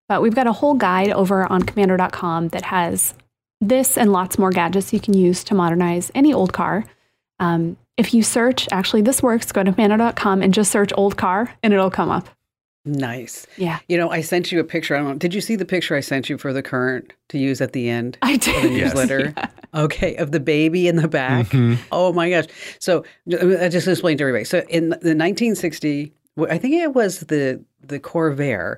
But 0.09 0.21
we've 0.21 0.35
got 0.35 0.47
a 0.47 0.51
whole 0.53 0.73
guide 0.73 1.09
over 1.11 1.45
on 1.51 1.63
komando.com 1.63 2.49
that 2.49 2.63
has 2.65 3.13
this 3.61 3.97
and 3.97 4.11
lots 4.11 4.37
more 4.37 4.49
gadgets 4.51 4.91
you 4.93 4.99
can 4.99 5.13
use 5.13 5.43
to 5.45 5.55
modernize 5.55 6.11
any 6.13 6.33
old 6.33 6.53
car. 6.53 6.85
Um, 7.39 7.77
if 7.97 8.13
you 8.13 8.23
search, 8.23 8.67
actually, 8.71 9.01
this 9.03 9.23
works, 9.23 9.51
go 9.51 9.63
to 9.63 9.71
komando.com 9.71 10.41
and 10.41 10.53
just 10.53 10.71
search 10.71 10.91
old 10.97 11.17
car 11.17 11.53
and 11.63 11.73
it'll 11.73 11.89
come 11.91 12.09
up. 12.09 12.27
Nice. 12.85 13.47
Yeah. 13.55 13.79
You 13.87 13.97
know, 13.97 14.09
I 14.09 14.19
sent 14.19 14.51
you 14.51 14.59
a 14.59 14.63
picture. 14.65 14.93
I 14.95 14.99
don't 14.99 15.07
know. 15.07 15.15
Did 15.15 15.33
you 15.33 15.39
see 15.39 15.55
the 15.55 15.63
picture 15.63 15.95
I 15.95 16.01
sent 16.01 16.29
you 16.29 16.37
for 16.37 16.51
the 16.51 16.61
current 16.61 17.13
to 17.29 17.37
use 17.37 17.61
at 17.61 17.71
the 17.71 17.87
end? 17.89 18.17
I 18.21 18.33
of 18.33 18.41
the 18.41 18.51
did. 18.51 18.73
Yes. 18.73 18.93
newsletter. 18.93 19.33
Okay, 19.73 20.15
of 20.17 20.31
the 20.31 20.39
baby 20.41 20.87
in 20.89 20.97
the 20.97 21.07
back. 21.07 21.47
Mhm. 21.47 21.77
Oh 21.93 22.11
my 22.13 22.29
gosh! 22.29 22.45
So 22.79 23.05
I 23.27 23.69
just 23.69 23.87
explained 23.87 24.17
to 24.19 24.25
everybody. 24.25 24.43
So 24.43 24.59
in 24.69 24.89
the 24.89 25.15
1960, 25.15 26.13
I 26.49 26.57
think 26.57 26.75
it 26.75 26.93
was 26.93 27.21
the 27.21 27.63
the 27.81 27.99
Corvair, 27.99 28.77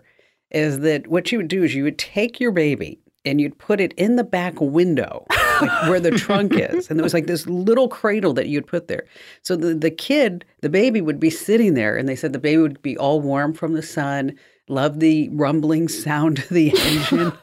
is 0.52 0.80
that 0.80 1.08
what 1.08 1.32
you 1.32 1.38
would 1.40 1.48
do 1.48 1.64
is 1.64 1.74
you 1.76 1.84
would 1.84 1.98
take 1.98 2.40
your 2.40 2.52
baby 2.52 3.00
and 3.26 3.42
you'd 3.42 3.58
put 3.58 3.80
it 3.82 3.92
in 3.94 4.16
the 4.18 4.24
back 4.24 4.60
window, 4.62 5.26
like 5.62 5.90
where 5.90 6.00
the 6.00 6.12
trunk 6.12 6.54
is, 6.56 6.90
and 6.90 7.00
there 7.00 7.04
was 7.04 7.14
like 7.14 7.26
this 7.28 7.48
little 7.48 7.88
cradle 7.88 8.34
that 8.34 8.48
you'd 8.48 8.68
put 8.68 8.88
there. 8.88 9.06
So 9.42 9.56
the 9.56 9.74
the 9.74 9.90
kid, 9.92 10.46
the 10.62 10.70
baby, 10.70 11.02
would 11.02 11.20
be 11.20 11.32
sitting 11.32 11.74
there, 11.74 11.98
and 11.98 12.08
they 12.08 12.16
said 12.16 12.34
the 12.34 12.40
baby 12.40 12.62
would 12.62 12.82
be 12.84 12.96
all 12.98 13.22
warm 13.22 13.54
from 13.54 13.74
the 13.74 13.82
sun, 13.82 14.38
love 14.70 15.00
the 15.00 15.30
rumbling 15.30 15.88
sound 15.88 16.38
of 16.40 16.50
the 16.50 16.70
engine. 16.86 17.34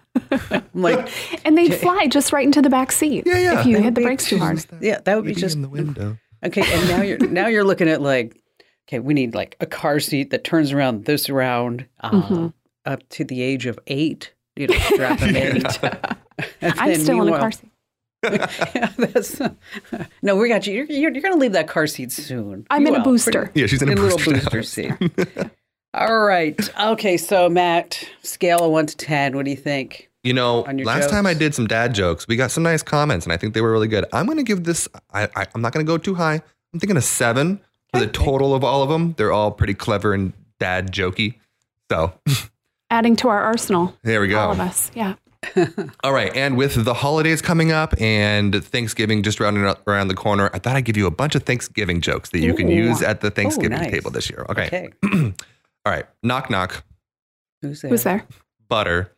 I'm 0.51 0.63
like. 0.75 1.09
And 1.45 1.59
they'd 1.59 1.75
fly 1.75 2.07
just 2.07 2.33
right 2.33 2.45
into 2.47 2.63
the 2.63 2.71
back 2.71 2.93
seat 2.93 3.25
Yeah, 3.27 3.39
yeah. 3.39 3.61
if 3.61 3.67
you 3.67 3.77
That 3.79 3.83
hit 3.83 3.95
the 3.97 4.03
brakes 4.03 4.27
too 4.27 4.39
hard. 4.39 4.65
Yeah, 4.81 5.01
that 5.05 5.17
would 5.17 5.25
be 5.25 5.35
just 5.35 5.57
in 5.57 5.63
the 5.63 5.69
window. 5.69 6.17
Okay, 6.45 6.63
and 6.65 6.89
now 6.89 7.03
you're 7.03 7.19
now 7.19 7.49
you're 7.49 7.65
looking 7.65 7.89
at 7.89 8.01
like, 8.01 8.41
okay, 8.87 9.01
we 9.01 9.13
need 9.15 9.35
like 9.35 9.57
a 9.61 9.67
car 9.67 9.99
seat 9.99 10.31
that 10.31 10.45
turns 10.45 10.71
around 10.73 11.05
this 11.07 11.29
round. 11.29 11.87
Um, 12.01 12.23
Mhm. 12.23 12.53
Up 12.85 13.09
to 13.11 13.25
the 13.25 13.43
age 13.43 13.67
of 13.67 13.79
eight, 13.87 14.33
you 14.57 14.67
know, 14.67 14.75
strap 14.79 15.19
them 15.21 15.37
in. 15.37 15.63
I'm 16.63 16.95
still 17.01 17.23
in 17.27 17.33
a 17.33 17.39
car 17.39 17.53
seat. 17.53 17.69
yeah, 18.25 18.93
that's, 18.99 19.41
no, 20.23 20.37
we 20.37 20.49
got 20.49 20.67
you. 20.67 20.75
You're, 20.75 20.85
you're, 20.87 21.11
you're 21.13 21.23
going 21.23 21.35
to 21.35 21.41
leave 21.41 21.53
that 21.53 21.67
car 21.69 21.87
seat 21.89 22.13
soon. 22.13 22.67
I'm 22.71 22.83
You 22.83 22.89
in 22.89 22.95
a 22.95 22.99
will. 22.99 23.05
booster. 23.05 23.51
Yeah, 23.55 23.67
she's 23.67 23.83
in 23.83 23.89
a 23.89 23.93
In 23.93 23.99
a 23.99 24.03
little 24.03 24.19
booster. 24.19 24.33
booster 24.59 24.63
seat. 24.63 24.93
All 25.95 26.21
right. 26.21 26.59
Okay. 26.81 27.17
So, 27.17 27.49
Matt, 27.49 28.09
scale 28.23 28.61
of 28.65 28.71
one 28.71 28.87
to 28.87 28.97
10, 28.97 29.35
what 29.37 29.45
do 29.45 29.51
you 29.51 29.57
think? 29.57 30.09
You 30.23 30.33
know, 30.35 30.65
On 30.65 30.79
your 30.79 30.87
last 30.87 31.11
time 31.11 31.27
I 31.27 31.35
did 31.35 31.53
some 31.53 31.67
dad 31.67 31.95
jokes, 31.97 32.29
we 32.29 32.37
got 32.37 32.53
some 32.53 32.63
nice 32.63 32.81
comments, 32.81 33.27
and 33.27 33.33
I 33.33 33.37
think 33.37 33.55
they 33.55 33.61
were 33.61 33.73
really 33.73 33.89
good. 33.89 34.05
I'm 34.13 34.27
going 34.27 34.39
to 34.39 34.45
give 34.45 34.63
this. 34.63 34.89
I, 35.13 35.25
I, 35.35 35.47
I'm 35.53 35.61
not 35.63 35.73
going 35.73 35.85
to 35.85 35.91
go 35.93 35.99
too 35.99 36.15
high. 36.15 36.35
I'm 36.73 36.79
thinking 36.79 36.97
a 36.97 37.01
seven 37.03 37.61
for 37.93 37.99
the 37.99 38.07
total 38.07 38.55
of 38.55 38.63
all 38.63 38.85
of 38.85 38.89
them. 38.89 39.15
They're 39.19 39.33
all 39.33 39.51
pretty 39.51 39.75
clever 39.75 40.15
and 40.15 40.33
dad 40.61 40.93
jokey. 40.93 41.35
So 41.91 42.13
Adding 42.93 43.17
to 43.17 43.29
our 43.29 43.41
arsenal, 43.41 43.97
there 44.03 44.21
we 44.21 44.29
go. 44.29 44.39
all 44.39 44.53
of 44.53 44.61
us. 44.61 44.91
Yeah. 44.95 45.15
All 46.05 46.13
right, 46.13 46.31
and 46.37 46.59
with 46.59 46.85
the 46.85 46.93
holidays 46.93 47.41
coming 47.41 47.73
up 47.73 47.99
and 47.99 48.63
Thanksgiving 48.63 49.23
just 49.23 49.41
rounding 49.41 49.65
up 49.65 49.89
around 49.89 50.09
the 50.09 50.15
corner, 50.15 50.51
I 50.53 50.59
thought 50.59 50.77
I'd 50.77 50.85
give 50.85 50.99
you 50.99 51.07
a 51.07 51.11
bunch 51.11 51.35
of 51.35 51.43
Thanksgiving 51.45 52.03
jokes 52.03 52.29
that 52.31 52.41
you 52.41 52.53
can 52.55 52.69
use 52.69 53.01
at 53.01 53.23
the 53.23 53.31
Thanksgiving 53.31 53.79
nice. 53.79 53.91
table 53.91 54.11
this 54.11 54.29
year. 54.29 54.45
Okay. 54.51 54.67
Okay. 54.67 54.91
All 55.87 55.93
right. 55.93 56.05
Knock 56.23 56.51
knock. 56.51 56.85
Who's 57.63 57.81
there? 57.81 57.91
Who's 57.91 58.03
there? 58.05 58.27
Butter. 58.69 59.11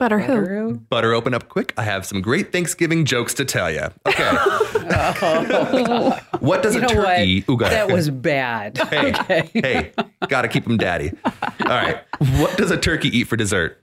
Butter 0.00 0.18
who? 0.18 0.32
Butter? 0.34 0.72
Butter, 0.90 1.14
open 1.14 1.34
up 1.34 1.48
quick. 1.48 1.72
I 1.76 1.84
have 1.84 2.04
some 2.04 2.20
great 2.20 2.50
Thanksgiving 2.50 3.04
jokes 3.04 3.32
to 3.34 3.44
tell 3.44 3.70
you. 3.70 3.88
Okay. 4.06 4.32
Oh, 4.90 6.18
what 6.40 6.62
does 6.62 6.74
you 6.74 6.82
a 6.82 6.86
turkey? 6.88 7.40
what? 7.46 7.50
Ooh, 7.54 7.56
go 7.58 7.68
That 7.68 7.90
was 7.90 8.10
bad. 8.10 8.78
Hey, 8.88 9.12
okay. 9.14 9.50
hey, 9.54 9.92
gotta 10.28 10.48
keep 10.48 10.66
him 10.66 10.76
daddy. 10.76 11.12
All 11.24 11.66
right. 11.68 11.98
What 12.38 12.56
does 12.56 12.70
a 12.70 12.76
turkey 12.76 13.08
eat 13.16 13.24
for 13.28 13.36
dessert? 13.36 13.82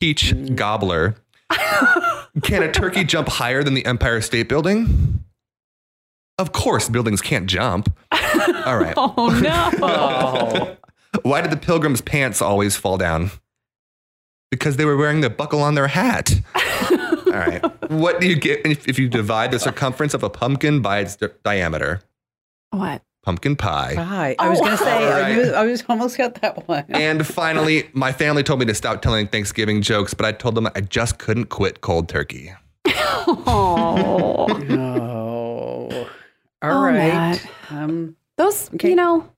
Peach 0.00 0.32
Mm. 0.34 0.56
gobbler. 0.56 1.16
Can 2.42 2.62
a 2.62 2.70
turkey 2.70 3.04
jump 3.04 3.28
higher 3.28 3.62
than 3.62 3.74
the 3.74 3.86
Empire 3.86 4.20
State 4.20 4.48
Building? 4.48 5.24
Of 6.38 6.52
course, 6.52 6.88
buildings 6.88 7.22
can't 7.22 7.46
jump. 7.46 7.94
All 8.66 8.78
right. 8.78 8.94
Oh 8.98 9.30
no. 9.42 10.76
Why 11.22 11.40
did 11.40 11.50
the 11.50 11.56
pilgrims' 11.56 12.02
pants 12.02 12.42
always 12.42 12.76
fall 12.76 12.98
down? 12.98 13.30
Because 14.50 14.76
they 14.76 14.84
were 14.84 14.96
wearing 14.98 15.22
the 15.22 15.30
buckle 15.30 15.62
on 15.62 15.74
their 15.74 15.88
hat. 15.88 16.34
All 17.36 17.46
right. 17.46 17.62
What 17.90 18.20
do 18.20 18.26
you 18.28 18.36
get 18.36 18.66
if, 18.66 18.88
if 18.88 18.98
you 18.98 19.08
divide 19.08 19.50
the 19.52 19.58
circumference 19.58 20.12
of 20.14 20.22
a 20.22 20.30
pumpkin 20.30 20.82
by 20.82 20.98
its 20.98 21.16
di- 21.16 21.28
diameter? 21.44 22.00
what? 22.70 23.02
Pumpkin 23.22 23.56
pie. 23.56 23.94
Hi. 23.94 24.36
I 24.38 24.48
was 24.48 24.60
Oh. 24.60 24.64
going 24.64 24.76
to 24.78 24.84
say, 24.84 24.92
All 25.04 25.12
I, 25.24 25.36
was, 25.38 25.48
I 25.52 25.64
was 25.66 25.84
almost 25.88 26.16
got 26.16 26.34
that 26.42 26.68
one. 26.68 26.84
And 26.90 27.26
finally, 27.42 27.88
my 27.92 28.12
family 28.12 28.42
told 28.44 28.60
me 28.60 28.66
to 28.66 28.74
stop 28.74 29.02
telling 29.02 29.26
Thanksgiving 29.26 29.82
jokes, 29.82 30.14
but 30.14 30.26
I 30.26 30.32
told 30.32 30.54
them 30.54 30.68
I 30.76 30.80
just 30.80 31.18
couldn't 31.18 31.46
quit 31.46 31.80
cold 31.80 32.08
turkey. 32.08 32.52
Oh. 32.86 34.46
No. 34.68 35.88
All 36.62 36.70
Oh, 36.70 36.82
right. 36.82 36.96
Matt. 37.12 37.46
Um, 37.70 38.16
Those, 38.38 38.72
Okay. 38.74 38.90
you 38.90 38.96
know, 38.96 39.28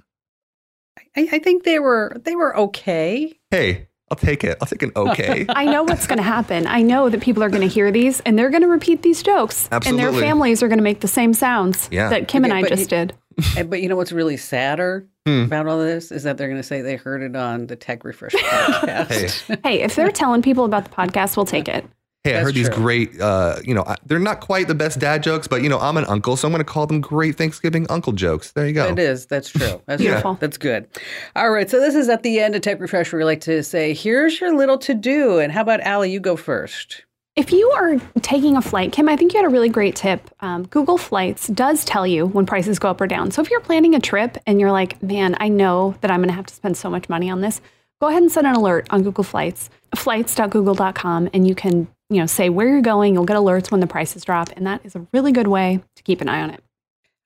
I, 1.17 1.29
I 1.33 1.39
think 1.39 1.65
they 1.65 1.79
were 1.79 2.17
they 2.25 2.37
were 2.37 2.57
okay. 2.57 3.39
Hey, 3.51 3.88
I'll 4.11 4.17
take 4.17 4.45
it. 4.45 4.57
I'll 4.61 4.67
take 4.69 4.83
an 4.83 4.93
okay. 4.97 5.45
I 5.51 5.65
know 5.67 5.83
what's 5.83 6.07
going 6.07 6.17
to 6.19 6.23
happen. 6.23 6.67
I 6.67 6.83
know 6.83 7.09
that 7.09 7.21
people 7.21 7.43
are 7.43 7.49
going 7.51 7.63
to 7.63 7.69
hear 7.69 7.91
these 7.91 8.21
and 8.21 8.39
they're 8.39 8.51
going 8.51 8.63
to 8.63 8.69
repeat 8.69 9.03
these 9.03 9.23
jokes. 9.23 9.69
And 9.71 9.99
their 9.99 10.13
families 10.13 10.63
are 10.63 10.69
going 10.69 10.79
to 10.79 10.85
make 10.85 11.01
the 11.01 11.09
same 11.09 11.35
sounds 11.35 11.89
Yeah. 11.91 12.09
that 12.11 12.29
Kim 12.29 12.45
Okay, 12.45 12.51
and 12.57 12.67
I 12.67 12.69
just 12.69 12.83
you- 12.91 12.99
did. 12.99 13.15
But 13.69 13.81
you 13.83 13.89
know 13.89 13.95
what's 13.97 14.11
really 14.13 14.37
sadder 14.37 15.07
Hmm. 15.27 15.43
about 15.43 15.67
all 15.67 15.79
this 15.79 16.11
is 16.11 16.23
that 16.23 16.39
they're 16.39 16.49
going 16.49 16.61
to 16.61 16.67
say 16.67 16.81
they 16.81 16.97
heard 16.97 17.23
it 17.23 17.37
on 17.37 17.67
the 17.67 17.77
Tech 17.77 18.03
Refresh 18.03 18.33
podcast. 18.35 19.61
Hey, 19.63 19.83
if 19.83 19.95
they're 19.95 20.11
telling 20.11 20.43
people 20.43 20.65
about 20.65 20.85
the 20.85 20.91
podcast, 20.91 21.37
we'll 21.37 21.45
take 21.47 21.69
it. 21.69 21.85
Hey, 22.25 22.31
I 22.31 22.33
That's 22.35 22.47
heard 22.47 22.55
these 22.57 22.69
great, 22.69 23.21
uh, 23.21 23.57
you 23.65 23.75
know, 23.75 23.85
I- 23.87 23.97
they're 24.05 24.19
not 24.19 24.41
quite 24.41 24.67
the 24.67 24.75
best 24.75 24.99
dad 24.99 25.23
jokes, 25.23 25.47
but, 25.47 25.63
you 25.63 25.69
know, 25.69 25.79
I'm 25.79 25.97
an 25.97 26.05
uncle, 26.07 26.37
so 26.37 26.49
I'm 26.49 26.53
going 26.53 26.65
to 26.65 26.71
call 26.71 26.87
them 26.87 27.01
great 27.01 27.37
Thanksgiving 27.37 27.87
uncle 27.89 28.13
jokes. 28.13 28.51
There 28.53 28.67
you 28.67 28.73
go. 28.73 28.87
It 28.89 28.99
is. 28.99 29.27
That's 29.27 29.49
true. 29.51 29.81
That's 29.87 30.03
Beautiful. 30.03 30.33
true. 30.35 30.39
That's 30.41 30.59
good. 30.59 30.89
All 31.37 31.51
right. 31.51 31.71
So 31.71 31.79
this 31.81 31.95
is 31.95 32.09
at 32.09 32.25
the 32.25 32.41
end 32.41 32.57
of 32.57 32.63
Tech 32.63 32.81
Refresh 32.81 33.13
where 33.13 33.19
we 33.19 33.25
like 33.25 33.41
to 33.43 33.63
say, 33.63 33.95
here's 33.95 34.41
your 34.41 34.55
little 34.57 34.79
to 34.79 34.95
do. 34.95 35.39
And 35.39 35.53
how 35.53 35.61
about 35.63 35.81
Allie, 35.83 36.11
you 36.11 36.19
go 36.19 36.37
first. 36.37 37.05
If 37.37 37.53
you 37.53 37.71
are 37.71 37.95
taking 38.21 38.57
a 38.57 38.63
flight, 38.63 38.91
Kim, 38.91 39.09
I 39.09 39.15
think 39.15 39.33
you 39.33 39.39
had 39.41 39.47
a 39.47 39.53
really 39.53 39.69
great 39.69 39.95
tip. 39.95 40.29
Um, 40.41 40.67
Google 40.67 40.99
Flights 40.99 41.47
does 41.47 41.85
tell 41.85 42.05
you 42.05 42.27
when 42.27 42.47
prices 42.47 42.81
go 42.81 42.89
up 42.91 43.01
or 43.01 43.07
down. 43.07 43.31
So 43.31 43.41
if 43.43 43.49
you're 43.49 43.61
planning 43.61 43.95
a 43.95 44.01
trip 44.01 44.37
and 44.45 44.61
you're 44.61 44.73
like, 44.73 45.01
man, 45.05 45.37
I 45.39 45.49
know 45.49 45.95
that 46.01 46.11
I'm 46.11 46.19
going 46.19 46.31
to 46.31 46.35
have 46.35 46.47
to 46.47 46.55
spend 46.55 46.77
so 46.77 46.91
much 46.91 47.09
money 47.09 47.31
on 47.31 47.41
this, 47.41 47.61
go 48.01 48.09
ahead 48.09 48.23
and 48.23 48.33
set 48.33 48.45
an 48.45 48.57
alert 48.57 48.89
on 48.91 49.05
Google 49.05 49.23
Flights, 49.23 49.71
flights.google.com, 49.95 51.31
and 51.33 51.47
you 51.47 51.55
can, 51.55 51.87
you 52.11 52.17
know, 52.17 52.27
say 52.27 52.49
where 52.49 52.69
you're 52.69 52.81
going. 52.81 53.15
You'll 53.15 53.25
get 53.25 53.37
alerts 53.37 53.71
when 53.71 53.81
the 53.81 53.87
prices 53.87 54.25
drop, 54.25 54.51
and 54.57 54.67
that 54.67 54.85
is 54.85 54.95
a 54.95 55.07
really 55.13 55.33
good 55.33 55.49
way 55.49 55.83
to 55.97 56.03
keep 56.03 56.21
an 56.21 56.29
eye 56.29 56.43
on 56.43 56.51
it. 56.51 56.63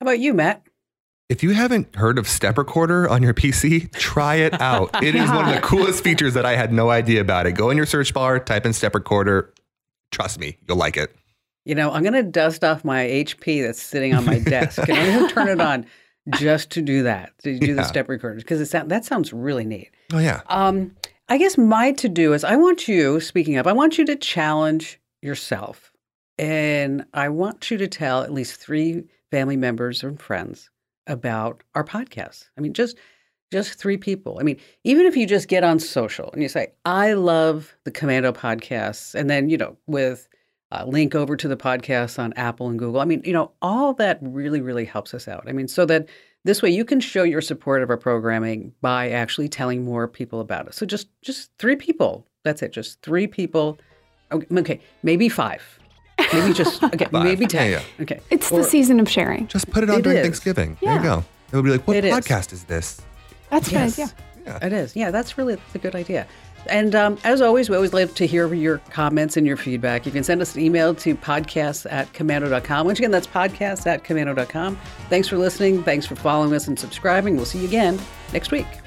How 0.00 0.04
about 0.04 0.18
you, 0.18 0.34
Matt? 0.34 0.62
If 1.28 1.42
you 1.42 1.50
haven't 1.52 1.94
heard 1.94 2.18
of 2.18 2.28
Step 2.28 2.58
Recorder 2.58 3.08
on 3.08 3.22
your 3.22 3.32
PC, 3.32 3.90
try 3.92 4.34
it 4.34 4.60
out. 4.60 4.90
It 5.02 5.14
is 5.14 5.30
one 5.30 5.48
of 5.48 5.54
the 5.54 5.60
coolest 5.60 6.04
features 6.04 6.34
that 6.34 6.44
I 6.44 6.56
had 6.56 6.72
no 6.72 6.90
idea 6.90 7.20
about 7.20 7.46
it. 7.46 7.52
Go 7.52 7.70
in 7.70 7.76
your 7.76 7.86
search 7.86 8.12
bar, 8.12 8.38
type 8.38 8.66
in 8.66 8.72
Step 8.72 8.94
Recorder. 8.94 9.52
Trust 10.10 10.38
me, 10.38 10.58
you'll 10.68 10.76
like 10.76 10.96
it. 10.96 11.14
You 11.64 11.74
know, 11.74 11.90
I'm 11.92 12.02
going 12.02 12.12
to 12.12 12.22
dust 12.22 12.64
off 12.64 12.84
my 12.84 13.04
HP 13.04 13.62
that's 13.64 13.80
sitting 13.80 14.14
on 14.14 14.24
my 14.24 14.40
desk 14.40 14.78
and 14.88 14.98
I'm 14.98 15.14
going 15.14 15.28
to 15.28 15.34
turn 15.34 15.48
it 15.48 15.60
on 15.60 15.86
just 16.34 16.70
to 16.72 16.82
do 16.82 17.04
that, 17.04 17.32
to 17.44 17.58
do 17.58 17.74
the 17.74 17.84
step 17.84 18.08
recorder, 18.08 18.36
because 18.36 18.60
it 18.60 18.66
sound, 18.66 18.90
that 18.90 19.04
sounds 19.04 19.32
really 19.32 19.64
neat. 19.64 19.90
Oh, 20.12 20.18
yeah. 20.18 20.42
Um, 20.48 20.94
I 21.32 21.38
guess 21.38 21.56
my 21.56 21.92
to 21.92 22.10
do 22.10 22.34
is 22.34 22.44
I 22.44 22.56
want 22.56 22.88
you, 22.88 23.18
speaking 23.18 23.56
of, 23.56 23.66
I 23.66 23.72
want 23.72 23.96
you 23.96 24.04
to 24.04 24.16
challenge 24.16 25.00
yourself. 25.22 25.90
And 26.36 27.06
I 27.14 27.30
want 27.30 27.70
you 27.70 27.78
to 27.78 27.88
tell 27.88 28.20
at 28.20 28.34
least 28.34 28.60
three 28.60 29.04
family 29.30 29.56
members 29.56 30.02
and 30.02 30.20
friends 30.20 30.68
about 31.06 31.62
our 31.74 31.84
podcast. 31.84 32.50
I 32.58 32.60
mean, 32.60 32.74
just 32.74 32.98
just 33.50 33.78
three 33.78 33.96
people. 33.96 34.36
I 34.40 34.42
mean, 34.42 34.60
even 34.84 35.06
if 35.06 35.16
you 35.16 35.26
just 35.26 35.48
get 35.48 35.64
on 35.64 35.78
social 35.78 36.28
and 36.32 36.42
you 36.42 36.50
say, 36.50 36.74
I 36.84 37.14
love 37.14 37.74
the 37.84 37.90
Komando 37.90 38.34
podcasts, 38.34 39.14
and 39.14 39.30
then, 39.30 39.48
you 39.48 39.56
know, 39.56 39.78
with 39.86 40.28
a 40.70 40.84
link 40.84 41.14
over 41.14 41.34
to 41.34 41.48
the 41.48 41.56
podcast 41.56 42.18
on 42.18 42.34
Apple 42.34 42.68
and 42.68 42.78
Google. 42.78 43.00
I 43.00 43.06
mean, 43.06 43.22
you 43.24 43.32
know, 43.32 43.52
all 43.62 43.94
that 43.94 44.18
really, 44.20 44.60
really 44.60 44.84
helps 44.84 45.14
us 45.14 45.28
out. 45.28 45.44
I 45.46 45.52
mean, 45.52 45.68
so 45.68 45.86
that 45.86 46.10
this 46.44 46.60
way 46.62 46.70
you 46.70 46.84
can 46.84 47.00
show 47.00 47.22
your 47.22 47.40
support 47.40 47.82
of 47.82 47.90
our 47.90 47.96
programming 47.96 48.72
by 48.80 49.10
actually 49.10 49.48
telling 49.48 49.84
more 49.84 50.08
people 50.08 50.40
about 50.40 50.66
it. 50.66 50.74
So 50.74 50.84
just 50.86 51.08
just 51.22 51.50
three 51.58 51.76
people. 51.76 52.26
That's 52.44 52.62
it. 52.62 52.72
Just 52.72 53.00
three 53.02 53.26
people. 53.26 53.78
Oh, 54.30 54.36
okay, 54.38 54.58
okay, 54.58 54.80
maybe 55.02 55.28
five. 55.28 55.62
Maybe 56.32 56.52
just 56.52 56.82
okay, 56.94 57.04
Five. 57.06 57.24
maybe 57.24 57.46
ten. 57.46 57.70
Yeah, 57.72 57.82
Okay. 58.00 58.20
It's 58.30 58.50
Or- 58.50 58.58
the 58.58 58.64
season 58.64 58.98
of 59.00 59.08
sharing. 59.08 59.46
Just 59.48 59.70
put 59.70 59.82
it 59.82 59.90
on 59.90 59.98
It 60.00 60.02
during 60.02 60.18
is. 60.18 60.24
Thanksgiving. 60.24 60.76
There 60.82 60.94
you 60.96 61.02
go. 61.02 61.24
It 61.52 61.56
would 61.56 61.64
be 61.64 61.70
like, 61.70 61.86
what 61.86 61.96
It 61.96 62.04
is. 62.06 62.14
podcast 62.14 62.52
is 62.52 62.64
this? 62.64 63.00
That's 63.50 63.68
a 63.68 63.72
Yes. 63.72 63.96
good 63.96 64.02
idea. 64.46 64.58
It 64.66 64.72
is. 64.72 64.96
Yeah, 64.96 65.10
that's 65.10 65.38
really 65.38 65.54
that's 65.56 65.74
a 65.74 65.78
good 65.78 65.94
idea. 65.94 66.26
And 66.66 66.94
um, 66.94 67.18
as 67.24 67.40
always, 67.40 67.68
we 67.68 67.76
always 67.76 67.92
love 67.92 68.14
to 68.14 68.26
hear 68.26 68.52
your 68.54 68.78
comments 68.90 69.36
and 69.36 69.46
your 69.46 69.56
feedback. 69.56 70.06
You 70.06 70.12
can 70.12 70.24
send 70.24 70.40
us 70.40 70.54
an 70.54 70.62
email 70.62 70.94
to 70.96 71.14
podcasts 71.14 71.90
at 71.90 72.12
komando.com. 72.12 72.86
Once 72.86 72.98
again, 72.98 73.10
that's 73.10 73.26
podcasts 73.26 73.86
at 73.86 74.04
komando.com. 74.04 74.78
Thanks 75.08 75.28
for 75.28 75.38
listening. 75.38 75.82
Thanks 75.82 76.06
for 76.06 76.16
following 76.16 76.52
us 76.54 76.68
and 76.68 76.78
subscribing. 76.78 77.36
We'll 77.36 77.46
see 77.46 77.60
you 77.60 77.66
again 77.66 77.98
next 78.32 78.50
week. 78.50 78.81